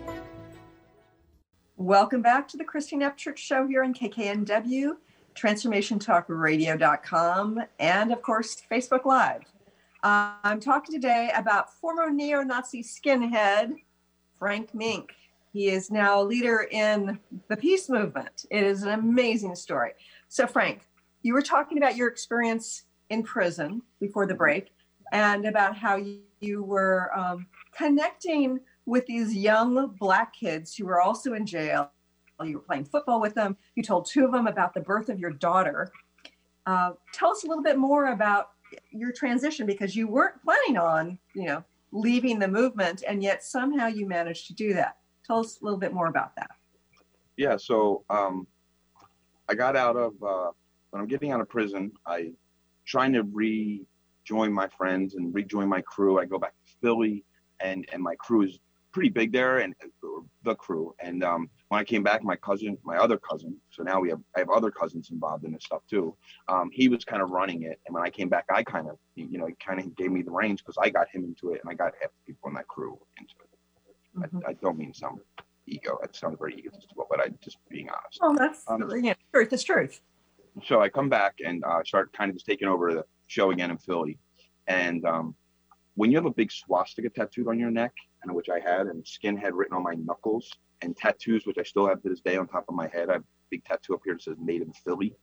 Welcome 1.81 2.21
back 2.21 2.47
to 2.49 2.57
the 2.57 2.63
Christine 2.63 3.01
Upchurch 3.01 3.37
Show 3.37 3.65
here 3.65 3.83
on 3.83 3.95
KKNW, 3.95 4.97
TransformationTalkRadio.com, 5.33 7.63
and 7.79 8.13
of 8.13 8.21
course, 8.21 8.61
Facebook 8.71 9.05
Live. 9.05 9.41
Uh, 10.03 10.33
I'm 10.43 10.59
talking 10.59 10.93
today 10.93 11.31
about 11.35 11.73
former 11.73 12.11
neo 12.11 12.43
Nazi 12.43 12.83
skinhead 12.83 13.73
Frank 14.37 14.73
Meeink. 14.73 15.07
He 15.51 15.69
is 15.69 15.89
now 15.89 16.21
a 16.21 16.23
leader 16.23 16.67
in 16.69 17.17
the 17.47 17.57
peace 17.57 17.89
movement. 17.89 18.45
It 18.51 18.63
is 18.63 18.83
an 18.83 18.89
amazing 18.89 19.55
story. 19.55 19.93
So, 20.27 20.45
Frank, 20.45 20.81
you 21.23 21.33
were 21.33 21.41
talking 21.41 21.79
about 21.79 21.95
your 21.95 22.09
experience 22.09 22.83
in 23.09 23.23
prison 23.23 23.81
before 23.99 24.27
the 24.27 24.35
break 24.35 24.69
and 25.11 25.47
about 25.47 25.75
how 25.75 25.95
you, 25.95 26.19
you 26.41 26.61
were 26.61 27.09
um, 27.17 27.47
connecting 27.75 28.59
with 28.85 29.05
these 29.05 29.33
young 29.35 29.95
black 29.99 30.33
kids 30.33 30.75
who 30.75 30.85
were 30.85 31.01
also 31.01 31.33
in 31.33 31.45
jail. 31.45 31.91
You 32.43 32.55
were 32.55 32.63
playing 32.63 32.85
football 32.85 33.21
with 33.21 33.35
them. 33.35 33.55
You 33.75 33.83
told 33.83 34.07
two 34.07 34.25
of 34.25 34.31
them 34.31 34.47
about 34.47 34.73
the 34.73 34.81
birth 34.81 35.09
of 35.09 35.19
your 35.19 35.29
daughter. 35.29 35.91
Uh, 36.65 36.93
tell 37.13 37.31
us 37.31 37.43
a 37.43 37.47
little 37.47 37.63
bit 37.63 37.77
more 37.77 38.07
about 38.07 38.49
your 38.91 39.11
transition 39.11 39.65
because 39.65 39.95
you 39.95 40.07
weren't 40.07 40.41
planning 40.43 40.77
on, 40.77 41.19
you 41.35 41.45
know, 41.45 41.63
leaving 41.91 42.39
the 42.39 42.47
movement, 42.47 43.03
and 43.07 43.21
yet 43.21 43.43
somehow 43.43 43.87
you 43.87 44.07
managed 44.07 44.47
to 44.47 44.53
do 44.53 44.73
that. 44.73 44.97
Tell 45.25 45.39
us 45.39 45.59
a 45.61 45.63
little 45.63 45.79
bit 45.79 45.93
more 45.93 46.07
about 46.07 46.35
that. 46.35 46.51
Yeah, 47.37 47.57
so 47.57 48.03
um, 48.09 48.47
I 49.49 49.55
got 49.55 49.75
out 49.75 49.95
of 49.95 50.13
uh, 50.23 50.51
when 50.89 51.01
I'm 51.01 51.07
getting 51.07 51.31
out 51.31 51.41
of 51.41 51.49
prison. 51.49 51.91
I 52.05 52.31
trying 52.85 53.13
to 53.13 53.23
rejoin 53.23 54.51
my 54.51 54.67
friends 54.67 55.15
and 55.15 55.33
rejoin 55.33 55.67
my 55.67 55.81
crew. 55.81 56.19
I 56.19 56.25
go 56.25 56.39
back 56.39 56.53
to 56.65 56.73
Philly, 56.81 57.23
and 57.59 57.87
and 57.91 58.01
my 58.01 58.15
crew 58.15 58.43
is 58.43 58.59
pretty 58.91 59.09
big 59.09 59.31
there 59.31 59.59
and 59.59 59.73
the 60.43 60.55
crew. 60.55 60.95
And 60.99 61.23
um, 61.23 61.49
when 61.69 61.79
I 61.79 61.83
came 61.83 62.03
back, 62.03 62.23
my 62.23 62.35
cousin, 62.35 62.77
my 62.83 62.97
other 62.97 63.17
cousin, 63.17 63.55
so 63.69 63.83
now 63.83 63.99
we 63.99 64.09
have 64.09 64.19
I 64.35 64.39
have 64.39 64.49
other 64.49 64.71
cousins 64.71 65.09
involved 65.11 65.43
in 65.43 65.53
this 65.53 65.63
stuff 65.63 65.81
too. 65.89 66.15
Um, 66.47 66.69
he 66.71 66.87
was 66.87 67.05
kind 67.05 67.21
of 67.21 67.29
running 67.29 67.63
it, 67.63 67.79
and 67.85 67.93
when 67.93 68.03
I 68.03 68.09
came 68.09 68.29
back, 68.29 68.45
I 68.53 68.63
kind 68.63 68.89
of 68.89 68.97
you 69.15 69.37
know 69.37 69.47
he 69.47 69.55
kind 69.65 69.79
of 69.79 69.95
gave 69.95 70.11
me 70.11 70.21
the 70.21 70.31
reins 70.31 70.61
because 70.61 70.77
I 70.81 70.89
got 70.89 71.07
him 71.09 71.23
into 71.23 71.53
it, 71.53 71.61
and 71.61 71.69
I 71.69 71.73
got 71.73 71.93
half 72.01 72.11
the 72.11 72.33
people 72.33 72.49
in 72.49 72.55
that 72.55 72.67
crew 72.67 72.99
into 73.17 73.33
it. 73.43 74.19
Mm-hmm. 74.19 74.45
I, 74.45 74.51
I, 74.51 74.53
don't 74.53 74.77
mean 74.77 74.93
some 74.93 75.21
ego. 75.67 75.97
It 76.03 76.15
sounds 76.15 76.37
very 76.37 76.57
egotistical, 76.57 77.07
but 77.09 77.21
I 77.21 77.29
just 77.41 77.57
being 77.69 77.87
honest. 77.89 78.19
Oh, 78.21 78.35
that's 78.37 78.63
um, 78.67 78.91
yeah, 79.03 79.13
truth. 79.33 79.53
It's 79.53 79.63
truth. 79.63 80.01
So 80.65 80.81
I 80.81 80.89
come 80.89 81.07
back 81.07 81.35
and 81.45 81.63
uh, 81.63 81.81
start 81.85 82.11
kind 82.11 82.29
of 82.29 82.35
just 82.35 82.45
taking 82.45 82.67
over 82.67 82.93
the 82.93 83.05
show 83.27 83.51
again 83.51 83.71
in 83.71 83.77
Philly, 83.77 84.17
and 84.67 85.05
um, 85.05 85.35
when 85.95 86.11
you 86.11 86.17
have 86.17 86.25
a 86.25 86.33
big 86.33 86.51
swastika 86.51 87.09
tattooed 87.09 87.47
on 87.47 87.59
your 87.59 87.71
neck, 87.71 87.93
and 88.23 88.33
which 88.33 88.49
I 88.49 88.59
had, 88.59 88.87
and 88.87 89.03
skinhead 89.03 89.51
written 89.53 89.75
on 89.75 89.83
my 89.83 89.95
knuckles, 89.95 90.51
and 90.81 90.95
tattoos, 90.95 91.45
which 91.45 91.57
I 91.57 91.63
still 91.63 91.87
have 91.87 92.01
to 92.03 92.09
this 92.09 92.21
day 92.21 92.37
on 92.37 92.47
top 92.47 92.65
of 92.67 92.75
my 92.75 92.87
head. 92.87 93.09
I 93.09 93.13
have 93.13 93.21
a 93.21 93.25
big 93.49 93.63
tattoo 93.63 93.93
up 93.93 94.01
here 94.03 94.13
that 94.13 94.23
says 94.23 94.37
"Made 94.39 94.61
in 94.61 94.73
Philly." 94.73 95.15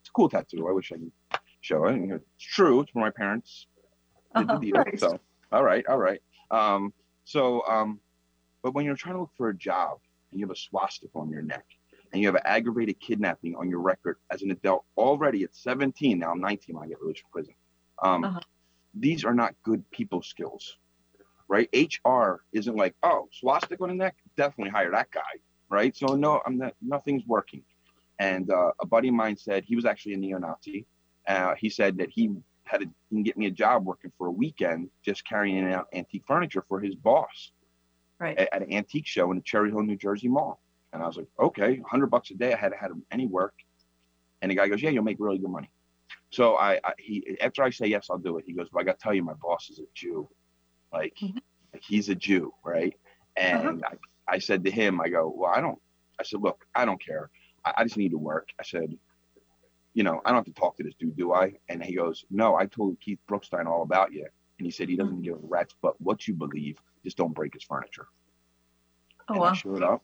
It's 0.00 0.08
a 0.08 0.12
cool 0.12 0.28
tattoo. 0.28 0.68
I 0.68 0.72
wish 0.72 0.92
I 0.92 0.96
could 0.96 1.12
show 1.60 1.84
it. 1.86 1.96
It's 1.96 2.44
true. 2.44 2.80
It's 2.80 2.90
from 2.90 3.02
my 3.02 3.10
parents. 3.10 3.66
Did 4.36 4.48
the 4.48 4.58
deal. 4.58 4.84
So, 4.98 5.18
all 5.52 5.64
right, 5.64 5.84
all 5.86 5.98
right. 5.98 6.20
Um, 6.50 6.92
so, 7.24 7.62
um, 7.66 8.00
but 8.62 8.74
when 8.74 8.84
you're 8.84 8.96
trying 8.96 9.14
to 9.14 9.20
look 9.20 9.32
for 9.36 9.48
a 9.48 9.56
job 9.56 9.98
and 10.30 10.38
you 10.38 10.46
have 10.46 10.52
a 10.52 10.58
swastika 10.58 11.18
on 11.18 11.30
your 11.30 11.42
neck 11.42 11.64
and 12.12 12.20
you 12.20 12.28
have 12.28 12.34
an 12.34 12.42
aggravated 12.44 13.00
kidnapping 13.00 13.56
on 13.56 13.68
your 13.68 13.80
record 13.80 14.18
as 14.30 14.42
an 14.42 14.50
adult 14.50 14.84
already 14.96 15.42
at 15.44 15.56
17, 15.56 16.18
now 16.18 16.30
I'm 16.30 16.40
19 16.40 16.76
when 16.76 16.84
I 16.84 16.88
get 16.88 17.00
released 17.00 17.22
from 17.22 17.30
prison. 17.32 17.54
Um, 18.02 18.24
uh-huh 18.24 18.40
these 18.96 19.24
are 19.24 19.34
not 19.34 19.54
good 19.62 19.88
people 19.90 20.22
skills, 20.22 20.78
right? 21.48 21.68
HR 21.74 22.42
isn't 22.52 22.76
like, 22.76 22.94
oh, 23.02 23.28
swastika 23.32 23.82
on 23.82 23.90
the 23.90 23.94
neck, 23.94 24.16
definitely 24.36 24.70
hire 24.70 24.90
that 24.90 25.10
guy, 25.10 25.20
right? 25.68 25.96
So 25.96 26.14
no, 26.14 26.40
I'm 26.44 26.58
not, 26.58 26.74
nothing's 26.82 27.24
working. 27.26 27.62
And 28.18 28.50
uh, 28.50 28.72
a 28.80 28.86
buddy 28.86 29.08
of 29.08 29.14
mine 29.14 29.36
said 29.36 29.64
he 29.64 29.76
was 29.76 29.84
actually 29.84 30.14
a 30.14 30.16
neo-Nazi. 30.16 30.86
Uh, 31.28 31.54
he 31.56 31.68
said 31.68 31.98
that 31.98 32.10
he 32.10 32.34
had 32.64 32.80
to 32.80 33.22
get 33.22 33.36
me 33.36 33.46
a 33.46 33.50
job 33.50 33.84
working 33.84 34.12
for 34.16 34.26
a 34.26 34.30
weekend, 34.30 34.90
just 35.04 35.26
carrying 35.26 35.72
out 35.72 35.86
antique 35.92 36.24
furniture 36.26 36.64
for 36.68 36.80
his 36.80 36.94
boss, 36.94 37.52
right, 38.18 38.36
at, 38.38 38.52
at 38.52 38.62
an 38.62 38.72
antique 38.72 39.06
show 39.06 39.30
in 39.30 39.36
the 39.36 39.42
Cherry 39.42 39.70
Hill, 39.70 39.82
New 39.82 39.96
Jersey 39.96 40.28
mall. 40.28 40.60
And 40.92 41.02
I 41.02 41.06
was 41.06 41.16
like, 41.16 41.28
okay, 41.38 41.80
hundred 41.88 42.06
bucks 42.06 42.30
a 42.30 42.34
day. 42.34 42.54
I 42.54 42.56
hadn't 42.56 42.78
had 42.78 42.90
any 43.10 43.26
work. 43.26 43.54
And 44.40 44.50
the 44.50 44.54
guy 44.54 44.68
goes, 44.68 44.82
yeah, 44.82 44.90
you'll 44.90 45.04
make 45.04 45.18
really 45.20 45.38
good 45.38 45.50
money. 45.50 45.70
So 46.30 46.56
I, 46.56 46.80
I, 46.84 46.92
he 46.98 47.36
after 47.40 47.62
I 47.62 47.70
say 47.70 47.86
yes, 47.86 48.08
I'll 48.10 48.18
do 48.18 48.38
it. 48.38 48.44
He 48.46 48.52
goes, 48.52 48.68
well, 48.72 48.82
I 48.82 48.84
got 48.84 48.98
to 48.98 49.02
tell 49.02 49.14
you, 49.14 49.22
my 49.22 49.34
boss 49.34 49.70
is 49.70 49.78
a 49.78 49.84
Jew, 49.94 50.28
like, 50.92 51.14
mm-hmm. 51.22 51.38
like 51.72 51.82
he's 51.82 52.08
a 52.08 52.14
Jew, 52.14 52.52
right? 52.64 52.94
And 53.36 53.82
uh-huh. 53.84 53.96
I, 54.28 54.34
I 54.36 54.38
said 54.38 54.64
to 54.64 54.70
him, 54.70 55.00
I 55.00 55.08
go, 55.08 55.32
well, 55.34 55.52
I 55.54 55.60
don't. 55.60 55.78
I 56.18 56.24
said, 56.24 56.40
look, 56.40 56.64
I 56.74 56.84
don't 56.84 57.02
care. 57.04 57.30
I, 57.64 57.74
I 57.78 57.84
just 57.84 57.96
need 57.96 58.10
to 58.12 58.18
work. 58.18 58.48
I 58.58 58.62
said, 58.62 58.96
you 59.94 60.02
know, 60.02 60.20
I 60.24 60.30
don't 60.30 60.36
have 60.36 60.54
to 60.54 60.60
talk 60.60 60.76
to 60.76 60.82
this 60.82 60.94
dude, 60.98 61.16
do 61.16 61.32
I? 61.32 61.54
And 61.68 61.82
he 61.82 61.94
goes, 61.94 62.24
no, 62.30 62.54
I 62.54 62.66
told 62.66 63.00
Keith 63.00 63.18
Brookstein 63.28 63.66
all 63.66 63.82
about 63.82 64.12
you. 64.12 64.26
And 64.58 64.66
he 64.66 64.70
said 64.70 64.88
he 64.88 64.96
doesn't 64.96 65.22
give 65.22 65.34
a 65.34 65.40
rat's 65.42 65.74
but 65.82 66.00
what 66.00 66.26
you 66.26 66.34
believe. 66.34 66.78
Just 67.04 67.16
don't 67.16 67.34
break 67.34 67.54
his 67.54 67.62
furniture. 67.64 68.08
Oh, 69.28 69.34
and 69.34 69.40
wow. 69.40 69.48
I 69.48 69.54
showed 69.54 69.82
up. 69.82 70.02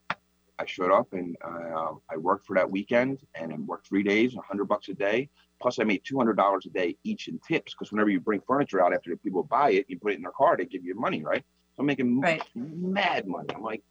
I 0.58 0.66
showed 0.66 0.92
up 0.92 1.12
and 1.12 1.36
uh, 1.44 1.92
I 2.10 2.16
worked 2.16 2.46
for 2.46 2.54
that 2.56 2.70
weekend 2.70 3.20
and 3.34 3.52
I 3.52 3.56
worked 3.56 3.88
three 3.88 4.02
days, 4.02 4.36
a 4.36 4.40
hundred 4.40 4.66
bucks 4.66 4.88
a 4.88 4.94
day. 4.94 5.28
Plus, 5.62 5.78
I 5.78 5.84
made 5.84 6.02
two 6.04 6.18
hundred 6.18 6.36
dollars 6.36 6.66
a 6.66 6.70
day 6.70 6.96
each 7.04 7.28
in 7.28 7.38
tips 7.38 7.72
because 7.72 7.92
whenever 7.92 8.10
you 8.10 8.18
bring 8.18 8.40
furniture 8.40 8.84
out 8.84 8.92
after 8.92 9.10
the 9.10 9.16
people 9.16 9.44
buy 9.44 9.70
it, 9.70 9.86
you 9.88 9.96
put 9.98 10.12
it 10.12 10.16
in 10.16 10.22
their 10.22 10.32
car, 10.32 10.56
they 10.56 10.64
give 10.64 10.84
you 10.84 10.96
money, 10.96 11.22
right? 11.22 11.44
So 11.76 11.80
I'm 11.80 11.86
making 11.86 12.20
right. 12.20 12.42
mad 12.56 13.28
money. 13.28 13.48
I'm 13.54 13.62
like, 13.62 13.82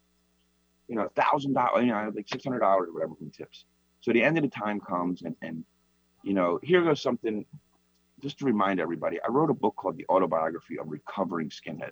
you 0.89 0.95
know, 0.95 1.09
thousand 1.15 1.53
dollars, 1.53 1.85
you 1.85 1.91
know, 1.91 2.11
like 2.13 2.27
six 2.27 2.43
hundred 2.43 2.59
dollars 2.59 2.89
or 2.89 2.93
whatever 2.93 3.15
from 3.15 3.31
tips. 3.31 3.63
So 4.01 4.11
the 4.11 4.21
end 4.21 4.37
of 4.37 4.43
the 4.43 4.49
time 4.49 4.81
comes, 4.81 5.21
and 5.21 5.35
and 5.41 5.63
you 6.23 6.33
know, 6.33 6.59
here 6.61 6.83
goes 6.83 7.01
something. 7.01 7.45
Just 8.21 8.37
to 8.39 8.45
remind 8.45 8.79
everybody, 8.79 9.17
I 9.25 9.29
wrote 9.29 9.49
a 9.49 9.53
book 9.53 9.75
called 9.77 9.97
The 9.97 10.05
Autobiography 10.07 10.77
of 10.77 10.89
Recovering 10.89 11.49
Skinhead. 11.49 11.91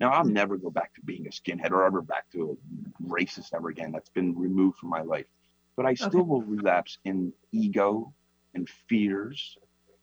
Now 0.00 0.10
I'll 0.10 0.24
hmm. 0.24 0.32
never 0.32 0.56
go 0.56 0.70
back 0.70 0.94
to 0.94 1.02
being 1.02 1.26
a 1.26 1.30
skinhead 1.30 1.70
or 1.70 1.84
ever 1.84 2.00
back 2.00 2.30
to 2.32 2.56
a 2.56 3.06
racist 3.06 3.54
ever 3.54 3.68
again. 3.68 3.92
That's 3.92 4.08
been 4.08 4.36
removed 4.36 4.78
from 4.78 4.88
my 4.88 5.02
life. 5.02 5.26
But 5.76 5.86
I 5.86 5.94
still 5.94 6.08
okay. 6.08 6.22
will 6.22 6.42
relapse 6.42 6.98
in 7.04 7.32
ego 7.52 8.12
and 8.58 8.68
fears 8.88 9.56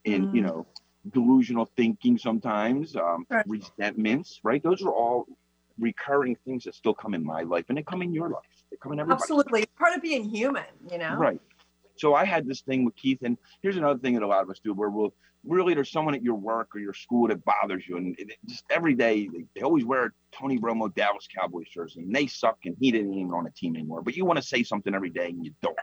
and 0.06 0.26
mm. 0.26 0.36
you 0.36 0.42
know 0.42 0.66
delusional 1.12 1.70
thinking 1.78 2.18
sometimes 2.18 2.96
um, 2.96 3.26
right. 3.30 3.46
resentments 3.48 4.40
right 4.44 4.64
those 4.64 4.82
are 4.82 4.92
all 4.92 5.26
recurring 5.78 6.36
things 6.46 6.64
that 6.64 6.74
still 6.74 6.94
come 6.94 7.14
in 7.14 7.24
my 7.24 7.42
life 7.42 7.66
and 7.70 7.78
they 7.78 7.84
come 7.84 8.02
in 8.02 8.14
your 8.14 8.30
life 8.30 8.44
they 8.72 8.78
come 8.78 8.94
in 8.94 9.00
everybody 9.00 9.22
absolutely 9.22 9.66
part 9.78 9.96
of 9.96 10.02
being 10.02 10.24
human 10.24 10.64
you 10.90 10.98
know 10.98 11.16
right 11.16 11.40
so 11.98 12.14
I 12.14 12.26
had 12.26 12.48
this 12.48 12.62
thing 12.62 12.86
with 12.86 12.96
Keith, 12.96 13.20
and 13.24 13.38
here's 13.62 13.78
another 13.78 14.00
thing 14.00 14.14
that 14.16 14.24
a 14.24 14.28
lot 14.28 14.44
of 14.44 14.50
us 14.50 14.60
do, 14.64 14.74
where 14.74 14.90
we'll 14.90 15.14
really 15.44 15.74
there's 15.74 15.92
someone 15.92 16.16
at 16.16 16.24
your 16.24 16.36
work 16.36 16.76
or 16.76 16.80
your 16.80 16.94
school 16.94 17.28
that 17.28 17.44
bothers 17.46 17.88
you, 17.88 17.98
and 17.98 18.16
it, 18.20 18.32
just 18.46 18.66
every 18.70 18.96
day 18.96 19.30
they, 19.32 19.46
they, 19.56 19.62
always 19.62 19.86
wear 19.86 20.14
Tony 20.32 20.58
Romo 20.60 20.94
Dallas 20.94 21.28
Cowboys 21.34 21.68
jersey, 21.70 22.02
and 22.02 22.14
they 22.14 22.28
suck, 22.28 22.58
and 22.66 22.76
he 22.80 22.92
didn't 22.92 23.14
even 23.14 23.32
on 23.32 23.48
a 23.48 23.52
team 23.52 23.76
anymore. 23.76 24.02
But 24.02 24.16
you 24.16 24.26
want 24.26 24.38
to 24.38 24.44
say 24.44 24.64
something 24.64 24.94
every 24.94 25.10
day, 25.10 25.28
and 25.28 25.46
you 25.46 25.54
don't. 25.62 25.78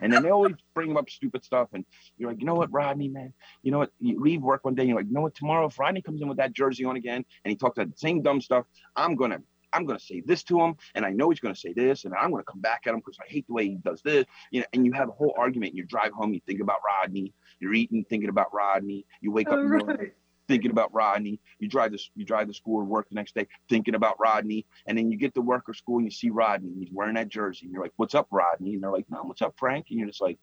And 0.00 0.12
then 0.12 0.22
they 0.22 0.30
always 0.30 0.54
bring 0.74 0.96
up 0.96 1.10
stupid 1.10 1.44
stuff, 1.44 1.68
and 1.72 1.84
you're 2.16 2.30
like, 2.30 2.40
you 2.40 2.46
know 2.46 2.54
what, 2.54 2.72
Rodney, 2.72 3.08
man, 3.08 3.32
you 3.62 3.72
know 3.72 3.78
what? 3.78 3.92
You 4.00 4.20
leave 4.20 4.42
work 4.42 4.64
one 4.64 4.74
day, 4.74 4.82
and 4.82 4.90
you're 4.90 4.98
like, 4.98 5.06
you 5.06 5.12
know 5.12 5.22
what? 5.22 5.34
Tomorrow, 5.34 5.66
if 5.66 5.78
Rodney 5.78 6.02
comes 6.02 6.20
in 6.20 6.28
with 6.28 6.38
that 6.38 6.52
jersey 6.52 6.84
on 6.84 6.96
again, 6.96 7.24
and 7.44 7.50
he 7.50 7.56
talks 7.56 7.76
that 7.76 7.90
the 7.90 7.96
same 7.96 8.22
dumb 8.22 8.40
stuff, 8.40 8.66
I'm 8.96 9.16
gonna 9.16 9.38
I'm 9.72 9.86
to 9.98 10.04
say 10.04 10.22
this 10.24 10.42
to 10.44 10.60
him, 10.60 10.76
and 10.94 11.04
I 11.04 11.10
know 11.10 11.30
he's 11.30 11.40
to 11.54 11.60
say 11.60 11.72
this, 11.72 12.04
and 12.04 12.14
I'm 12.14 12.30
to 12.44 12.50
come 12.50 12.60
back 12.60 12.82
at 12.86 12.94
him 12.94 13.00
because 13.00 13.18
I 13.20 13.30
hate 13.30 13.46
the 13.46 13.52
way 13.52 13.66
he 13.66 13.76
does 13.76 14.02
this. 14.02 14.24
You 14.50 14.60
know, 14.60 14.66
and 14.72 14.86
you 14.86 14.92
have 14.92 15.08
a 15.08 15.12
whole 15.12 15.34
argument. 15.38 15.70
And 15.70 15.78
You 15.78 15.84
drive 15.84 16.12
home, 16.12 16.32
you 16.32 16.40
think 16.46 16.60
about 16.60 16.78
Rodney. 16.84 17.34
You're 17.60 17.74
eating, 17.74 18.04
thinking 18.08 18.28
about 18.28 18.52
Rodney. 18.54 19.06
You 19.20 19.32
wake 19.32 19.48
up 19.48 19.58
right. 19.62 20.12
Thinking 20.48 20.70
about 20.70 20.92
Rodney. 20.92 21.40
You 21.60 21.68
drive 21.68 21.92
this, 21.92 22.10
you 22.16 22.24
drive 22.24 22.48
to 22.48 22.54
school 22.54 22.80
or 22.80 22.84
work 22.84 23.08
the 23.08 23.14
next 23.14 23.34
day, 23.34 23.46
thinking 23.68 23.94
about 23.94 24.18
Rodney. 24.18 24.66
And 24.86 24.98
then 24.98 25.10
you 25.10 25.18
get 25.18 25.34
to 25.34 25.40
work 25.40 25.68
or 25.68 25.74
school 25.74 25.98
and 25.98 26.06
you 26.06 26.10
see 26.10 26.30
Rodney, 26.30 26.70
and 26.70 26.82
he's 26.82 26.92
wearing 26.92 27.14
that 27.14 27.28
jersey, 27.28 27.66
and 27.66 27.72
you're 27.72 27.82
like, 27.82 27.92
"What's 27.96 28.14
up, 28.14 28.28
Rodney?" 28.30 28.74
And 28.74 28.82
they're 28.82 28.92
like, 28.92 29.06
"No, 29.10 29.22
what's 29.22 29.42
up, 29.42 29.54
Frank?" 29.58 29.86
And 29.90 29.98
you're 29.98 30.08
just 30.08 30.20
like, 30.20 30.38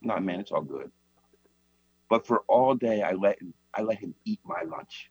"No, 0.00 0.18
man, 0.20 0.40
it's 0.40 0.52
all 0.52 0.62
good." 0.62 0.90
But 2.08 2.26
for 2.26 2.40
all 2.48 2.74
day, 2.74 3.02
I 3.02 3.12
let 3.12 3.40
him, 3.40 3.54
I 3.74 3.82
let 3.82 3.98
him 3.98 4.14
eat 4.24 4.40
my 4.44 4.62
lunch 4.62 5.10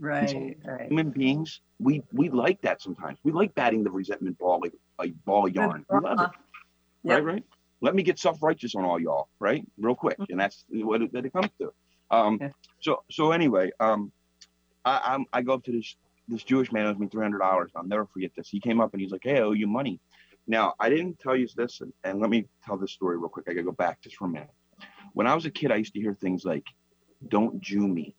Right, 0.00 0.56
right. 0.64 0.86
human 0.86 1.10
beings, 1.10 1.60
we 1.80 2.02
we 2.12 2.30
like 2.30 2.60
that 2.62 2.80
sometimes. 2.80 3.18
We 3.24 3.32
like 3.32 3.54
batting 3.54 3.82
the 3.82 3.90
resentment 3.90 4.38
ball 4.38 4.60
like 4.60 4.72
a 5.00 5.08
ball 5.24 5.46
of 5.46 5.54
yarn. 5.54 5.84
We 5.90 5.98
love 5.98 6.20
it. 6.20 6.30
Yep. 7.02 7.14
Right, 7.14 7.24
right. 7.24 7.44
Let 7.80 7.94
me 7.94 8.02
get 8.02 8.18
self-righteous 8.18 8.74
on 8.74 8.84
all 8.84 9.00
y'all, 9.00 9.28
right? 9.40 9.64
Real 9.76 9.94
quick. 9.94 10.18
Mm-hmm. 10.18 10.32
And 10.32 10.40
that's 10.40 10.64
what 10.70 11.02
it, 11.02 11.12
that 11.12 11.24
it 11.24 11.32
comes 11.32 11.50
to. 11.60 11.72
Um 12.10 12.38
Yeah. 12.40 12.50
so 12.80 13.02
so 13.10 13.32
anyway, 13.32 13.70
um 13.80 14.12
I 14.84 15.00
I'm, 15.14 15.26
I 15.32 15.42
go 15.42 15.54
up 15.54 15.64
to 15.64 15.72
this 15.72 15.96
this 16.28 16.42
Jewish 16.44 16.72
man 16.72 16.86
owes 16.86 16.98
me 16.98 17.08
three 17.08 17.22
hundred 17.22 17.38
dollars. 17.38 17.70
I'll 17.74 17.84
never 17.84 18.06
forget 18.06 18.32
this. 18.36 18.48
He 18.48 18.60
came 18.60 18.80
up 18.80 18.92
and 18.92 19.00
he's 19.00 19.12
like, 19.12 19.22
Hey, 19.24 19.38
I 19.38 19.40
owe 19.42 19.52
you 19.52 19.66
money. 19.66 20.00
Now 20.46 20.74
I 20.80 20.88
didn't 20.88 21.18
tell 21.18 21.36
you 21.36 21.48
this 21.56 21.80
and, 21.80 21.92
and 22.04 22.20
let 22.20 22.30
me 22.30 22.46
tell 22.64 22.76
this 22.76 22.92
story 22.92 23.16
real 23.18 23.28
quick. 23.28 23.46
I 23.48 23.52
gotta 23.52 23.64
go 23.64 23.72
back 23.72 24.00
just 24.02 24.16
for 24.16 24.26
a 24.26 24.28
minute. 24.28 24.50
When 25.14 25.26
I 25.26 25.34
was 25.34 25.44
a 25.46 25.50
kid, 25.50 25.72
I 25.72 25.76
used 25.76 25.94
to 25.94 26.00
hear 26.00 26.14
things 26.14 26.44
like, 26.44 26.64
Don't 27.28 27.60
Jew 27.60 27.86
me. 27.86 28.14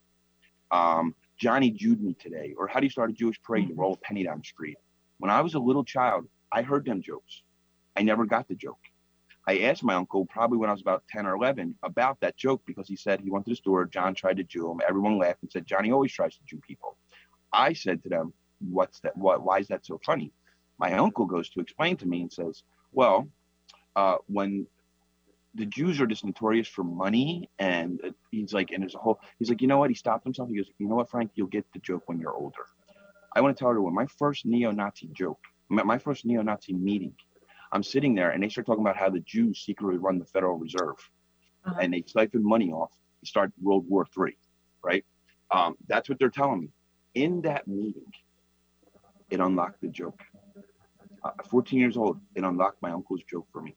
Um, 0.71 1.15
Johnny 1.37 1.71
Jewed 1.71 2.01
me 2.01 2.13
today, 2.19 2.53
or 2.57 2.67
how 2.67 2.79
do 2.79 2.85
you 2.85 2.89
start 2.89 3.09
a 3.09 3.13
Jewish 3.13 3.41
parade? 3.41 3.69
You 3.69 3.75
roll 3.75 3.93
a 3.93 3.97
penny 3.97 4.23
down 4.23 4.39
the 4.39 4.43
street. 4.43 4.77
When 5.17 5.31
I 5.31 5.41
was 5.41 5.53
a 5.53 5.59
little 5.59 5.85
child, 5.85 6.27
I 6.51 6.61
heard 6.63 6.85
them 6.85 7.01
jokes. 7.01 7.43
I 7.95 8.01
never 8.03 8.25
got 8.25 8.47
the 8.47 8.55
joke. 8.55 8.79
I 9.47 9.59
asked 9.59 9.83
my 9.83 9.95
uncle, 9.95 10.25
probably 10.25 10.57
when 10.57 10.69
I 10.69 10.73
was 10.73 10.81
about 10.81 11.03
10 11.09 11.25
or 11.25 11.35
11, 11.35 11.75
about 11.83 12.19
that 12.21 12.37
joke 12.37 12.61
because 12.67 12.87
he 12.87 12.95
said 12.95 13.19
he 13.19 13.31
went 13.31 13.45
to 13.45 13.51
the 13.51 13.55
store. 13.55 13.85
John 13.85 14.13
tried 14.13 14.37
to 14.37 14.43
Jew 14.43 14.69
him. 14.71 14.81
Everyone 14.87 15.17
laughed 15.17 15.41
and 15.41 15.51
said, 15.51 15.65
Johnny 15.65 15.91
always 15.91 16.11
tries 16.11 16.35
to 16.35 16.43
Jew 16.45 16.61
people. 16.65 16.97
I 17.51 17.73
said 17.73 18.03
to 18.03 18.09
them, 18.09 18.33
What's 18.59 18.99
that? 19.01 19.15
What, 19.15 19.43
why 19.43 19.59
is 19.59 19.69
that 19.69 19.85
so 19.85 19.99
funny? 20.05 20.33
My 20.77 20.93
uncle 20.93 21.25
goes 21.25 21.49
to 21.51 21.61
explain 21.61 21.95
to 21.97 22.05
me 22.05 22.21
and 22.21 22.31
says, 22.31 22.63
Well, 22.91 23.27
uh, 23.95 24.17
when 24.27 24.67
the 25.55 25.65
Jews 25.65 25.99
are 25.99 26.07
just 26.07 26.23
notorious 26.23 26.67
for 26.67 26.83
money, 26.83 27.49
and 27.57 27.99
uh, 28.05 28.11
he's 28.31 28.53
like, 28.53 28.71
and 28.71 28.83
there's 28.83 28.95
a 28.95 28.99
whole. 28.99 29.19
He's 29.39 29.49
like, 29.49 29.61
you 29.61 29.67
know 29.67 29.77
what? 29.77 29.89
He 29.89 29.95
stopped 29.95 30.23
himself. 30.23 30.49
He 30.49 30.57
goes, 30.57 30.69
you 30.77 30.87
know 30.87 30.95
what, 30.95 31.09
Frank? 31.09 31.31
You'll 31.35 31.47
get 31.47 31.65
the 31.73 31.79
joke 31.79 32.03
when 32.05 32.19
you're 32.19 32.33
older. 32.33 32.65
I 33.35 33.41
want 33.41 33.55
to 33.55 33.59
tell 33.59 33.69
everyone 33.69 33.93
my 33.93 34.07
first 34.17 34.45
neo-Nazi 34.45 35.09
joke, 35.13 35.39
my, 35.69 35.83
my 35.83 35.97
first 35.97 36.25
neo-Nazi 36.25 36.73
meeting. 36.73 37.13
I'm 37.71 37.83
sitting 37.83 38.15
there, 38.15 38.31
and 38.31 38.41
they 38.41 38.49
start 38.49 38.65
talking 38.67 38.83
about 38.83 38.97
how 38.97 39.09
the 39.09 39.19
Jews 39.21 39.59
secretly 39.65 39.97
run 39.97 40.19
the 40.19 40.25
Federal 40.25 40.57
Reserve, 40.57 40.97
Uh-huh. 41.65 41.79
and 41.81 41.93
they 41.93 42.03
siphon 42.07 42.43
money 42.43 42.71
off 42.71 42.91
to 43.19 43.25
start 43.25 43.51
World 43.61 43.85
War 43.87 44.05
III, 44.17 44.35
right? 44.83 45.05
Um, 45.51 45.75
that's 45.87 46.09
what 46.09 46.17
they're 46.19 46.29
telling 46.29 46.61
me. 46.61 46.69
In 47.15 47.41
that 47.41 47.67
meeting, 47.67 48.11
it 49.29 49.39
unlocked 49.39 49.81
the 49.81 49.87
joke. 49.89 50.21
Uh, 51.23 51.31
14 51.49 51.79
years 51.79 51.97
old, 51.97 52.19
it 52.35 52.43
unlocked 52.43 52.81
my 52.81 52.91
uncle's 52.91 53.23
joke 53.23 53.47
for 53.51 53.61
me. 53.61 53.75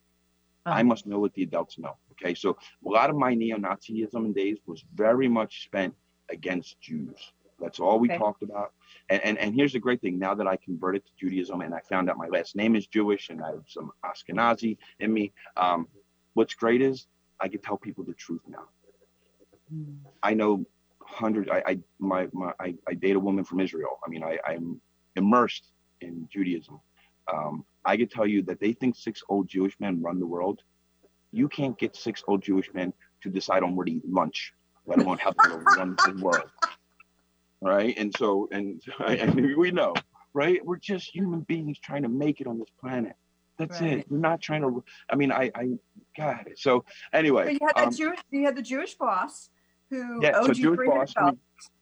I 0.64 0.70
Uh-huh. 0.80 0.84
must 0.84 1.06
know 1.06 1.18
what 1.18 1.34
the 1.34 1.42
adults 1.42 1.78
know. 1.78 1.96
Okay, 2.12 2.34
so 2.34 2.56
a 2.86 2.88
lot 2.88 3.10
of 3.10 3.16
my 3.16 3.34
neo-Nazism 3.34 4.32
days 4.34 4.58
was 4.66 4.84
very 4.94 5.28
much 5.28 5.64
spent 5.64 5.94
against 6.30 6.80
Jews. 6.80 7.32
That's 7.62 7.80
all 7.80 7.98
we 7.98 8.08
Okay. 8.08 8.18
talked 8.18 8.42
about. 8.42 8.72
And, 9.08 9.22
and 9.24 9.38
and 9.38 9.54
here's 9.54 9.72
the 9.72 9.78
great 9.78 10.00
thing: 10.00 10.18
now 10.18 10.34
that 10.34 10.46
I 10.46 10.56
converted 10.56 11.04
to 11.06 11.12
Judaism 11.16 11.60
and 11.60 11.74
I 11.74 11.80
found 11.88 12.10
out 12.10 12.16
my 12.18 12.28
last 12.28 12.56
name 12.56 12.76
is 12.76 12.86
Jewish 12.86 13.30
and 13.30 13.42
I 13.42 13.50
have 13.52 13.64
some 13.68 13.92
Ashkenazi 14.04 14.76
in 15.00 15.12
me, 15.12 15.32
um, 15.56 15.88
what's 16.34 16.54
great 16.54 16.82
is 16.82 17.06
I 17.40 17.48
can 17.48 17.60
tell 17.60 17.76
people 17.76 18.04
the 18.04 18.14
truth 18.14 18.42
now. 18.48 18.64
I 20.22 20.34
know 20.34 20.64
hundreds. 21.02 21.48
I, 21.50 21.62
I 21.66 21.78
my, 21.98 22.28
my 22.32 22.52
I, 22.60 22.74
I 22.88 22.94
date 22.94 23.16
a 23.16 23.20
woman 23.20 23.44
from 23.44 23.60
Israel. 23.60 23.98
I 24.04 24.10
mean, 24.10 24.22
I, 24.22 24.38
I'm 24.46 24.80
immersed 25.16 25.70
in 26.00 26.28
Judaism. 26.32 26.80
Um, 27.32 27.64
I 27.84 27.96
could 27.96 28.10
tell 28.10 28.26
you 28.26 28.42
that 28.42 28.60
they 28.60 28.72
think 28.72 28.96
six 28.96 29.22
old 29.28 29.48
Jewish 29.48 29.78
men 29.80 30.02
run 30.02 30.18
the 30.20 30.26
world. 30.26 30.62
You 31.32 31.48
can't 31.48 31.78
get 31.78 31.96
six 31.96 32.22
old 32.28 32.42
Jewish 32.42 32.72
men 32.74 32.92
to 33.22 33.30
decide 33.30 33.62
on 33.62 33.74
where 33.74 33.86
to 33.86 33.92
eat 33.92 34.08
lunch, 34.08 34.52
let 34.86 34.98
alone 34.98 35.18
how 35.18 35.30
to 35.30 35.40
run 35.76 35.96
the 36.04 36.12
world. 36.20 36.50
Right? 37.62 37.96
And 37.96 38.14
so, 38.18 38.48
and 38.52 38.82
I, 38.98 39.32
we 39.56 39.70
know, 39.70 39.94
right? 40.34 40.64
We're 40.64 40.78
just 40.78 41.14
human 41.14 41.40
beings 41.40 41.78
trying 41.78 42.02
to 42.02 42.08
make 42.08 42.40
it 42.40 42.46
on 42.46 42.58
this 42.58 42.68
planet. 42.80 43.14
That's 43.58 43.80
Right. 43.80 43.98
it. 43.98 44.10
We're 44.10 44.18
not 44.18 44.40
trying 44.40 44.62
to. 44.62 44.82
I 45.08 45.14
mean, 45.16 45.30
I, 45.30 45.50
I, 45.54 45.68
God. 46.16 46.50
So 46.56 46.84
anyway, 47.12 47.52
you 47.52 47.58
had 47.74 47.84
um, 47.86 47.94
Jewish, 47.94 48.18
you 48.30 48.44
had 48.44 48.56
the 48.56 48.62
Jewish 48.62 48.94
boss 48.94 49.50
who 49.90 50.22
yeah. 50.22 50.32
owed 50.36 50.46
So 50.46 50.52
you 50.52 50.74
Jewish 50.76 50.88
boss. 51.14 51.14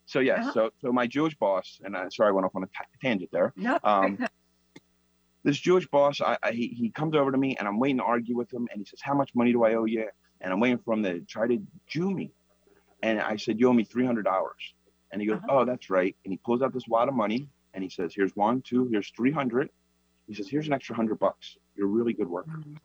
So 0.06 0.18
yes. 0.18 0.40
Uh-huh. 0.40 0.52
So 0.52 0.70
so 0.82 0.92
my 0.92 1.06
Jewish 1.06 1.36
boss, 1.36 1.80
and 1.84 1.96
I, 1.96 2.08
sorry, 2.10 2.28
I 2.30 2.32
went 2.32 2.44
off 2.44 2.56
on 2.56 2.64
a 2.64 2.68
tangent 3.00 3.30
there. 3.32 3.52
No, 3.56 3.78
Um, 3.84 4.18
this 5.44 5.58
Jewish 5.58 5.86
boss, 5.86 6.20
I, 6.20 6.36
I 6.42 6.50
he, 6.50 6.68
he 6.68 6.90
comes 6.90 7.14
over 7.14 7.32
to 7.32 7.38
me 7.38 7.56
and 7.56 7.66
I'm 7.66 7.78
waiting 7.78 7.98
to 7.98 8.04
argue 8.04 8.36
with 8.36 8.52
him, 8.52 8.68
and 8.70 8.80
he 8.80 8.84
says, 8.84 8.98
"How 9.02 9.14
much 9.14 9.30
money 9.34 9.52
do 9.52 9.64
I 9.64 9.74
owe 9.74 9.84
you?" 9.86 10.06
And 10.40 10.52
I'm 10.52 10.60
waiting 10.60 10.78
for 10.84 10.92
him 10.92 11.02
to 11.04 11.20
try 11.20 11.46
to 11.46 11.62
Jew 11.86 12.10
me, 12.10 12.32
and 13.02 13.20
I 13.20 13.36
said, 13.36 13.58
"You 13.60 13.68
owe 13.68 13.72
me 13.72 13.84
three 13.84 14.04
hundred 14.04 14.24
dollars." 14.24 14.74
And 15.12 15.20
he 15.20 15.26
goes, 15.26 15.38
Uh-huh. 15.38 15.60
"Oh, 15.60 15.64
that's 15.64 15.90
right." 15.90 16.16
And 16.24 16.32
he 16.32 16.38
pulls 16.38 16.62
out 16.62 16.72
this 16.72 16.86
wad 16.88 17.08
of 17.08 17.14
money, 17.14 17.48
and 17.74 17.82
he 17.82 17.90
says, 17.90 18.14
"Here's 18.14 18.34
one, 18.36 18.62
two, 18.62 18.86
here's 18.86 19.10
three 19.10 19.30
hundred. 19.32 19.70
He 20.26 20.34
says, 20.34 20.48
"Here's 20.48 20.66
an 20.66 20.72
extra 20.72 20.94
hundred 20.94 21.18
bucks. 21.18 21.56
You're 21.74 21.86
a 21.86 21.90
really 21.90 22.12
good 22.12 22.28
worker." 22.28 22.50
Mhm. 22.50 22.78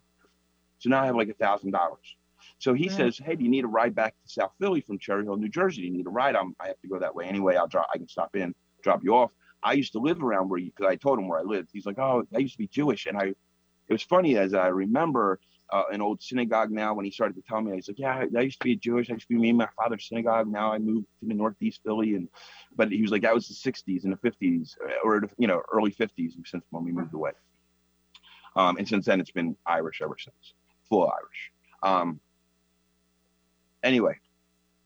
So 0.79 0.89
now 0.89 1.01
I 1.03 1.05
have 1.05 1.15
like 1.15 1.29
a 1.29 1.33
thousand 1.33 1.71
dollars. 1.71 2.15
So 2.59 2.73
he 2.73 2.87
Right. 2.87 2.91
says, 2.97 3.17
"Hey, 3.17 3.35
do 3.35 3.43
you 3.43 3.49
need 3.49 3.63
a 3.63 3.67
ride 3.67 3.95
back 3.95 4.13
to 4.21 4.27
South 4.27 4.53
Philly 4.59 4.81
from 4.81 4.99
Cherry 4.99 5.23
Hill, 5.23 5.37
New 5.37 5.49
Jersey? 5.49 5.81
Do 5.81 5.87
you 5.87 5.93
need 5.93 6.07
a 6.07 6.09
ride? 6.11 6.35
I'm, 6.35 6.55
I 6.59 6.67
have 6.67 6.79
to 6.81 6.87
go 6.87 6.99
that 6.99 7.15
way 7.15 7.25
anyway. 7.25 7.55
I'll 7.55 7.67
drop. 7.67 7.87
I 7.93 7.97
can 7.97 8.07
stop 8.07 8.35
in, 8.35 8.53
drop 8.83 9.03
you 9.03 9.15
off." 9.15 9.31
I 9.63 9.73
used 9.73 9.93
to 9.93 9.99
live 9.99 10.23
around 10.23 10.49
where 10.49 10.59
you, 10.59 10.71
because 10.71 10.87
I 10.87 10.95
told 10.95 11.17
him 11.17 11.27
where 11.27 11.39
I 11.39 11.43
lived. 11.43 11.69
He's 11.73 11.85
like, 11.87 11.97
"Oh, 11.97 12.27
I 12.33 12.37
used 12.39 12.53
to 12.53 12.59
be 12.59 12.67
Jewish," 12.67 13.05
and 13.07 13.17
I, 13.17 13.27
it 13.27 13.37
was 13.89 14.03
funny 14.03 14.37
as 14.37 14.53
I 14.53 14.67
remember 14.67 15.39
uh, 15.71 15.83
an 15.91 16.01
old 16.01 16.21
synagogue 16.21 16.71
now 16.71 16.93
when 16.93 17.05
he 17.05 17.11
started 17.11 17.35
to 17.35 17.41
tell 17.41 17.61
me, 17.61 17.73
he's 17.75 17.87
like, 17.87 17.99
"Yeah, 17.99 18.25
I 18.37 18.41
used 18.41 18.59
to 18.59 18.65
be 18.65 18.75
Jewish. 18.75 19.09
I 19.09 19.13
used 19.13 19.27
to 19.27 19.33
be 19.33 19.39
me 19.39 19.49
and 19.49 19.57
my 19.57 19.69
father's 19.75 20.07
synagogue. 20.07 20.47
Now 20.47 20.71
I 20.71 20.77
moved 20.77 21.07
to 21.19 21.27
the 21.27 21.33
Northeast 21.33 21.81
Philly, 21.83 22.15
and 22.15 22.29
but 22.75 22.91
he 22.91 23.01
was 23.01 23.11
like, 23.11 23.23
that 23.23 23.33
was 23.33 23.47
the 23.47 23.71
'60s 23.71 24.03
and 24.03 24.13
the 24.13 24.17
'50s, 24.17 24.75
or 25.03 25.23
you 25.37 25.47
know, 25.47 25.61
early 25.71 25.91
'50s 25.91 26.33
since 26.45 26.63
when 26.69 26.83
we 26.83 26.91
moved 26.91 27.13
away. 27.13 27.31
Um, 28.55 28.77
and 28.77 28.87
since 28.87 29.05
then, 29.05 29.19
it's 29.19 29.31
been 29.31 29.57
Irish 29.65 30.01
ever 30.01 30.15
since, 30.17 30.53
full 30.87 31.11
Irish. 31.11 31.51
Um, 31.83 32.19
anyway, 33.83 34.17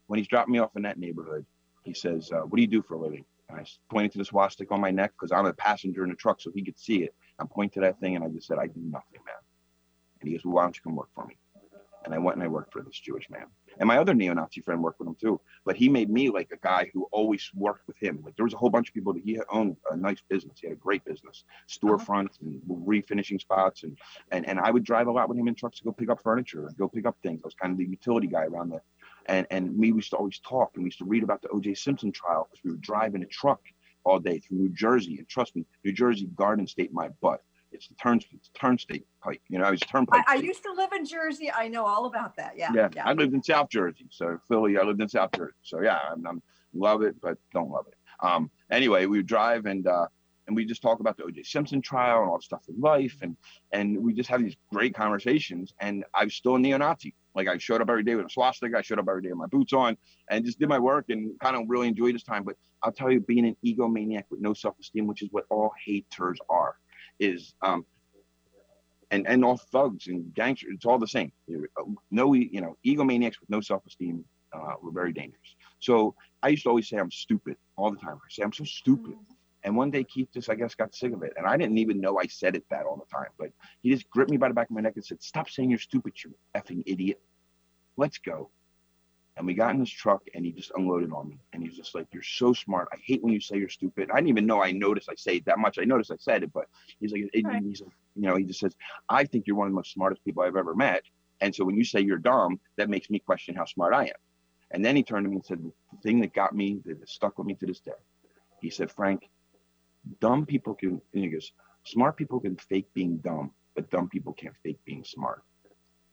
when 0.07 0.17
he's 0.17 0.27
dropping 0.27 0.53
me 0.53 0.59
off 0.59 0.75
in 0.75 0.83
that 0.83 0.97
neighborhood, 0.97 1.45
he 1.83 1.93
says, 1.93 2.31
uh, 2.31 2.39
"What 2.41 2.55
do 2.55 2.61
you 2.61 2.67
do 2.67 2.81
for 2.81 2.93
a 2.93 2.99
living?" 2.99 3.25
And 3.49 3.59
I 3.59 3.65
pointed 3.89 4.13
to 4.13 4.17
the 4.19 4.25
swastika 4.25 4.73
on 4.73 4.79
my 4.79 4.91
neck 4.91 5.11
because 5.11 5.31
I'm 5.31 5.45
a 5.45 5.53
passenger 5.53 6.03
in 6.03 6.09
the 6.09 6.15
truck, 6.15 6.39
so 6.39 6.51
he 6.51 6.63
could 6.63 6.79
see 6.79 7.03
it. 7.03 7.13
I'm 7.37 7.47
pointing 7.47 7.81
to 7.81 7.87
that 7.87 7.99
thing, 7.99 8.15
and 8.15 8.23
I 8.23 8.29
just 8.29 8.47
said, 8.47 8.57
"I 8.57 8.67
do 8.67 8.79
nothing, 8.79 9.19
man." 9.25 9.35
And 10.21 10.29
he 10.29 10.35
goes, 10.35 10.45
"Well, 10.45 10.55
why 10.55 10.63
don't 10.63 10.75
you 10.75 10.81
come 10.81 10.95
work 10.95 11.09
for 11.13 11.25
me?" 11.25 11.37
And 12.05 12.13
I 12.13 12.17
went 12.17 12.37
and 12.37 12.43
I 12.43 12.47
worked 12.47 12.71
for 12.71 12.81
this 12.81 12.99
Jewish 12.99 13.29
man. 13.29 13.45
And 13.77 13.87
my 13.87 13.97
other 13.97 14.13
neo-Nazi 14.13 14.61
friend 14.61 14.81
worked 14.81 14.99
with 14.99 15.07
him 15.07 15.15
too. 15.15 15.39
But 15.65 15.75
he 15.75 15.89
made 15.89 16.09
me 16.09 16.29
like 16.29 16.51
a 16.51 16.57
guy 16.57 16.89
who 16.93 17.07
always 17.11 17.49
worked 17.53 17.87
with 17.87 17.97
him. 17.97 18.21
Like 18.23 18.35
there 18.35 18.45
was 18.45 18.53
a 18.53 18.57
whole 18.57 18.69
bunch 18.69 18.89
of 18.89 18.93
people 18.93 19.13
that 19.13 19.23
he 19.23 19.39
owned 19.51 19.77
a 19.91 19.95
nice 19.95 20.21
business. 20.29 20.59
He 20.59 20.67
had 20.67 20.77
a 20.77 20.79
great 20.79 21.03
business, 21.05 21.43
storefronts 21.67 22.41
and 22.41 22.61
refinishing 22.67 23.39
spots. 23.39 23.83
And, 23.83 23.97
and 24.31 24.47
and 24.47 24.59
I 24.59 24.71
would 24.71 24.83
drive 24.83 25.07
a 25.07 25.11
lot 25.11 25.29
with 25.29 25.37
him 25.37 25.47
in 25.47 25.55
trucks 25.55 25.79
to 25.79 25.83
go 25.83 25.91
pick 25.91 26.09
up 26.09 26.21
furniture 26.21 26.67
and 26.67 26.77
go 26.77 26.87
pick 26.87 27.05
up 27.05 27.17
things. 27.21 27.41
I 27.43 27.47
was 27.47 27.55
kind 27.55 27.71
of 27.71 27.77
the 27.77 27.85
utility 27.85 28.27
guy 28.27 28.43
around 28.45 28.69
there. 28.69 28.83
And 29.27 29.45
and 29.51 29.77
we 29.77 29.89
used 29.89 30.11
to 30.11 30.17
always 30.17 30.39
talk 30.39 30.71
and 30.75 30.83
we 30.83 30.87
used 30.87 30.99
to 30.99 31.05
read 31.05 31.23
about 31.23 31.41
the 31.41 31.49
O.J. 31.49 31.75
Simpson 31.75 32.11
trial 32.11 32.47
because 32.49 32.63
we 32.63 32.71
were 32.71 32.77
driving 32.77 33.23
a 33.23 33.27
truck 33.27 33.61
all 34.03 34.19
day 34.19 34.39
through 34.39 34.57
New 34.57 34.69
Jersey. 34.69 35.17
And 35.17 35.27
trust 35.27 35.55
me, 35.55 35.65
New 35.83 35.93
Jersey 35.93 36.27
Garden 36.35 36.67
State 36.67 36.93
my 36.93 37.09
butt. 37.21 37.41
It's 37.71 37.87
the 37.87 37.95
turn 37.95 38.19
it's 38.31 38.49
pike. 39.23 39.41
You 39.47 39.59
know, 39.59 39.65
I 39.65 39.71
was 39.71 39.79
turnpike. 39.81 40.23
I, 40.27 40.33
I 40.33 40.37
used 40.37 40.63
to 40.63 40.73
live 40.73 40.91
in 40.93 41.05
Jersey. 41.05 41.51
I 41.51 41.67
know 41.67 41.85
all 41.85 42.05
about 42.05 42.35
that. 42.37 42.53
Yeah. 42.57 42.71
Yeah, 42.73 42.89
I 43.03 43.13
lived 43.13 43.33
in 43.33 43.43
South 43.43 43.69
Jersey, 43.69 44.07
so 44.09 44.39
Philly. 44.47 44.77
I 44.77 44.83
lived 44.83 45.01
in 45.01 45.09
South 45.09 45.31
Jersey, 45.35 45.53
so 45.61 45.81
yeah, 45.81 45.99
I'm, 46.11 46.25
I'm 46.25 46.41
love 46.73 47.01
it, 47.01 47.15
but 47.21 47.37
don't 47.53 47.69
love 47.69 47.85
it. 47.87 47.95
Um, 48.21 48.49
anyway, 48.71 49.05
we 49.05 49.17
would 49.17 49.27
drive 49.27 49.65
and 49.65 49.87
uh, 49.87 50.07
and 50.47 50.55
we 50.55 50.65
just 50.65 50.81
talk 50.81 50.99
about 50.99 51.15
the 51.15 51.23
O.J. 51.23 51.43
Simpson 51.43 51.79
trial 51.79 52.21
and 52.21 52.29
all 52.29 52.37
the 52.37 52.43
stuff 52.43 52.63
in 52.67 52.79
life, 52.81 53.17
and 53.21 53.37
and 53.71 53.97
we 53.97 54.13
just 54.13 54.29
have 54.29 54.41
these 54.41 54.55
great 54.73 54.95
conversations. 54.95 55.73
And 55.79 56.03
I 56.13 56.23
was 56.25 56.33
still 56.33 56.55
a 56.55 56.59
neo-Nazi. 56.59 57.13
Like 57.35 57.47
I 57.47 57.57
showed 57.59 57.81
up 57.81 57.89
every 57.89 58.03
day 58.03 58.15
with 58.15 58.25
a 58.25 58.29
swastika. 58.29 58.79
I 58.79 58.81
showed 58.81 58.99
up 58.99 59.05
every 59.07 59.21
day 59.21 59.29
with 59.29 59.37
my 59.37 59.45
boots 59.45 59.73
on, 59.73 59.95
and 60.29 60.43
just 60.43 60.59
did 60.59 60.67
my 60.67 60.79
work 60.79 61.05
and 61.09 61.39
kind 61.39 61.55
of 61.55 61.63
really 61.67 61.87
enjoyed 61.87 62.15
this 62.15 62.23
time. 62.23 62.43
But 62.43 62.55
I'll 62.83 62.91
tell 62.91 63.11
you, 63.11 63.19
being 63.19 63.45
an 63.45 63.55
egomaniac 63.63 64.23
with 64.31 64.41
no 64.41 64.53
self-esteem, 64.53 65.05
which 65.05 65.21
is 65.21 65.29
what 65.31 65.45
all 65.51 65.71
haters 65.85 66.39
are, 66.49 66.75
is 67.19 67.53
um, 67.61 67.85
and 69.11 69.27
and 69.27 69.43
all 69.43 69.57
thugs 69.57 70.07
and 70.07 70.33
gangsters, 70.33 70.71
it's 70.75 70.85
all 70.85 70.99
the 70.99 71.07
same. 71.07 71.31
No, 72.11 72.33
you 72.33 72.61
know, 72.61 72.77
egomaniacs 72.85 73.39
with 73.39 73.49
no 73.49 73.61
self-esteem 73.61 74.23
uh, 74.53 74.73
were 74.81 74.91
very 74.91 75.13
dangerous. 75.13 75.55
So 75.79 76.15
I 76.43 76.49
used 76.49 76.63
to 76.63 76.69
always 76.69 76.89
say 76.89 76.97
I'm 76.97 77.11
stupid 77.11 77.57
all 77.75 77.91
the 77.91 77.97
time. 77.97 78.15
I 78.15 78.29
say 78.29 78.43
I'm 78.43 78.53
so 78.53 78.63
stupid, 78.63 79.15
And 79.63 79.75
one 79.75 79.91
day 79.91 80.03
Keith 80.03 80.29
just, 80.33 80.49
I 80.49 80.55
guess, 80.55 80.75
got 80.75 80.95
sick 80.95 81.13
of 81.13 81.23
it. 81.23 81.33
And 81.37 81.45
I 81.45 81.57
didn't 81.57 81.77
even 81.77 81.99
know 81.99 82.19
I 82.19 82.27
said 82.27 82.55
it 82.55 82.63
that 82.69 82.85
all 82.85 82.97
the 82.97 83.15
time. 83.15 83.29
But 83.37 83.49
he 83.81 83.91
just 83.91 84.09
gripped 84.09 84.31
me 84.31 84.37
by 84.37 84.47
the 84.47 84.53
back 84.53 84.69
of 84.69 84.75
my 84.75 84.81
neck 84.81 84.93
and 84.95 85.05
said, 85.05 85.21
Stop 85.21 85.49
saying 85.49 85.69
you're 85.69 85.79
stupid, 85.79 86.13
you 86.23 86.33
effing 86.55 86.83
idiot. 86.85 87.19
Let's 87.97 88.17
go. 88.17 88.51
And 89.37 89.47
we 89.47 89.53
got 89.53 89.73
in 89.73 89.79
this 89.79 89.89
truck 89.89 90.21
and 90.35 90.45
he 90.45 90.51
just 90.51 90.71
unloaded 90.75 91.13
on 91.13 91.29
me. 91.29 91.39
And 91.53 91.63
he's 91.63 91.77
just 91.77 91.95
like, 91.95 92.07
You're 92.11 92.23
so 92.23 92.53
smart. 92.53 92.89
I 92.91 92.97
hate 93.03 93.23
when 93.23 93.33
you 93.33 93.39
say 93.39 93.57
you're 93.57 93.69
stupid. 93.69 94.09
I 94.11 94.15
didn't 94.15 94.29
even 94.29 94.45
know 94.45 94.61
I 94.61 94.71
noticed 94.71 95.09
I 95.09 95.15
say 95.15 95.37
it 95.37 95.45
that 95.45 95.59
much. 95.59 95.79
I 95.79 95.85
noticed 95.85 96.11
I 96.11 96.17
said 96.19 96.43
it, 96.43 96.51
but 96.53 96.65
he's 96.99 97.11
like, 97.11 97.29
Right. 97.43 97.63
he's 97.63 97.81
like, 97.81 97.91
you 98.15 98.23
know, 98.23 98.35
he 98.35 98.43
just 98.43 98.59
says, 98.59 98.75
I 99.07 99.23
think 99.23 99.47
you're 99.47 99.55
one 99.55 99.67
of 99.67 99.71
the 99.71 99.77
most 99.77 99.93
smartest 99.93 100.23
people 100.25 100.43
I've 100.43 100.57
ever 100.57 100.75
met. 100.75 101.03
And 101.41 101.55
so 101.55 101.63
when 101.63 101.77
you 101.77 101.85
say 101.85 102.01
you're 102.01 102.17
dumb, 102.17 102.59
that 102.77 102.89
makes 102.89 103.09
me 103.09 103.19
question 103.19 103.55
how 103.55 103.65
smart 103.65 103.93
I 103.93 104.05
am. 104.05 104.19
And 104.71 104.83
then 104.83 104.95
he 104.95 105.03
turned 105.03 105.25
to 105.25 105.29
me 105.29 105.37
and 105.37 105.45
said, 105.45 105.63
The 105.63 105.97
thing 106.03 106.19
that 106.21 106.33
got 106.33 106.53
me, 106.53 106.81
that 106.85 107.07
stuck 107.07 107.37
with 107.37 107.47
me 107.47 107.55
to 107.55 107.65
this 107.65 107.79
day. 107.79 107.91
He 108.61 108.69
said, 108.69 108.91
Frank, 108.91 109.29
dumb 110.19 110.45
people 110.45 110.73
can, 110.73 111.01
and 111.13 111.23
he 111.23 111.29
goes, 111.29 111.51
smart 111.83 112.17
people 112.17 112.39
can 112.39 112.55
fake 112.57 112.87
being 112.93 113.17
dumb, 113.17 113.51
but 113.75 113.89
dumb 113.89 114.09
people 114.09 114.33
can't 114.33 114.55
fake 114.63 114.79
being 114.85 115.03
smart. 115.03 115.43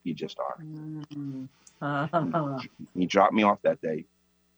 You 0.07 0.15
just 0.15 0.39
are. 0.39 0.57
Mm. 0.63 1.49
Uh-huh. 1.83 2.59
He 2.95 3.07
dropped 3.07 3.35
me 3.35 3.43
off 3.43 3.61
that 3.63 3.81
day 3.83 4.07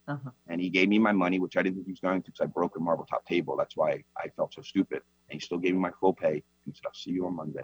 Uh-huh. 0.07 0.29
and 0.47 0.61
he 0.61 0.69
gave 0.69 0.87
me 0.87 0.99
my 0.99 1.11
money, 1.11 1.39
which 1.39 1.57
I 1.57 1.63
didn't 1.63 1.77
think 1.77 1.87
he 1.87 1.91
was 1.91 1.99
going 1.99 2.21
to 2.21 2.29
because 2.31 2.39
I 2.41 2.45
broke 2.45 2.77
a 2.77 2.79
marble 2.79 3.05
top 3.05 3.25
table. 3.25 3.57
That's 3.57 3.75
why 3.75 4.03
I 4.15 4.27
felt 4.35 4.53
so 4.53 4.61
stupid. 4.61 5.01
And 5.29 5.33
he 5.33 5.39
still 5.39 5.57
gave 5.57 5.73
me 5.73 5.79
my 5.79 5.91
full 5.99 6.13
pay 6.13 6.43
and 6.65 6.75
said, 6.75 6.85
I'll 6.85 6.93
see 6.93 7.11
you 7.11 7.25
on 7.25 7.35
Monday. 7.35 7.63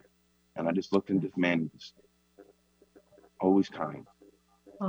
And 0.56 0.68
I 0.68 0.72
just 0.72 0.92
looked 0.94 1.12
at 1.12 1.22
this 1.22 1.38
man, 1.38 1.70
just 1.78 1.94
always 3.40 3.70
kind. 3.70 4.08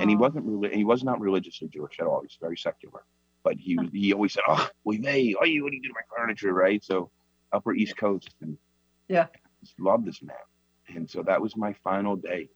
And 0.00 0.08
he 0.08 0.16
wasn't 0.16 0.46
really, 0.46 0.74
he 0.74 0.84
was 0.84 1.04
not 1.04 1.20
religiously 1.20 1.68
Jewish 1.68 2.00
at 2.00 2.06
all. 2.06 2.22
He's 2.22 2.38
very 2.40 2.56
secular. 2.56 3.04
But 3.44 3.56
he 3.58 3.76
was, 3.76 3.90
he 3.92 4.12
always 4.12 4.32
said, 4.32 4.42
"Oh, 4.48 4.68
we 4.84 4.96
they, 4.98 5.34
oh, 5.40 5.44
you 5.44 5.62
what 5.62 5.70
do 5.70 5.76
you 5.76 5.82
do 5.82 5.88
to 5.88 5.94
my 5.94 6.16
furniture, 6.16 6.52
right?" 6.52 6.82
So, 6.82 7.10
Upper 7.52 7.72
East 7.74 7.96
Coast, 7.96 8.34
and 8.40 8.58
Yeah. 9.08 9.26
I 9.34 9.48
just 9.62 9.78
love 9.78 10.04
this 10.04 10.20
man. 10.22 10.36
And 10.88 11.08
so 11.08 11.22
that 11.22 11.40
was 11.40 11.56
my 11.56 11.72
final 11.84 12.16
day. 12.16 12.48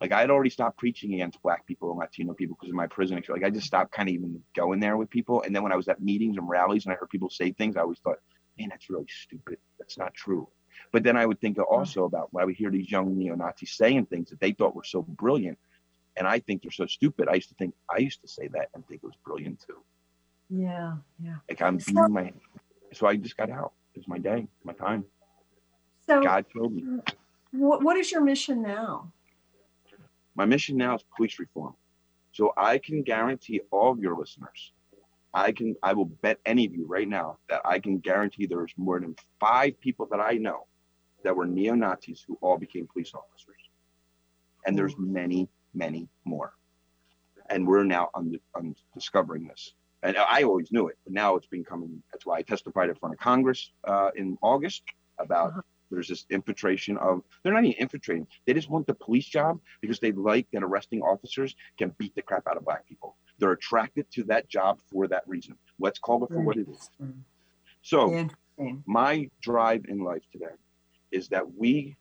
Like 0.00 0.12
I 0.12 0.20
had 0.20 0.30
already 0.30 0.50
stopped 0.50 0.78
preaching 0.78 1.14
against 1.14 1.40
Black 1.42 1.66
people 1.66 1.90
and 1.90 1.98
Latino 1.98 2.34
people 2.34 2.56
because 2.58 2.70
of 2.70 2.74
my 2.74 2.86
prison 2.86 3.16
experience. 3.18 3.42
Like 3.42 3.48
I 3.48 3.54
just 3.54 3.66
stopped 3.66 3.92
kind 3.92 4.08
of 4.08 4.14
even 4.14 4.42
going 4.54 4.80
there 4.80 4.96
with 4.96 5.08
people. 5.10 5.42
And 5.42 5.54
then 5.54 5.62
when 5.62 5.72
I 5.72 5.76
was 5.76 5.88
at 5.88 6.02
meetings 6.02 6.36
and 6.36 6.48
rallies 6.48 6.84
and 6.84 6.92
I 6.92 6.96
heard 6.96 7.10
people 7.10 7.30
say 7.30 7.52
things, 7.52 7.76
I 7.76 7.80
always 7.82 7.98
thought, 8.00 8.18
"Man, 8.58 8.68
that's 8.70 8.90
really 8.90 9.06
stupid. 9.08 9.58
That's 9.78 9.96
not 9.96 10.12
true." 10.14 10.48
But 10.92 11.04
then 11.04 11.16
I 11.16 11.24
would 11.24 11.40
think 11.40 11.58
also 11.58 12.04
about 12.04 12.32
when 12.32 12.42
I 12.42 12.44
would 12.46 12.56
hear 12.56 12.70
these 12.70 12.90
young 12.90 13.16
neo 13.16 13.34
Nazis 13.36 13.72
saying 13.72 14.06
things 14.06 14.30
that 14.30 14.40
they 14.40 14.52
thought 14.52 14.74
were 14.74 14.84
so 14.84 15.02
brilliant 15.02 15.58
and 16.16 16.26
I 16.26 16.38
think 16.38 16.62
they're 16.62 16.70
so 16.70 16.86
stupid. 16.86 17.28
I 17.28 17.34
used 17.34 17.48
to 17.48 17.54
think 17.56 17.74
I 17.88 17.98
used 17.98 18.20
to 18.22 18.28
say 18.28 18.48
that 18.48 18.68
and 18.74 18.86
think 18.86 19.02
it 19.02 19.06
was 19.06 19.16
brilliant 19.24 19.60
too. 19.66 19.82
Yeah, 20.50 20.96
yeah. 21.22 21.36
Like 21.48 21.62
I'm 21.62 21.80
So- 21.80 21.92
being 21.92 22.12
my 22.12 22.32
so 22.92 23.06
I 23.06 23.16
just 23.16 23.36
got 23.36 23.50
out. 23.50 23.72
It's 23.94 24.06
my 24.08 24.18
day, 24.18 24.46
my 24.64 24.72
time. 24.72 25.04
So, 26.06 26.22
God 26.22 26.44
told 26.54 26.72
me. 26.72 26.84
what, 27.52 27.82
what 27.82 27.96
is 27.96 28.12
your 28.12 28.20
mission 28.20 28.62
now? 28.62 29.10
My 30.34 30.44
mission 30.44 30.76
now 30.76 30.96
is 30.96 31.04
police 31.16 31.38
reform. 31.38 31.74
So 32.32 32.52
I 32.56 32.78
can 32.78 33.02
guarantee 33.02 33.60
all 33.70 33.92
of 33.92 34.00
your 34.00 34.16
listeners, 34.16 34.72
I 35.32 35.52
can 35.52 35.76
I 35.82 35.92
will 35.94 36.06
bet 36.06 36.38
any 36.44 36.66
of 36.66 36.74
you 36.74 36.86
right 36.86 37.08
now 37.08 37.38
that 37.48 37.60
I 37.64 37.78
can 37.78 37.98
guarantee 37.98 38.46
there's 38.46 38.72
more 38.76 39.00
than 39.00 39.14
five 39.40 39.80
people 39.80 40.06
that 40.10 40.20
I 40.20 40.32
know 40.34 40.66
that 41.22 41.34
were 41.36 41.46
neo-Nazis 41.46 42.24
who 42.26 42.38
all 42.40 42.58
became 42.58 42.86
police 42.92 43.12
officers. 43.14 43.56
And 44.66 44.76
there's 44.78 44.94
many, 44.98 45.48
many 45.74 46.08
more. 46.24 46.52
And 47.50 47.66
we're 47.66 47.84
now 47.84 48.10
un- 48.14 48.40
un- 48.54 48.74
discovering 48.94 49.46
this. 49.46 49.74
And 50.02 50.16
I 50.16 50.42
always 50.42 50.70
knew 50.70 50.88
it, 50.88 50.98
but 51.04 51.12
now 51.12 51.36
it's 51.36 51.46
becoming. 51.46 52.02
That's 52.12 52.26
why 52.26 52.38
I 52.38 52.42
testified 52.42 52.88
in 52.90 52.94
front 52.94 53.14
of 53.14 53.20
Congress 53.20 53.70
uh, 53.84 54.10
in 54.16 54.36
August 54.42 54.82
about 55.18 55.50
Uh-huh. 55.50 55.60
There's 55.90 56.08
this 56.08 56.26
infiltration 56.30 56.96
of. 56.98 57.22
They're 57.42 57.52
not 57.52 57.64
even 57.64 57.76
infiltrating. 57.78 58.26
They 58.46 58.54
just 58.54 58.70
want 58.70 58.86
the 58.86 58.94
police 58.94 59.26
job 59.26 59.60
because 59.80 59.98
they 60.00 60.12
like 60.12 60.46
that 60.52 60.62
arresting 60.62 61.02
officers 61.02 61.54
can 61.78 61.94
beat 61.98 62.14
the 62.14 62.22
crap 62.22 62.46
out 62.48 62.56
of 62.56 62.64
black 62.64 62.86
people. 62.88 63.16
They're 63.38 63.52
attracted 63.52 64.10
to 64.12 64.24
that 64.24 64.48
job 64.48 64.80
for 64.90 65.08
that 65.08 65.22
reason. 65.26 65.56
Let's 65.78 65.98
call 65.98 66.24
it 66.24 66.28
for 66.30 66.40
what 66.40 66.56
it 66.56 66.68
is. 66.68 66.90
So 67.82 68.28
my 68.86 69.28
drive 69.42 69.84
in 69.88 69.98
life 70.00 70.22
today 70.32 70.54
is 71.12 71.28
that 71.28 71.54
we 71.56 71.96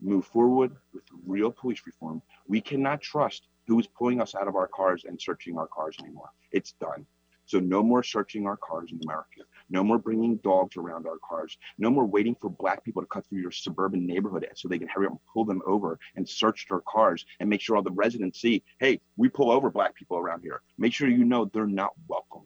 move 0.00 0.26
forward 0.26 0.72
with 0.92 1.04
real 1.26 1.50
police 1.50 1.80
reform. 1.86 2.20
We 2.46 2.60
cannot 2.60 3.00
trust 3.00 3.48
who 3.66 3.78
is 3.78 3.86
pulling 3.86 4.20
us 4.20 4.34
out 4.34 4.48
of 4.48 4.56
our 4.56 4.66
cars 4.68 5.04
and 5.06 5.20
searching 5.20 5.56
our 5.56 5.66
cars 5.68 5.96
anymore. 6.00 6.28
It's 6.52 6.72
done. 6.72 7.06
So 7.46 7.58
no 7.60 7.82
more 7.82 8.02
searching 8.02 8.46
our 8.46 8.56
cars 8.56 8.90
in 8.92 9.00
America. 9.04 9.42
No 9.70 9.82
more 9.82 9.98
bringing 9.98 10.36
dogs 10.36 10.76
around 10.76 11.06
our 11.06 11.18
cars. 11.26 11.56
No 11.78 11.90
more 11.90 12.04
waiting 12.04 12.36
for 12.40 12.50
black 12.50 12.84
people 12.84 13.02
to 13.02 13.08
cut 13.08 13.26
through 13.26 13.40
your 13.40 13.50
suburban 13.50 14.06
neighborhood 14.06 14.46
so 14.54 14.68
they 14.68 14.78
can 14.78 14.88
hurry 14.88 15.06
up 15.06 15.12
and 15.12 15.20
pull 15.32 15.44
them 15.44 15.62
over 15.66 15.98
and 16.16 16.28
search 16.28 16.66
their 16.68 16.80
cars 16.80 17.24
and 17.40 17.48
make 17.48 17.60
sure 17.60 17.76
all 17.76 17.82
the 17.82 17.90
residents 17.90 18.40
see, 18.40 18.62
hey, 18.78 19.00
we 19.16 19.28
pull 19.28 19.50
over 19.50 19.70
black 19.70 19.94
people 19.94 20.18
around 20.18 20.42
here. 20.42 20.60
Make 20.76 20.92
sure 20.92 21.08
you 21.08 21.24
know 21.24 21.46
they're 21.46 21.66
not 21.66 21.92
welcome. 22.08 22.42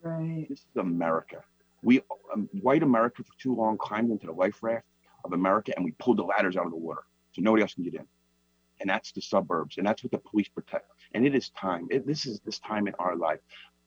Right. 0.00 0.46
This 0.48 0.60
is 0.60 0.76
America. 0.76 1.42
We, 1.82 2.00
um, 2.32 2.48
white 2.60 2.82
America, 2.82 3.22
for 3.22 3.32
too 3.38 3.54
long 3.54 3.76
climbed 3.76 4.10
into 4.10 4.26
the 4.26 4.32
life 4.32 4.62
raft 4.62 4.86
of 5.24 5.32
America 5.32 5.72
and 5.76 5.84
we 5.84 5.92
pulled 5.92 6.16
the 6.16 6.24
ladders 6.24 6.56
out 6.56 6.64
of 6.64 6.72
the 6.72 6.78
water 6.78 7.02
so 7.32 7.42
nobody 7.42 7.62
else 7.62 7.74
can 7.74 7.84
get 7.84 7.94
in. 7.94 8.06
And 8.80 8.88
that's 8.88 9.12
the 9.12 9.20
suburbs, 9.20 9.76
and 9.76 9.86
that's 9.86 10.04
what 10.04 10.12
the 10.12 10.18
police 10.18 10.48
protect. 10.48 10.90
And 11.12 11.26
it 11.26 11.34
is 11.34 11.50
time. 11.50 11.88
It, 11.90 12.06
this 12.06 12.26
is 12.26 12.40
this 12.44 12.60
time 12.60 12.86
in 12.86 12.94
our 13.00 13.16
life, 13.16 13.40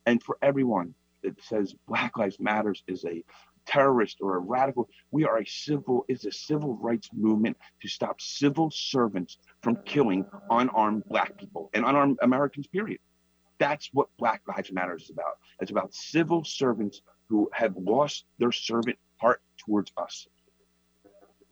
and 0.05 0.21
for 0.21 0.37
everyone 0.41 0.93
that 1.23 1.41
says 1.43 1.75
Black 1.87 2.17
Lives 2.17 2.37
Matters 2.39 2.83
is 2.87 3.05
a 3.05 3.23
terrorist 3.65 4.17
or 4.21 4.35
a 4.35 4.39
radical, 4.39 4.89
we 5.11 5.25
are 5.25 5.39
a 5.39 5.45
civil. 5.45 6.05
It's 6.07 6.25
a 6.25 6.31
civil 6.31 6.75
rights 6.77 7.09
movement 7.13 7.57
to 7.81 7.87
stop 7.87 8.19
civil 8.19 8.71
servants 8.71 9.37
from 9.61 9.77
killing 9.85 10.25
unarmed 10.49 11.03
Black 11.07 11.37
people 11.37 11.69
and 11.73 11.85
unarmed 11.85 12.17
Americans. 12.21 12.67
Period. 12.67 12.99
That's 13.59 13.89
what 13.93 14.07
Black 14.17 14.41
Lives 14.47 14.71
Matters 14.71 15.03
is 15.03 15.09
about. 15.11 15.37
It's 15.59 15.71
about 15.71 15.93
civil 15.93 16.43
servants 16.43 17.01
who 17.29 17.49
have 17.53 17.75
lost 17.77 18.25
their 18.39 18.51
servant 18.51 18.97
heart 19.17 19.41
towards 19.57 19.91
us. 19.97 20.27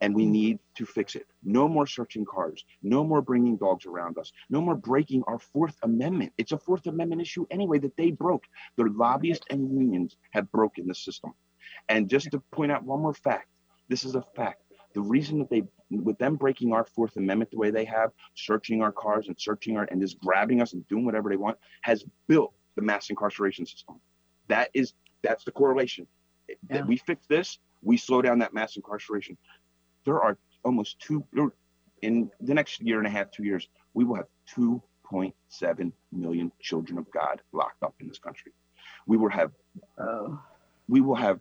And 0.00 0.14
we 0.14 0.22
mm-hmm. 0.22 0.32
need 0.32 0.58
to 0.76 0.86
fix 0.86 1.14
it. 1.14 1.26
No 1.44 1.68
more 1.68 1.86
searching 1.86 2.24
cars. 2.24 2.64
No 2.82 3.04
more 3.04 3.20
bringing 3.20 3.56
dogs 3.56 3.84
around 3.86 4.18
us. 4.18 4.32
No 4.48 4.60
more 4.60 4.74
breaking 4.74 5.22
our 5.26 5.38
Fourth 5.38 5.76
Amendment. 5.82 6.32
It's 6.38 6.52
a 6.52 6.58
Fourth 6.58 6.86
Amendment 6.86 7.20
issue 7.20 7.46
anyway 7.50 7.78
that 7.80 7.96
they 7.96 8.10
broke. 8.10 8.44
Their 8.76 8.88
lobbyists 8.88 9.46
and 9.50 9.70
unions 9.70 10.16
have 10.30 10.50
broken 10.52 10.86
the 10.86 10.94
system. 10.94 11.34
And 11.88 12.08
just 12.08 12.30
to 12.30 12.40
point 12.50 12.72
out 12.72 12.84
one 12.84 13.00
more 13.00 13.14
fact 13.14 13.48
this 13.90 14.04
is 14.04 14.14
a 14.14 14.22
fact. 14.34 14.62
The 14.94 15.00
reason 15.00 15.38
that 15.40 15.50
they, 15.50 15.64
with 15.90 16.16
them 16.18 16.36
breaking 16.36 16.72
our 16.72 16.84
Fourth 16.84 17.16
Amendment 17.16 17.50
the 17.50 17.58
way 17.58 17.70
they 17.70 17.84
have, 17.84 18.12
searching 18.34 18.82
our 18.82 18.92
cars 18.92 19.26
and 19.28 19.38
searching 19.38 19.76
our, 19.76 19.84
and 19.90 20.00
just 20.00 20.18
grabbing 20.20 20.62
us 20.62 20.72
and 20.72 20.86
doing 20.88 21.04
whatever 21.04 21.28
they 21.28 21.36
want, 21.36 21.58
has 21.82 22.04
built 22.26 22.54
the 22.76 22.82
mass 22.82 23.10
incarceration 23.10 23.66
system. 23.66 24.00
That 24.48 24.70
is, 24.72 24.94
that's 25.22 25.44
the 25.44 25.50
correlation. 25.52 26.06
Yeah. 26.48 26.54
That 26.70 26.86
we 26.86 26.96
fix 26.96 27.26
this, 27.26 27.58
we 27.82 27.96
slow 27.96 28.22
down 28.22 28.38
that 28.38 28.54
mass 28.54 28.76
incarceration. 28.76 29.36
There 30.10 30.20
are 30.20 30.36
almost 30.64 30.98
two, 30.98 31.24
in 32.02 32.32
the 32.40 32.52
next 32.52 32.80
year 32.80 32.98
and 32.98 33.06
a 33.06 33.10
half, 33.10 33.30
two 33.30 33.44
years, 33.44 33.68
we 33.94 34.02
will 34.02 34.16
have 34.16 34.26
2.7 34.56 35.92
million 36.10 36.50
children 36.60 36.98
of 36.98 37.08
God 37.12 37.40
locked 37.52 37.84
up 37.84 37.94
in 38.00 38.08
this 38.08 38.18
country. 38.18 38.50
We 39.06 39.16
will 39.16 39.30
have 39.30 39.52
Oh. 39.98 40.42
we 40.88 41.00
will 41.00 41.14
have 41.14 41.38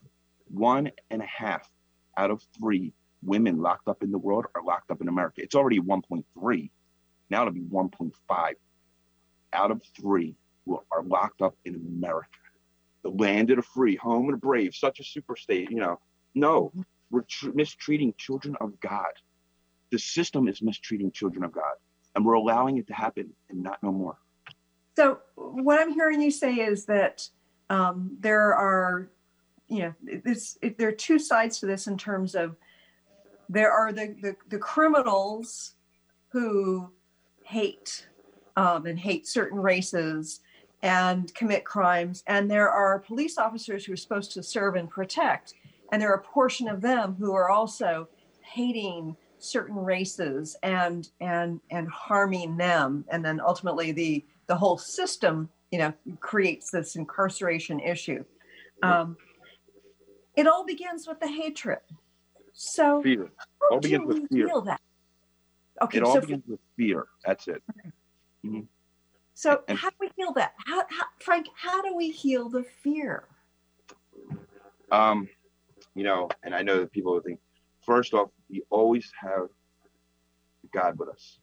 one 0.50 0.92
and 1.10 1.24
a 1.24 1.26
half 1.26 1.68
out 2.16 2.30
of 2.30 2.44
three 2.60 2.94
women 3.24 3.60
locked 3.60 3.88
up 3.88 4.04
in 4.04 4.12
the 4.12 4.20
world 4.20 4.46
are 4.54 4.62
locked 4.64 4.92
up 4.92 5.02
in 5.02 5.08
America. 5.08 5.42
It's 5.42 5.56
already 5.56 5.80
1.3. 5.80 6.70
Now 7.32 7.42
it'll 7.42 7.54
be 7.56 7.62
1.5. 7.62 8.54
Out 9.52 9.72
of 9.72 9.82
three 10.00 10.36
will, 10.68 10.86
are 10.92 11.02
locked 11.02 11.42
up 11.42 11.56
in 11.66 11.74
America. 11.74 12.38
The 13.02 13.10
land 13.10 13.50
of 13.50 13.56
the 13.56 13.64
free, 13.64 13.96
home 13.96 14.30
of 14.30 14.34
the 14.34 14.46
brave, 14.46 14.76
such 14.76 15.00
a 15.00 15.04
super 15.04 15.36
state, 15.36 15.72
you 15.72 15.78
know. 15.78 16.00
No, 16.36 16.72
we're 17.12 17.22
tr- 17.22 17.52
mistreating 17.54 18.14
children 18.18 18.56
of 18.62 18.80
God. 18.80 19.12
The 19.92 20.00
system 20.00 20.48
is 20.48 20.62
mistreating 20.62 21.12
children 21.12 21.44
of 21.44 21.52
God, 21.52 21.76
and 22.16 22.26
we're 22.26 22.34
allowing 22.34 22.78
it 22.78 22.88
to 22.88 22.94
happen 22.94 23.32
and 23.50 23.64
not 23.64 23.82
no 23.82 23.92
more. 23.92 24.18
So 24.96 25.20
what 25.36 25.80
I'm 25.80 25.94
hearing 25.94 26.22
you 26.22 26.32
say 26.32 26.56
is 26.56 26.86
that 26.86 27.28
um, 27.70 28.18
there 28.20 28.54
are, 28.54 29.10
you 29.68 29.80
know, 29.80 29.94
this, 30.24 30.58
it, 30.62 30.78
there 30.78 30.90
are 30.90 30.94
two 30.94 31.20
sides 31.20 31.60
to 31.60 31.66
this 31.66 31.88
in 31.88 31.98
terms 31.98 32.36
of 32.36 32.56
there 33.48 33.72
are 33.72 33.92
the, 33.92 34.16
the, 34.22 34.36
the 34.50 34.58
criminals 34.58 35.74
who 36.30 36.92
hate 37.44 38.08
um, 38.56 38.86
and 38.86 39.00
hate 39.00 39.28
certain 39.28 39.58
races 39.58 40.42
and 40.82 41.34
commit 41.34 41.66
crimes, 41.66 42.24
and 42.28 42.50
there 42.50 42.70
are 42.70 43.00
police 43.00 43.38
officers 43.38 43.86
who 43.86 43.94
are 43.94 43.98
supposed 43.98 44.32
to 44.34 44.44
serve 44.44 44.76
and 44.76 44.90
protect, 44.90 45.54
and 45.92 46.02
there 46.02 46.12
are 46.12 46.16
a 46.18 46.22
portion 46.24 46.68
of 46.68 46.82
them 46.82 47.16
who 47.20 47.34
are 47.34 47.50
also 47.50 48.08
hating 48.42 49.16
certain 49.40 49.76
races 49.76 50.56
and 50.64 51.10
and 51.22 51.60
and 51.72 51.88
harming 51.90 52.58
them, 52.58 53.06
and 53.10 53.24
then 53.24 53.40
ultimately 53.40 53.92
the 53.92 54.26
the 54.48 54.56
whole 54.56 54.78
system, 54.78 55.50
you 55.72 55.80
know, 55.80 55.94
creates 56.20 56.72
this 56.72 56.96
incarceration 56.96 57.80
issue. 57.80 58.24
Um, 58.82 59.18
it 60.36 60.48
all 60.48 60.66
begins 60.66 61.08
with 61.08 61.20
the 61.20 61.28
hatred. 61.28 61.80
So 62.54 63.02
Fear. 63.04 63.30
how 63.38 63.76
All 63.76 63.80
do 63.80 63.88
begins 63.90 64.08
with 64.08 64.18
we 64.18 64.28
fear. 64.38 64.48
heal 64.48 64.62
that? 64.62 64.82
Okay, 65.82 65.98
It 66.00 66.04
all 66.04 66.14
so 66.16 66.22
begins 66.22 66.44
with 66.48 66.60
fear. 66.76 67.08
That's 67.26 67.48
it. 67.48 67.62
so 69.34 69.64
and- 69.68 69.78
how 69.78 69.90
do 69.90 69.96
we 70.00 70.10
heal 70.16 70.34
that? 70.34 70.54
How, 70.66 70.80
how 70.90 71.06
Frank, 71.20 71.48
how 71.56 71.82
do 71.82 71.96
we 71.96 72.10
heal 72.10 72.50
the 72.50 72.64
fear? 72.84 73.26
Um, 74.92 75.30
you 76.00 76.06
know, 76.06 76.30
and 76.44 76.56
I 76.56 76.62
know 76.62 76.80
that 76.80 76.94
people 76.94 77.20
think, 77.20 77.42
first 77.86 78.14
off, 78.14 78.30
we 78.50 78.64
always 78.70 79.12
have 79.20 79.50
God 80.74 80.98
with 80.98 81.10
us. 81.10 81.40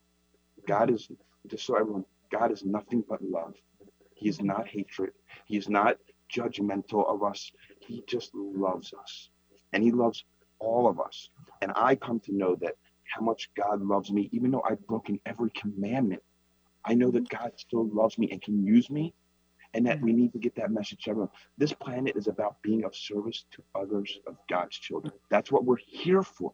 God 0.67 0.89
is 0.91 1.11
just 1.47 1.67
so 1.67 1.77
everyone, 1.77 2.07
God 2.33 2.51
is 2.51 2.65
nothing 2.65 3.05
but 3.07 3.21
love. 3.23 3.53
He 4.15 4.31
is 4.31 4.41
not 4.41 4.67
hatred. 4.67 5.11
He 5.45 5.59
is 5.59 5.69
not 5.69 5.99
judgmental 6.35 7.07
of 7.07 7.23
us. 7.23 7.53
He 7.81 8.03
just 8.09 8.31
loves 8.35 8.95
us. 8.99 9.29
And 9.75 9.83
he 9.83 9.93
loves 9.93 10.25
all 10.59 10.89
of 10.89 11.01
us. 11.01 11.29
And 11.61 11.71
I 11.77 11.95
come 11.95 12.19
to 12.21 12.35
know 12.35 12.57
that 12.63 12.77
how 13.15 13.21
much 13.21 13.51
God 13.59 13.83
loves 13.83 14.11
me, 14.11 14.31
even 14.33 14.51
though 14.51 14.65
I've 14.67 14.87
broken 14.87 15.21
every 15.27 15.51
commandment. 15.51 16.23
I 16.83 16.95
know 16.95 17.11
that 17.11 17.29
God 17.29 17.53
still 17.59 17.87
loves 17.91 18.17
me 18.17 18.31
and 18.33 18.41
can 18.41 18.65
use 18.65 18.89
me, 18.89 19.13
and 19.77 19.87
that 19.87 20.01
we 20.01 20.11
mm-hmm. 20.11 20.23
need 20.23 20.33
to 20.33 20.39
get 20.39 20.55
that 20.57 20.73
message 20.73 21.05
to 21.05 21.11
everyone. 21.11 21.31
This 21.59 21.73
planet 21.73 22.17
is 22.17 22.29
about 22.29 22.61
being 22.63 22.85
of 22.85 22.97
service 22.97 23.45
to 23.53 23.63
others 23.75 24.19
of 24.27 24.37
God's 24.49 24.77
children. 24.77 25.13
That's 25.31 25.53
what 25.53 25.65
we're 25.65 25.77
here 25.77 26.23
for. 26.23 26.53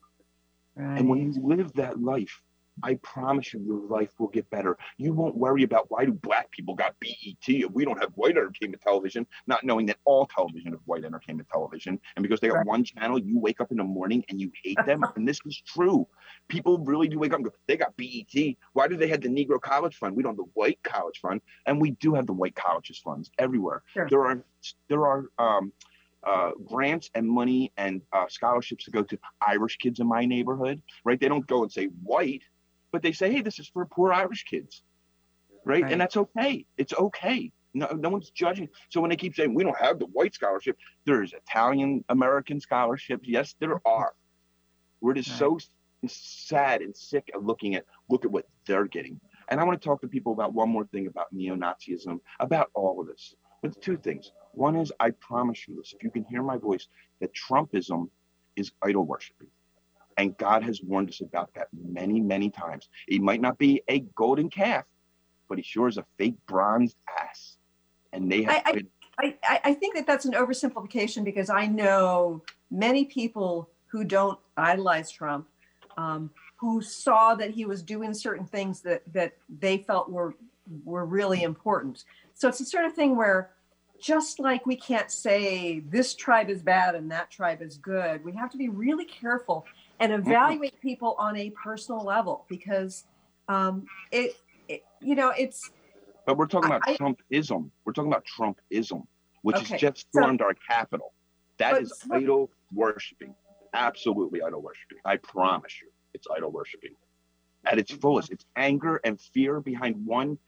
And 0.76 1.08
when 1.08 1.32
you 1.32 1.40
live 1.42 1.72
that 1.74 2.02
life, 2.02 2.42
I 2.82 2.94
promise 3.02 3.52
you, 3.52 3.60
your 3.60 3.86
life 3.86 4.10
will 4.18 4.28
get 4.28 4.48
better. 4.50 4.76
You 4.96 5.12
won't 5.12 5.36
worry 5.36 5.62
about 5.62 5.90
why 5.90 6.04
do 6.04 6.12
black 6.12 6.50
people 6.50 6.74
got 6.74 6.94
BET 7.00 7.36
if 7.46 7.70
we 7.70 7.84
don't 7.84 7.98
have 8.00 8.12
white 8.14 8.36
entertainment 8.36 8.82
television, 8.82 9.26
not 9.46 9.62
knowing 9.64 9.86
that 9.86 9.98
all 10.04 10.26
television 10.26 10.72
is 10.74 10.80
white 10.86 11.04
entertainment 11.04 11.48
television. 11.52 12.00
And 12.16 12.22
because 12.22 12.40
they 12.40 12.48
got 12.48 12.58
Right. 12.58 12.66
one 12.66 12.84
channel, 12.84 13.18
you 13.18 13.38
wake 13.38 13.60
up 13.60 13.70
in 13.70 13.76
the 13.76 13.84
morning 13.84 14.24
and 14.28 14.40
you 14.40 14.50
hate 14.64 14.78
them. 14.86 15.02
and 15.16 15.28
this 15.28 15.40
is 15.44 15.60
true. 15.66 16.06
People 16.48 16.78
really 16.78 17.08
do 17.08 17.18
wake 17.18 17.32
up 17.32 17.36
and 17.40 17.44
go, 17.44 17.52
they 17.66 17.76
got 17.76 17.96
BET. 17.96 18.56
Why 18.72 18.88
do 18.88 18.96
they 18.96 19.08
have 19.08 19.20
the 19.20 19.28
Negro 19.28 19.60
College 19.60 19.96
Fund? 19.96 20.16
We 20.16 20.22
don't 20.22 20.32
have 20.32 20.36
the 20.38 20.50
white 20.54 20.82
college 20.82 21.18
fund. 21.20 21.40
And 21.66 21.80
we 21.80 21.92
do 21.92 22.14
have 22.14 22.26
the 22.26 22.32
white 22.32 22.54
colleges 22.54 22.98
funds 22.98 23.30
everywhere. 23.38 23.82
Sure. 23.86 24.08
There 24.08 24.26
are 24.26 24.44
there 24.88 25.06
are 25.06 25.24
um, 25.38 25.72
uh, 26.24 26.52
grants 26.64 27.10
and 27.14 27.28
money 27.28 27.72
and 27.76 28.02
uh, 28.12 28.26
scholarships 28.28 28.84
to 28.84 28.90
go 28.90 29.02
to 29.02 29.18
Irish 29.46 29.76
kids 29.76 30.00
in 30.00 30.06
my 30.06 30.24
neighborhood, 30.24 30.80
right? 31.04 31.20
They 31.20 31.28
don't 31.28 31.46
go 31.46 31.62
and 31.62 31.72
say 31.72 31.86
white, 32.02 32.42
but 32.92 33.02
they 33.02 33.12
say, 33.12 33.32
hey, 33.32 33.40
this 33.40 33.58
is 33.58 33.68
for 33.68 33.84
poor 33.86 34.12
Irish 34.12 34.44
kids, 34.44 34.82
right? 35.64 35.82
Right. 35.82 35.92
And 35.92 36.00
that's 36.00 36.16
okay. 36.16 36.66
It's 36.76 36.92
okay. 36.92 37.50
No, 37.74 37.86
no 37.98 38.10
one's 38.10 38.30
judging. 38.30 38.68
So 38.90 39.00
when 39.00 39.08
they 39.10 39.16
keep 39.16 39.34
saying 39.34 39.54
we 39.54 39.64
don't 39.64 39.78
have 39.78 39.98
the 39.98 40.06
white 40.06 40.34
scholarship, 40.34 40.76
there's 41.06 41.32
Italian 41.32 42.04
American 42.10 42.60
scholarships. 42.60 43.26
Yes, 43.26 43.54
there 43.58 43.80
are. 43.86 44.12
We're 45.00 45.14
just 45.14 45.36
so 45.38 45.58
sad 46.06 46.82
and 46.82 46.94
sick 46.94 47.30
of 47.34 47.44
looking 47.44 47.74
at 47.74 47.86
look 48.10 48.24
at 48.24 48.30
what 48.30 48.46
they're 48.66 48.86
getting. 48.86 49.18
And 49.48 49.58
I 49.58 49.64
want 49.64 49.80
to 49.80 49.84
talk 49.84 50.00
to 50.02 50.08
people 50.08 50.32
about 50.32 50.52
one 50.52 50.68
more 50.68 50.84
thing 50.86 51.06
about 51.06 51.32
neo-Nazism, 51.32 52.20
about 52.40 52.70
all 52.74 53.00
of 53.00 53.06
this. 53.06 53.34
But 53.62 53.80
two 53.80 53.96
things. 53.96 54.32
One 54.52 54.76
is 54.76 54.92
I 55.00 55.10
promise 55.10 55.66
you 55.66 55.76
this, 55.76 55.94
if 55.94 56.02
you 56.02 56.10
can 56.10 56.24
hear 56.24 56.42
my 56.42 56.58
voice, 56.58 56.88
that 57.20 57.30
Trumpism 57.34 58.08
is 58.56 58.72
idol 58.82 59.04
worshiping. 59.04 59.48
And 60.16 60.36
God 60.36 60.62
has 60.62 60.80
warned 60.82 61.08
us 61.08 61.20
about 61.20 61.52
that 61.54 61.68
many, 61.72 62.20
many 62.20 62.50
times. 62.50 62.88
He 63.06 63.18
might 63.18 63.40
not 63.40 63.58
be 63.58 63.82
a 63.88 64.00
golden 64.14 64.50
calf, 64.50 64.84
but 65.48 65.58
he 65.58 65.64
sure 65.64 65.88
is 65.88 65.98
a 65.98 66.04
fake 66.18 66.36
bronze 66.46 66.94
ass. 67.20 67.56
And 68.12 68.30
they 68.30 68.42
have 68.42 68.54
I- 68.56 68.62
I- 68.66 68.72
been 68.72 68.88
I, 69.18 69.36
I 69.44 69.60
I 69.64 69.74
think 69.74 69.94
that 69.96 70.06
that's 70.06 70.24
an 70.24 70.32
oversimplification 70.32 71.22
because 71.22 71.50
I 71.50 71.66
know 71.66 72.42
many 72.70 73.04
people 73.04 73.68
who 73.88 74.04
don't 74.04 74.38
idolize 74.56 75.10
Trump, 75.10 75.46
um, 75.98 76.30
who 76.56 76.80
saw 76.80 77.34
that 77.34 77.50
he 77.50 77.66
was 77.66 77.82
doing 77.82 78.14
certain 78.14 78.46
things 78.46 78.80
that 78.82 79.02
that 79.12 79.34
they 79.60 79.78
felt 79.78 80.10
were 80.10 80.34
were 80.84 81.04
really 81.04 81.42
important. 81.42 82.04
So 82.34 82.48
it's 82.48 82.58
the 82.58 82.64
sort 82.64 82.86
of 82.86 82.94
thing 82.94 83.14
where, 83.14 83.50
just 84.00 84.40
like 84.40 84.64
we 84.64 84.76
can't 84.76 85.10
say 85.10 85.80
this 85.80 86.14
tribe 86.14 86.48
is 86.48 86.62
bad 86.62 86.94
and 86.94 87.10
that 87.10 87.30
tribe 87.30 87.60
is 87.60 87.76
good, 87.76 88.24
we 88.24 88.32
have 88.32 88.50
to 88.50 88.56
be 88.56 88.70
really 88.70 89.04
careful 89.04 89.66
and 90.02 90.12
evaluate 90.12 90.80
people 90.80 91.14
on 91.18 91.36
a 91.36 91.50
personal 91.50 92.00
level 92.04 92.44
because 92.48 93.04
um, 93.48 93.86
it, 94.10 94.34
it 94.68 94.82
you 95.00 95.14
know 95.14 95.30
it's 95.36 95.70
But 96.26 96.36
we're 96.36 96.46
talking 96.46 96.70
about 96.70 96.82
I- 96.86 96.96
Trumpism. 96.96 97.70
We're 97.84 97.92
talking 97.92 98.10
about 98.10 98.24
Trumpism, 98.26 99.06
which 99.42 99.56
Okay, 99.56 99.66
has 99.74 99.80
just 99.80 100.06
so- 100.12 100.20
stormed 100.20 100.42
our 100.42 100.54
capital. 100.68 101.12
That 101.58 101.80
is 101.80 101.92
idol 102.10 102.50
worshiping. 102.74 103.34
Absolutely 103.74 104.42
idol 104.42 104.60
worshiping. 104.62 104.98
I 105.04 105.16
promise 105.18 105.80
you, 105.80 105.88
it's 106.14 106.26
idol 106.36 106.50
worshiping. 106.50 106.94
At 107.64 107.78
its 107.78 107.92
fullest, 107.92 108.32
it's 108.32 108.44
anger 108.56 109.00
and 109.04 109.20
fear 109.20 109.60
behind 109.60 110.04
one 110.04 110.38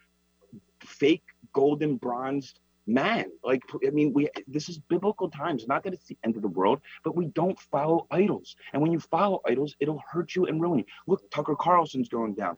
fake 0.82 1.22
golden 1.52 1.96
bronzed 1.96 2.58
man. 2.86 3.26
Like, 3.42 3.62
I 3.86 3.90
mean, 3.90 4.12
we 4.12 4.28
this 4.46 4.68
is 4.68 4.78
biblical 4.78 5.30
times. 5.30 5.66
Not 5.66 5.84
that 5.84 5.94
it's 5.94 6.06
the 6.06 6.18
end 6.24 6.36
of 6.36 6.42
the 6.42 6.48
world, 6.48 6.80
but 7.02 7.16
we 7.16 7.26
don't 7.26 7.58
follow 7.58 8.06
idols. 8.10 8.56
And 8.72 8.82
when 8.82 8.92
you 8.92 9.00
follow 9.00 9.40
idols, 9.46 9.74
it'll 9.80 10.02
hurt 10.10 10.34
you 10.34 10.46
and 10.46 10.60
ruin 10.60 10.80
you. 10.80 10.84
Look, 11.06 11.30
Tucker 11.30 11.56
Carlson's 11.56 12.08
going 12.08 12.34
down. 12.34 12.56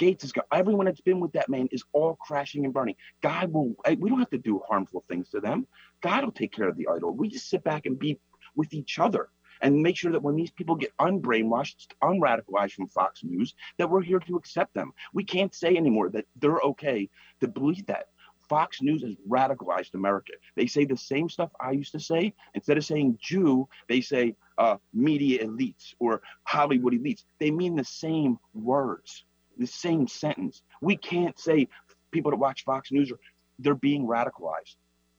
Gaetz 0.00 0.24
is 0.24 0.32
going. 0.32 0.46
Everyone 0.52 0.86
that's 0.86 1.00
been 1.00 1.20
with 1.20 1.32
that 1.32 1.48
man 1.48 1.68
is 1.70 1.84
all 1.92 2.16
crashing 2.16 2.64
and 2.64 2.74
burning. 2.74 2.96
God 3.22 3.52
will. 3.52 3.74
We 3.98 4.08
don't 4.08 4.18
have 4.18 4.30
to 4.30 4.38
do 4.38 4.62
harmful 4.68 5.04
things 5.08 5.30
to 5.30 5.40
them. 5.40 5.66
God 6.00 6.24
will 6.24 6.32
take 6.32 6.52
care 6.52 6.68
of 6.68 6.76
the 6.76 6.88
idol. 6.88 7.12
We 7.12 7.28
just 7.28 7.48
sit 7.48 7.64
back 7.64 7.86
and 7.86 7.98
be 7.98 8.18
with 8.56 8.74
each 8.74 8.98
other 8.98 9.28
and 9.60 9.82
make 9.82 9.96
sure 9.96 10.12
that 10.12 10.22
when 10.22 10.34
these 10.34 10.50
people 10.50 10.74
get 10.74 10.92
unbrainwashed, 11.00 11.92
unradicalized 12.02 12.72
from 12.72 12.88
Fox 12.88 13.22
News, 13.22 13.54
that 13.78 13.88
we're 13.88 14.02
here 14.02 14.18
to 14.18 14.36
accept 14.36 14.74
them. 14.74 14.92
We 15.12 15.24
can't 15.24 15.54
say 15.54 15.76
anymore 15.76 16.10
that 16.10 16.26
they're 16.36 16.60
okay 16.60 17.08
to 17.40 17.48
believe 17.48 17.86
that. 17.86 18.08
Fox 18.54 18.80
News 18.80 19.02
has 19.02 19.14
radicalized 19.28 19.94
America. 19.94 20.32
They 20.54 20.68
say 20.68 20.84
the 20.84 20.96
same 20.96 21.28
stuff 21.28 21.50
I 21.58 21.72
used 21.72 21.90
to 21.90 21.98
say. 21.98 22.32
Instead 22.54 22.78
of 22.78 22.84
saying 22.84 23.18
Jew, 23.20 23.68
they 23.88 24.00
say 24.00 24.36
uh, 24.58 24.76
media 24.92 25.44
elites 25.44 25.92
or 25.98 26.22
Hollywood 26.44 26.92
elites. 26.92 27.24
They 27.40 27.50
mean 27.50 27.74
the 27.74 27.82
same 27.82 28.38
words, 28.54 29.24
the 29.58 29.66
same 29.66 30.06
sentence. 30.06 30.62
We 30.80 30.96
can't 30.96 31.36
say 31.36 31.66
people 32.12 32.30
that 32.30 32.36
watch 32.36 32.62
Fox 32.62 32.92
News 32.92 33.10
are 33.10 33.18
they're 33.58 33.74
being 33.74 34.06
radicalized. 34.06 34.76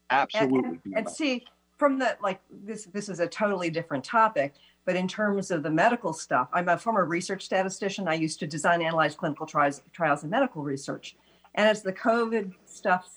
Absolutely. 0.10 0.80
and, 0.86 1.00
and 1.00 1.10
see 1.10 1.44
from 1.78 2.00
the 2.00 2.16
like 2.22 2.40
this 2.50 2.86
this 2.94 3.10
is 3.10 3.20
a 3.20 3.28
totally 3.28 3.70
different 3.70 4.04
topic 4.04 4.54
but 4.86 4.96
in 4.96 5.08
terms 5.08 5.50
of 5.50 5.64
the 5.64 5.70
medical 5.70 6.14
stuff 6.14 6.48
i'm 6.54 6.70
a 6.70 6.78
former 6.78 7.06
research 7.06 7.44
statistician 7.44 8.08
i 8.08 8.14
used 8.14 8.40
to 8.40 8.46
design 8.46 8.76
and 8.76 8.84
analyze 8.84 9.16
clinical 9.16 9.48
trials 9.48 9.82
trials 9.94 10.24
in 10.24 10.30
medical 10.30 10.62
research 10.62 11.16
and 11.56 11.68
as 11.68 11.82
the 11.82 11.92
covid 11.92 12.54
stuff 12.68 13.10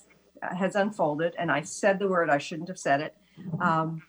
has 0.42 0.74
unfolded 0.74 1.34
and 1.38 1.50
i 1.50 1.60
said 1.60 1.98
the 1.98 2.08
word 2.08 2.30
i 2.30 2.38
shouldn't 2.38 2.68
have 2.68 2.78
said 2.78 3.00
it 3.00 3.16
um, 3.60 4.02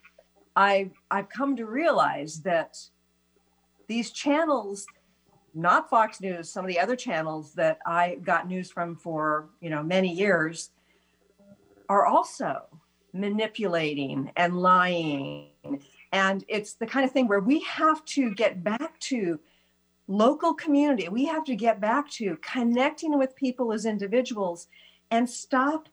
i 0.56 0.90
i've 1.12 1.30
come 1.30 1.56
to 1.56 1.66
realize 1.66 2.42
that 2.42 2.78
these 3.88 4.12
channels 4.12 4.86
not 5.54 5.90
fox 5.90 6.22
news 6.22 6.50
some 6.50 6.64
of 6.64 6.70
the 6.70 6.80
other 6.80 6.96
channels 6.96 7.54
that 7.54 7.80
i 7.86 8.16
got 8.24 8.48
news 8.48 8.72
from 8.72 8.96
for 8.96 9.50
you 9.62 9.70
know 9.70 9.84
many 9.84 10.14
years 10.14 10.72
are 11.90 12.06
also 12.06 12.62
manipulating 13.14 14.32
and 14.36 14.62
lying. 14.62 15.50
And 16.12 16.44
it's 16.48 16.74
the 16.74 16.86
kind 16.86 17.06
of 17.06 17.12
thing 17.12 17.28
where 17.28 17.40
we 17.40 17.62
have 17.62 18.06
to 18.06 18.34
get 18.34 18.64
back 18.64 19.00
to 19.02 19.40
local 20.08 20.54
community. 20.54 21.08
We 21.10 21.26
have 21.26 21.44
to 21.46 21.56
get 21.56 21.80
back 21.82 22.10
to 22.12 22.38
connecting 22.38 23.18
with 23.18 23.36
people 23.36 23.74
as 23.74 23.86
individuals 23.86 24.68
and 25.12 25.30
stop 25.30 25.90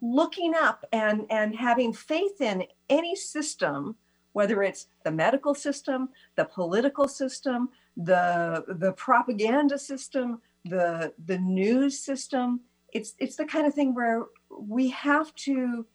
looking 0.00 0.54
up 0.54 0.84
and, 0.92 1.26
and 1.30 1.54
having 1.54 1.92
faith 1.92 2.40
in 2.40 2.64
any 2.88 3.14
system, 3.14 3.96
whether 4.32 4.62
it's 4.62 4.86
the 5.04 5.10
medical 5.10 5.54
system, 5.54 6.08
the 6.36 6.44
political 6.44 7.08
system, 7.08 7.68
the, 7.96 8.64
the 8.68 8.92
propaganda 8.92 9.78
system, 9.78 10.40
the, 10.64 11.12
the 11.26 11.38
news 11.38 11.98
system. 11.98 12.60
It's, 12.92 13.14
it's 13.18 13.36
the 13.36 13.44
kind 13.44 13.66
of 13.66 13.74
thing 13.74 13.94
where 13.94 14.26
we 14.50 14.90
have 14.90 15.34
to 15.36 15.86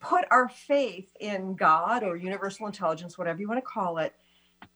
put 0.00 0.24
our 0.30 0.48
faith 0.48 1.10
in 1.20 1.54
God 1.54 2.02
or 2.02 2.16
universal 2.16 2.66
intelligence, 2.66 3.18
whatever 3.18 3.40
you 3.40 3.48
want 3.48 3.58
to 3.58 3.62
call 3.62 3.98
it, 3.98 4.14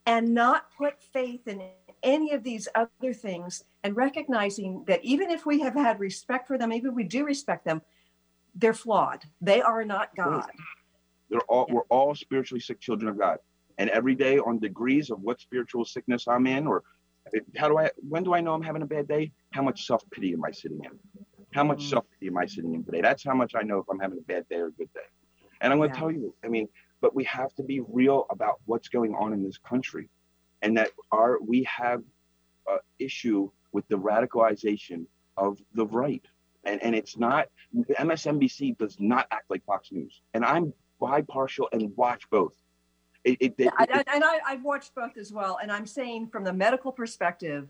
and 0.07 0.34
not 0.34 0.66
put 0.76 1.01
faith 1.01 1.47
in 1.47 1.62
any 2.03 2.32
of 2.32 2.43
these 2.43 2.68
other 2.74 3.12
things 3.12 3.64
and 3.84 3.97
recognizing 3.97 4.84
that 4.86 5.05
even 5.05 5.30
if 5.30 5.47
we 5.47 5.61
have 5.61 5.74
had 5.74 6.01
respect 6.01 6.49
for 6.49 6.59
them, 6.59 6.72
even 6.72 6.95
we 6.95 7.05
do 7.05 7.24
respect 7.24 7.64
them, 7.64 7.80
they're 8.55 8.74
flawed. 8.74 9.24
They 9.40 9.62
are 9.62 9.84
not 9.84 10.14
God. 10.16 10.50
They're 11.30 11.40
all 11.48 11.66
Yeah. 11.68 11.74
we're 11.74 11.88
all 11.88 12.14
spiritually 12.14 12.61
sick 12.61 12.80
children 12.80 13.09
of 13.09 13.18
God. 13.18 13.38
And 13.78 13.88
every 13.90 14.14
day 14.14 14.38
on 14.38 14.59
degrees 14.59 15.11
of 15.11 15.20
what 15.20 15.40
spiritual 15.40 15.84
sickness 15.84 16.28
I'm 16.28 16.46
in, 16.46 16.66
or 16.66 16.84
how 17.57 17.68
do 17.68 17.78
I 17.78 17.90
when 18.09 18.22
do 18.22 18.34
I 18.34 18.40
know 18.40 18.55
I'm 18.55 18.62
having 18.62 18.82
a 18.82 18.86
bad 18.86 19.09
day? 19.09 19.32
How 19.53 19.62
much 19.62 19.86
self-pity 19.86 20.32
am 20.32 20.44
I 20.44 20.50
sitting 20.50 20.80
in? 20.84 20.98
How 21.55 21.64
much 21.64 21.78
Mm. 21.86 21.90
self-pity 21.90 22.26
am 22.28 22.36
I 22.36 22.46
sitting 22.46 22.74
in 22.74 22.84
today? 22.84 23.00
That's 23.00 23.24
how 23.24 23.34
much 23.34 23.55
I 23.55 23.62
know 23.62 23.78
if 23.78 23.86
I'm 23.90 23.98
having 23.98 24.18
a 24.18 24.22
bad 24.22 24.46
day 24.48 24.57
or 24.57 24.66
a 24.66 24.72
good 24.72 24.92
day. 24.92 25.00
And 25.61 25.72
I'm 25.72 25.78
gonna 25.78 25.92
Yeah. 25.92 25.98
tell 25.98 26.11
you, 26.11 26.34
I 26.44 26.48
mean, 26.48 26.68
but 27.00 27.14
we 27.14 27.24
have 27.24 27.55
to 27.55 27.62
be 27.62 27.80
real 27.80 28.26
about 28.30 28.61
what's 28.66 28.88
going 28.88 29.14
on 29.14 29.32
in 29.32 29.42
this 29.42 29.59
country, 29.59 30.11
and 30.61 30.76
that 30.76 30.90
our 31.11 31.40
we 31.40 31.62
have 31.64 32.03
a 32.68 32.76
issue 32.98 33.50
with 33.72 33.88
the 33.88 33.96
radicalization 33.96 35.07
of 35.36 35.59
the 35.72 35.86
right, 35.86 36.24
and 36.64 36.82
and 36.82 36.94
it's 36.94 37.16
not 37.16 37.48
MSNBC 37.74 38.78
does 38.78 38.96
not 39.00 39.26
act 39.30 39.50
like 39.50 39.64
Fox 39.64 39.90
News, 39.92 40.22
and 40.34 40.44
I'm 40.44 40.72
bipartial 41.00 41.68
and 41.72 41.94
watch 41.96 42.28
both. 42.30 42.54
It, 43.24 43.38
it, 43.40 43.54
it, 43.58 43.72
and, 43.78 44.04
and 44.08 44.24
I, 44.24 44.40
I've 44.46 44.64
watched 44.64 44.94
both 44.94 45.16
as 45.16 45.32
well, 45.32 45.58
and 45.62 45.70
I'm 45.70 45.86
saying 45.86 46.28
from 46.28 46.42
the 46.42 46.52
medical 46.52 46.90
perspective, 46.90 47.68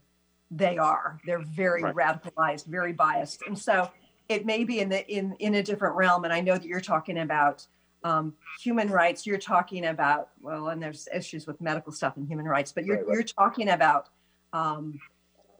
they 0.50 0.78
are. 0.78 1.18
They're 1.26 1.44
very 1.44 1.82
right. 1.82 1.94
radicalized, 1.94 2.66
very 2.66 2.92
biased, 2.92 3.42
and 3.46 3.58
so 3.58 3.90
it 4.28 4.46
may 4.46 4.64
be 4.64 4.80
in 4.80 4.88
the 4.88 5.06
in 5.08 5.34
in 5.40 5.56
a 5.56 5.62
different 5.62 5.94
realm. 5.96 6.24
And 6.24 6.32
I 6.32 6.40
know 6.40 6.54
that 6.54 6.64
you're 6.64 6.80
talking 6.80 7.18
about 7.18 7.66
um, 8.04 8.34
human 8.60 8.88
rights. 8.90 9.26
You're 9.26 9.38
talking 9.38 9.86
about 9.86 10.30
well, 10.40 10.68
and 10.68 10.82
there's 10.82 11.08
issues 11.14 11.46
with 11.46 11.60
medical 11.60 11.92
stuff 11.92 12.16
and 12.16 12.26
human 12.26 12.46
rights, 12.46 12.72
but 12.72 12.84
you're 12.84 12.96
right, 12.96 13.06
right. 13.06 13.14
you're 13.14 13.22
talking 13.22 13.70
about 13.70 14.08
um, 14.52 14.98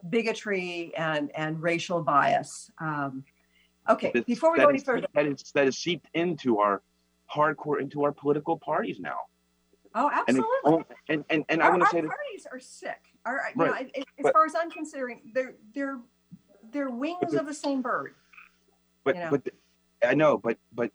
bigotry 0.08 0.92
and 0.96 1.30
and 1.34 1.62
racial 1.62 2.02
bias. 2.02 2.70
Um, 2.78 3.24
okay, 3.88 4.12
before 4.26 4.52
we 4.52 4.58
go 4.58 4.68
any 4.68 4.78
further, 4.78 5.06
that 5.14 5.26
is 5.26 5.42
that 5.54 5.66
is 5.66 5.78
seeped 5.78 6.08
into 6.14 6.58
our 6.58 6.82
hardcore 7.32 7.80
into 7.80 8.04
our 8.04 8.12
political 8.12 8.58
parties 8.58 8.98
now. 9.00 9.16
Oh, 9.94 10.10
absolutely. 10.12 10.46
And 10.64 10.84
and, 11.08 11.24
and, 11.30 11.44
and 11.48 11.62
I 11.62 11.70
want 11.70 11.82
to 11.82 11.88
say 11.88 12.00
that 12.00 12.08
parties 12.08 12.46
are 12.50 12.60
sick. 12.60 13.00
All 13.24 13.34
right, 13.34 13.54
you 13.56 13.64
know, 13.64 13.72
as 13.72 14.04
but, 14.20 14.32
far 14.32 14.46
as 14.46 14.54
I'm 14.54 14.70
considering, 14.70 15.20
they're 15.34 15.54
they're 15.74 15.98
they're 16.72 16.90
wings 16.90 17.34
of 17.34 17.46
the 17.46 17.54
same 17.54 17.82
bird. 17.82 18.14
But 19.04 19.16
you 19.16 19.20
know? 19.22 19.30
but 19.30 19.48
I 20.04 20.14
know, 20.14 20.38
but 20.38 20.58
but 20.72 20.90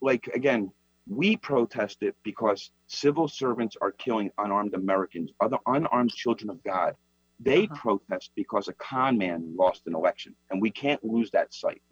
like 0.00 0.26
again, 0.34 0.72
we 1.06 1.36
protest 1.36 2.02
it 2.02 2.16
because 2.22 2.70
civil 2.86 3.28
servants 3.28 3.76
are 3.80 3.92
killing 3.92 4.30
unarmed 4.38 4.74
Americans, 4.74 5.30
other 5.40 5.58
unarmed 5.66 6.12
children 6.12 6.50
of 6.50 6.62
God. 6.62 6.94
They 7.42 7.64
uh-huh. 7.64 7.74
protest 7.74 8.30
because 8.36 8.68
a 8.68 8.74
con 8.74 9.18
man 9.18 9.54
lost 9.56 9.82
an 9.86 9.94
election, 9.94 10.34
and 10.50 10.60
we 10.60 10.70
can't 10.70 11.02
lose 11.04 11.30
that 11.30 11.52
sight. 11.54 11.82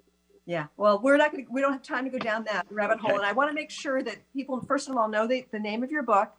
Yeah, 0.44 0.66
well, 0.76 1.00
we're 1.02 1.18
not 1.18 1.32
going 1.32 1.46
we 1.50 1.60
don't 1.60 1.72
have 1.72 1.82
time 1.82 2.04
to 2.04 2.10
go 2.10 2.18
down 2.18 2.44
that 2.44 2.66
rabbit 2.70 2.98
hole. 3.00 3.16
And 3.16 3.26
I 3.26 3.32
want 3.32 3.50
to 3.50 3.54
make 3.54 3.70
sure 3.70 4.02
that 4.02 4.16
people, 4.32 4.64
first 4.66 4.88
of 4.88 4.96
all, 4.96 5.08
know 5.08 5.26
the, 5.26 5.44
the 5.52 5.58
name 5.58 5.82
of 5.82 5.90
your 5.90 6.02
book 6.02 6.32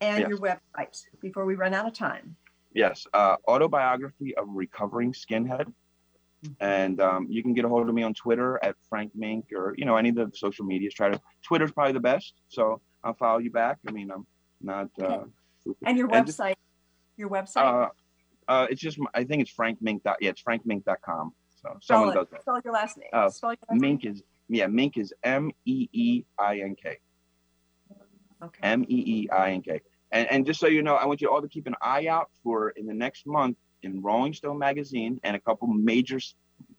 and 0.00 0.20
yes. 0.20 0.28
your 0.28 0.38
website 0.38 1.02
before 1.20 1.44
we 1.46 1.54
run 1.54 1.74
out 1.74 1.86
of 1.86 1.92
time. 1.92 2.36
Yes, 2.74 3.06
uh, 3.14 3.36
Autobiography 3.48 4.36
of 4.36 4.46
Recovering 4.50 5.12
Skinhead. 5.12 5.72
Mm-hmm. 6.44 6.52
And 6.60 7.00
um, 7.00 7.26
you 7.30 7.42
can 7.42 7.54
get 7.54 7.64
a 7.64 7.68
hold 7.68 7.88
of 7.88 7.94
me 7.94 8.02
on 8.02 8.14
Twitter 8.14 8.60
at 8.62 8.76
Frank 8.88 9.10
Meeink 9.18 9.44
or, 9.52 9.74
you 9.76 9.84
know, 9.84 9.96
any 9.96 10.10
of 10.10 10.14
the 10.14 10.30
social 10.34 10.64
medias. 10.64 10.94
Try 10.94 11.10
to, 11.10 11.20
Twitter's 11.42 11.72
probably 11.72 11.94
the 11.94 12.00
best. 12.00 12.34
So 12.48 12.80
I'll 13.02 13.14
follow 13.14 13.38
you 13.38 13.50
back. 13.50 13.78
I 13.88 13.92
mean, 13.92 14.10
I'm 14.10 14.26
not. 14.60 14.88
Uh, 15.00 15.24
and 15.84 15.96
your 15.98 16.08
website, 16.08 16.54
and 16.54 16.56
your 17.16 17.30
website? 17.30 17.86
Uh, 17.86 17.88
uh, 18.48 18.66
it's 18.70 18.80
just, 18.80 18.98
I 19.14 19.24
think 19.24 19.42
it's 19.42 19.50
frank 19.50 19.82
frankmeeink. 19.82 20.00
Yeah, 20.20 20.30
it's 20.30 20.42
frankmeeink.com. 20.42 21.32
So 21.62 21.78
someone 21.80 22.14
does 22.14 22.28
that. 22.30 22.42
Spell 22.42 22.60
your 22.64 22.72
last 22.72 22.96
name. 22.96 23.08
Uh, 23.12 23.28
spell 23.28 23.50
your 23.50 23.58
last 23.68 23.80
Meeink 23.80 24.04
name. 24.04 24.12
is 24.12 24.22
yeah, 24.48 24.66
Meeink 24.66 24.96
is 24.96 25.12
M 25.22 25.50
E 25.64 25.88
E 25.92 26.24
I 26.38 26.60
N 26.60 26.76
K. 26.80 26.98
Okay. 28.42 28.60
M 28.62 28.84
E 28.88 29.04
E 29.06 29.28
I 29.30 29.52
N 29.52 29.62
K. 29.62 29.80
And 30.12 30.30
and 30.30 30.46
just 30.46 30.60
so 30.60 30.68
you 30.68 30.82
know, 30.82 30.94
I 30.94 31.06
want 31.06 31.20
you 31.20 31.30
all 31.30 31.42
to 31.42 31.48
keep 31.48 31.66
an 31.66 31.74
eye 31.80 32.06
out 32.06 32.30
for 32.42 32.70
in 32.70 32.86
the 32.86 32.94
next 32.94 33.26
month 33.26 33.56
in 33.82 34.02
Rolling 34.02 34.32
Stone 34.32 34.58
magazine 34.58 35.20
and 35.24 35.36
a 35.36 35.40
couple 35.40 35.68
major 35.68 36.18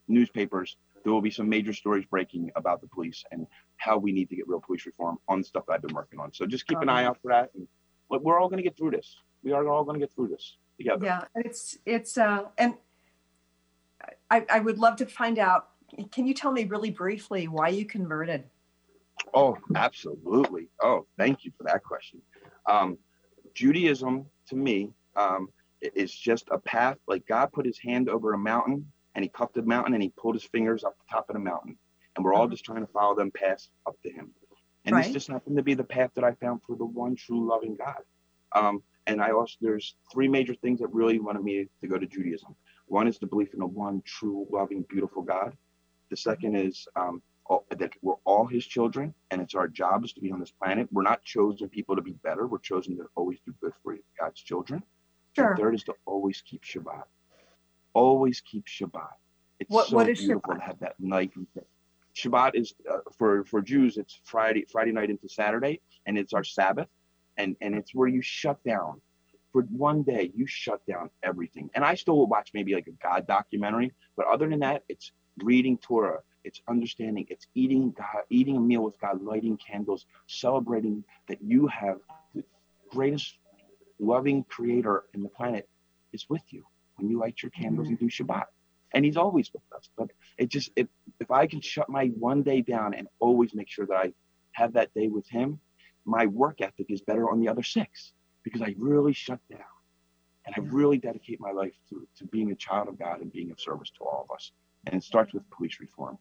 newspapers. 0.07 0.77
There 1.03 1.13
will 1.13 1.21
be 1.21 1.31
some 1.31 1.47
major 1.47 1.73
stories 1.73 2.05
breaking 2.05 2.51
about 2.55 2.81
the 2.81 2.87
police 2.87 3.23
and 3.31 3.47
how 3.77 3.97
we 3.97 4.11
need 4.11 4.29
to 4.29 4.35
get 4.35 4.47
real 4.47 4.59
police 4.59 4.85
reform 4.85 5.19
on 5.27 5.43
stuff 5.43 5.65
that 5.67 5.73
I've 5.73 5.81
been 5.81 5.95
working 5.95 6.19
on. 6.19 6.33
So 6.33 6.45
just 6.45 6.67
keep 6.67 6.81
an 6.81 6.89
eye 6.89 7.05
out 7.05 7.17
for 7.21 7.31
that. 7.31 7.51
And 7.55 7.67
we're 8.09 8.39
all 8.39 8.49
going 8.49 8.57
to 8.57 8.63
get 8.63 8.75
through 8.77 8.91
this. 8.91 9.15
We 9.41 9.53
are 9.53 9.67
all 9.69 9.85
going 9.85 9.99
to 9.99 10.05
get 10.05 10.13
through 10.13 10.29
this 10.29 10.57
together. 10.77 11.05
Yeah, 11.05 11.23
it's 11.35 11.77
it's 11.85 12.17
uh 12.17 12.45
and 12.57 12.75
I, 14.29 14.45
I 14.49 14.59
would 14.59 14.77
love 14.77 14.97
to 14.97 15.05
find 15.05 15.39
out. 15.39 15.69
Can 16.11 16.27
you 16.27 16.33
tell 16.33 16.51
me 16.51 16.65
really 16.65 16.91
briefly 16.91 17.47
why 17.47 17.69
you 17.69 17.85
converted? 17.85 18.43
Oh, 19.33 19.57
absolutely. 19.75 20.69
Oh, 20.81 21.05
thank 21.17 21.45
you 21.45 21.51
for 21.57 21.63
that 21.63 21.83
question. 21.83 22.21
Um, 22.65 22.97
Judaism, 23.53 24.25
to 24.49 24.55
me, 24.55 24.91
um, 25.15 25.49
is 25.81 26.13
just 26.13 26.47
a 26.51 26.59
path. 26.59 26.97
Like 27.07 27.25
God 27.27 27.51
put 27.51 27.65
His 27.65 27.79
hand 27.79 28.09
over 28.09 28.33
a 28.33 28.37
mountain, 28.37 28.91
and 29.15 29.23
He 29.23 29.29
cupped 29.29 29.55
the 29.55 29.63
mountain, 29.63 29.93
and 29.93 30.03
He 30.03 30.09
pulled 30.09 30.35
His 30.35 30.43
fingers 30.43 30.83
up 30.83 30.97
the 30.97 31.05
top 31.09 31.29
of 31.29 31.33
the 31.33 31.39
mountain, 31.39 31.77
and 32.15 32.23
we're 32.23 32.33
all 32.33 32.43
mm-hmm. 32.43 32.51
just 32.51 32.65
trying 32.65 32.85
to 32.85 32.91
follow 32.91 33.15
them 33.15 33.31
past 33.31 33.69
up 33.85 33.95
to 34.03 34.11
Him. 34.11 34.31
And 34.85 34.95
right. 34.95 35.03
this 35.03 35.13
just 35.13 35.27
happened 35.27 35.57
to 35.57 35.63
be 35.63 35.73
the 35.73 35.83
path 35.83 36.11
that 36.15 36.23
I 36.23 36.33
found 36.33 36.61
for 36.65 36.75
the 36.75 36.85
one 36.85 37.15
true 37.15 37.47
loving 37.47 37.75
God. 37.75 38.01
Um, 38.55 38.83
and 39.07 39.21
I 39.21 39.31
also 39.31 39.55
there's 39.61 39.95
three 40.11 40.27
major 40.27 40.53
things 40.53 40.79
that 40.81 40.93
really 40.93 41.19
wanted 41.19 41.43
me 41.43 41.67
to 41.81 41.87
go 41.87 41.97
to 41.97 42.05
Judaism. 42.05 42.55
One 42.87 43.07
is 43.07 43.17
the 43.17 43.25
belief 43.25 43.53
in 43.53 43.61
a 43.61 43.65
one 43.67 44.01
true, 44.05 44.45
loving, 44.51 44.85
beautiful 44.89 45.21
God. 45.23 45.57
The 46.09 46.17
second 46.17 46.55
is 46.55 46.87
um, 46.95 47.21
all, 47.45 47.65
that 47.69 47.91
we're 48.01 48.15
all 48.25 48.45
His 48.45 48.65
children, 48.65 49.13
and 49.31 49.41
it's 49.41 49.55
our 49.55 49.67
jobs 49.67 50.13
to 50.13 50.21
be 50.21 50.31
on 50.31 50.39
this 50.39 50.51
planet. 50.51 50.87
We're 50.91 51.03
not 51.03 51.23
chosen 51.23 51.69
people 51.69 51.95
to 51.95 52.01
be 52.01 52.13
better. 52.23 52.47
We're 52.47 52.59
chosen 52.59 52.97
to 52.97 53.05
always 53.15 53.39
do 53.45 53.53
good 53.61 53.73
for 53.83 53.97
God's 54.19 54.41
children. 54.41 54.83
Sure. 55.35 55.55
The 55.55 55.61
third 55.61 55.75
is 55.75 55.83
to 55.83 55.93
always 56.05 56.41
keep 56.41 56.63
Shabbat. 56.63 57.03
Always 57.93 58.41
keep 58.41 58.65
Shabbat. 58.65 59.15
It's 59.59 59.69
what, 59.69 59.87
so 59.87 59.95
what 59.95 60.09
is 60.09 60.19
beautiful 60.19 60.53
Shabbat? 60.53 60.59
to 60.59 60.65
have 60.65 60.79
that 60.79 60.99
night. 60.99 61.31
Shabbat 62.15 62.55
is 62.55 62.73
uh, 62.91 62.97
for 63.17 63.43
for 63.45 63.61
Jews. 63.61 63.97
It's 63.97 64.19
Friday 64.23 64.65
Friday 64.69 64.91
night 64.91 65.09
into 65.09 65.29
Saturday, 65.29 65.79
and 66.05 66.17
it's 66.17 66.33
our 66.33 66.43
Sabbath, 66.43 66.87
and 67.37 67.55
and 67.61 67.75
it's 67.75 67.93
where 67.93 68.07
you 68.07 68.21
shut 68.21 68.63
down. 68.63 69.01
For 69.53 69.61
one 69.63 70.03
day 70.03 70.31
you 70.35 70.45
shut 70.45 70.85
down 70.85 71.09
everything. 71.23 71.69
And 71.73 71.83
i 71.83 71.95
still 71.95 72.17
will 72.17 72.27
watch 72.27 72.51
maybe 72.53 72.73
like 72.75 72.87
a 72.87 73.03
god 73.03 73.27
documentary 73.27 73.91
but 74.15 74.27
other 74.27 74.47
than 74.47 74.59
that 74.59 74.83
it's 74.89 75.11
reading 75.43 75.77
torah 75.77 76.19
it's 76.43 76.61
understanding 76.67 77.25
it's 77.29 77.47
eating 77.55 77.91
god 77.91 78.23
eating 78.29 78.57
a 78.57 78.59
meal 78.59 78.81
with 78.81 78.99
god 78.99 79.21
lighting 79.21 79.57
candles 79.57 80.05
celebrating 80.27 81.03
that 81.27 81.41
you 81.41 81.67
have 81.67 81.97
the 82.33 82.43
greatest 82.89 83.37
loving 83.99 84.43
creator 84.43 85.03
in 85.13 85.23
the 85.23 85.29
planet 85.29 85.67
is 86.13 86.25
with 86.29 86.41
you 86.49 86.63
when 86.95 87.09
you 87.09 87.19
light 87.19 87.41
your 87.41 87.51
candles 87.51 87.87
mm-hmm. 87.87 88.03
and 88.03 88.11
do 88.11 88.23
shabbat. 88.23 88.45
And 88.93 89.03
he's 89.05 89.17
always 89.17 89.51
with 89.53 89.63
us 89.75 89.89
but 89.97 90.11
it 90.37 90.49
just 90.49 90.71
it, 90.75 90.87
if 91.19 91.29
i 91.29 91.45
can 91.45 91.61
shut 91.61 91.89
my 91.89 92.07
one 92.07 92.41
day 92.43 92.61
down 92.61 92.93
and 92.93 93.07
always 93.19 93.53
make 93.53 93.69
sure 93.69 93.85
that 93.85 93.97
i 93.97 94.13
have 94.53 94.73
that 94.73 94.93
day 94.93 95.07
with 95.07 95.27
him 95.27 95.59
my 96.07 96.25
work 96.25 96.61
ethic 96.61 96.87
is 96.89 97.01
better 97.01 97.29
on 97.29 97.39
the 97.39 97.49
other 97.49 97.63
six 97.63 98.13
because 98.43 98.61
I 98.61 98.73
really 98.79 99.13
shut 99.13 99.39
down 99.51 99.59
and 100.45 100.55
I 100.57 100.61
really 100.73 100.97
dedicate 100.97 101.39
my 101.41 101.51
life 101.51 101.73
to, 101.89 102.07
to 102.17 102.25
being 102.25 102.51
a 102.51 102.55
child 102.55 102.87
of 102.87 102.97
God 102.97 103.19
and 103.19 103.31
being 103.31 103.51
of 103.51 103.59
service 103.59 103.91
to 103.97 104.05
all 104.05 104.25
of 104.27 104.33
us. 104.33 104.53
And 104.85 104.95
it 104.95 105.03
starts 105.03 105.33
with 105.33 105.43
police 105.49 105.79
reform. 105.81 106.17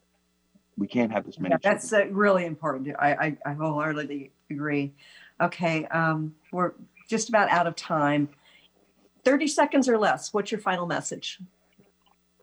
We 0.77 0.87
can't 0.87 1.11
have 1.11 1.25
this 1.25 1.39
many. 1.39 1.53
Yeah, 1.53 1.71
that's 1.71 1.91
uh, 1.93 2.05
really 2.07 2.45
important. 2.45 2.93
I, 2.99 3.13
I, 3.13 3.37
I, 3.45 3.53
wholeheartedly 3.53 4.31
agree. 4.51 4.93
Okay, 5.41 5.85
um, 5.85 6.35
we're 6.51 6.73
just 7.09 7.29
about 7.29 7.49
out 7.49 7.65
of 7.65 7.75
time. 7.75 8.29
30 9.23 9.47
seconds 9.47 9.89
or 9.89 9.97
less. 9.97 10.33
What's 10.33 10.51
your 10.51 10.59
final 10.59 10.85
message? 10.85 11.39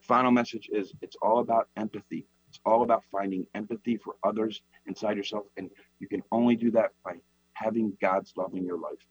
Final 0.01 0.31
message 0.31 0.69
is 0.73 0.93
it's 1.01 1.17
all 1.23 1.41
about 1.41 1.69
empathy. 1.77 2.27
It's 2.49 2.61
all 2.65 2.83
about 2.83 3.05
finding 3.13 3.47
empathy 3.55 3.99
for 3.99 4.17
others 4.25 4.63
inside 4.87 5.17
yourself. 5.17 5.45
And 5.57 5.71
you 6.01 6.09
can 6.09 6.23
only 6.33 6.57
do 6.57 6.71
that 6.73 6.93
by 7.05 7.15
having 7.55 7.97
God's 8.01 8.33
love 8.37 8.55
in 8.55 8.65
your 8.65 8.79
life. 8.79 9.07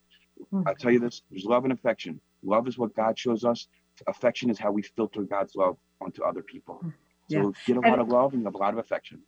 Mm. 0.53 0.67
I 0.67 0.73
tell 0.73 0.91
you 0.91 0.99
this: 0.99 1.21
there's 1.29 1.45
love 1.45 1.63
and 1.63 1.73
affection. 1.73 2.19
Love 2.43 2.67
is 2.67 2.77
what 2.77 2.95
God 2.95 3.17
shows 3.17 3.43
us. 3.43 3.67
Affection 4.07 4.49
is 4.49 4.59
how 4.59 4.71
we 4.71 4.81
filter 4.81 5.23
God's 5.23 5.55
love 5.55 5.77
onto 6.01 6.23
other 6.23 6.41
people. 6.41 6.75
Hmm. 6.75 6.89
Yeah. 7.29 7.43
So 7.43 7.53
get 7.65 7.77
a 7.77 7.79
lot 7.79 7.93
and, 7.93 8.01
of 8.01 8.09
love 8.09 8.33
and 8.33 8.45
a 8.45 8.49
lot 8.49 8.73
of 8.73 8.79
affection. 8.79 9.21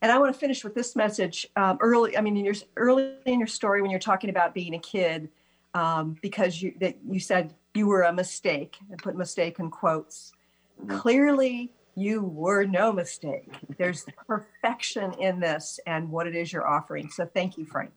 And 0.00 0.12
I 0.12 0.18
want 0.18 0.32
to 0.32 0.38
finish 0.38 0.64
with 0.64 0.74
this 0.74 0.96
message. 0.96 1.46
Um, 1.56 1.78
early, 1.80 2.16
I 2.16 2.20
mean, 2.20 2.36
in 2.36 2.44
your 2.44 2.54
early 2.76 3.14
in 3.26 3.38
your 3.38 3.48
story 3.48 3.82
when 3.82 3.90
you're 3.90 4.00
talking 4.00 4.30
about 4.30 4.54
being 4.54 4.74
a 4.74 4.78
kid, 4.78 5.28
um, 5.74 6.16
because 6.20 6.60
you 6.60 6.74
that 6.80 6.98
you 7.08 7.20
said 7.20 7.54
you 7.74 7.86
were 7.86 8.02
a 8.02 8.12
mistake 8.12 8.76
and 8.90 9.02
put 9.02 9.16
mistake 9.16 9.58
in 9.58 9.70
quotes. 9.70 10.32
Mm-hmm. 10.80 10.98
Clearly, 10.98 11.72
you 11.94 12.22
were 12.22 12.64
no 12.64 12.92
mistake. 12.92 13.48
There's 13.78 14.06
perfection 14.26 15.12
in 15.14 15.40
this 15.40 15.78
and 15.86 16.10
what 16.10 16.26
it 16.26 16.34
is 16.34 16.52
you're 16.52 16.66
offering. 16.66 17.10
So 17.10 17.26
thank 17.26 17.56
you, 17.56 17.64
Frank. 17.64 17.92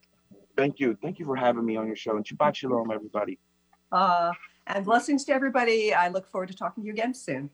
Thank 0.58 0.80
you. 0.80 0.98
Thank 1.02 1.20
you 1.20 1.26
for 1.26 1.36
having 1.36 1.66
me 1.66 1.76
on 1.76 1.88
your 1.88 1.96
show. 1.96 2.16
And 2.16 2.26
Shabbat 2.26 2.56
Shalom, 2.56 2.92
everybody. 2.92 3.40
Uh, 3.92 4.32
and 4.68 4.86
blessings 4.86 5.26
to 5.26 5.34
everybody. 5.34 5.94
I 5.94 6.10
look 6.10 6.28
forward 6.28 6.48
to 6.50 6.56
talking 6.56 6.84
to 6.84 6.88
you 6.88 6.94
again 6.94 7.14
soon. 7.14 7.50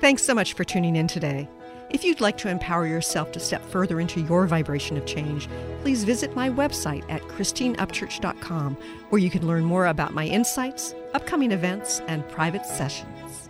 Thanks 0.00 0.24
so 0.24 0.34
much 0.34 0.54
for 0.54 0.64
tuning 0.64 0.96
in 0.96 1.06
today. 1.06 1.48
If 1.90 2.04
you'd 2.04 2.20
like 2.20 2.38
to 2.38 2.48
empower 2.48 2.86
yourself 2.86 3.32
to 3.32 3.40
step 3.40 3.64
further 3.66 4.00
into 4.00 4.20
your 4.20 4.46
vibration 4.46 4.96
of 4.96 5.06
change, 5.06 5.48
please 5.82 6.04
visit 6.04 6.36
my 6.36 6.48
website 6.48 7.04
at 7.10 7.20
christineupchurch.com, 7.22 8.76
where 9.10 9.20
you 9.20 9.28
can 9.28 9.46
learn 9.46 9.64
more 9.64 9.86
about 9.86 10.14
my 10.14 10.24
insights, 10.24 10.94
upcoming 11.14 11.50
events, 11.50 12.00
and 12.06 12.26
private 12.28 12.64
sessions. 12.64 13.49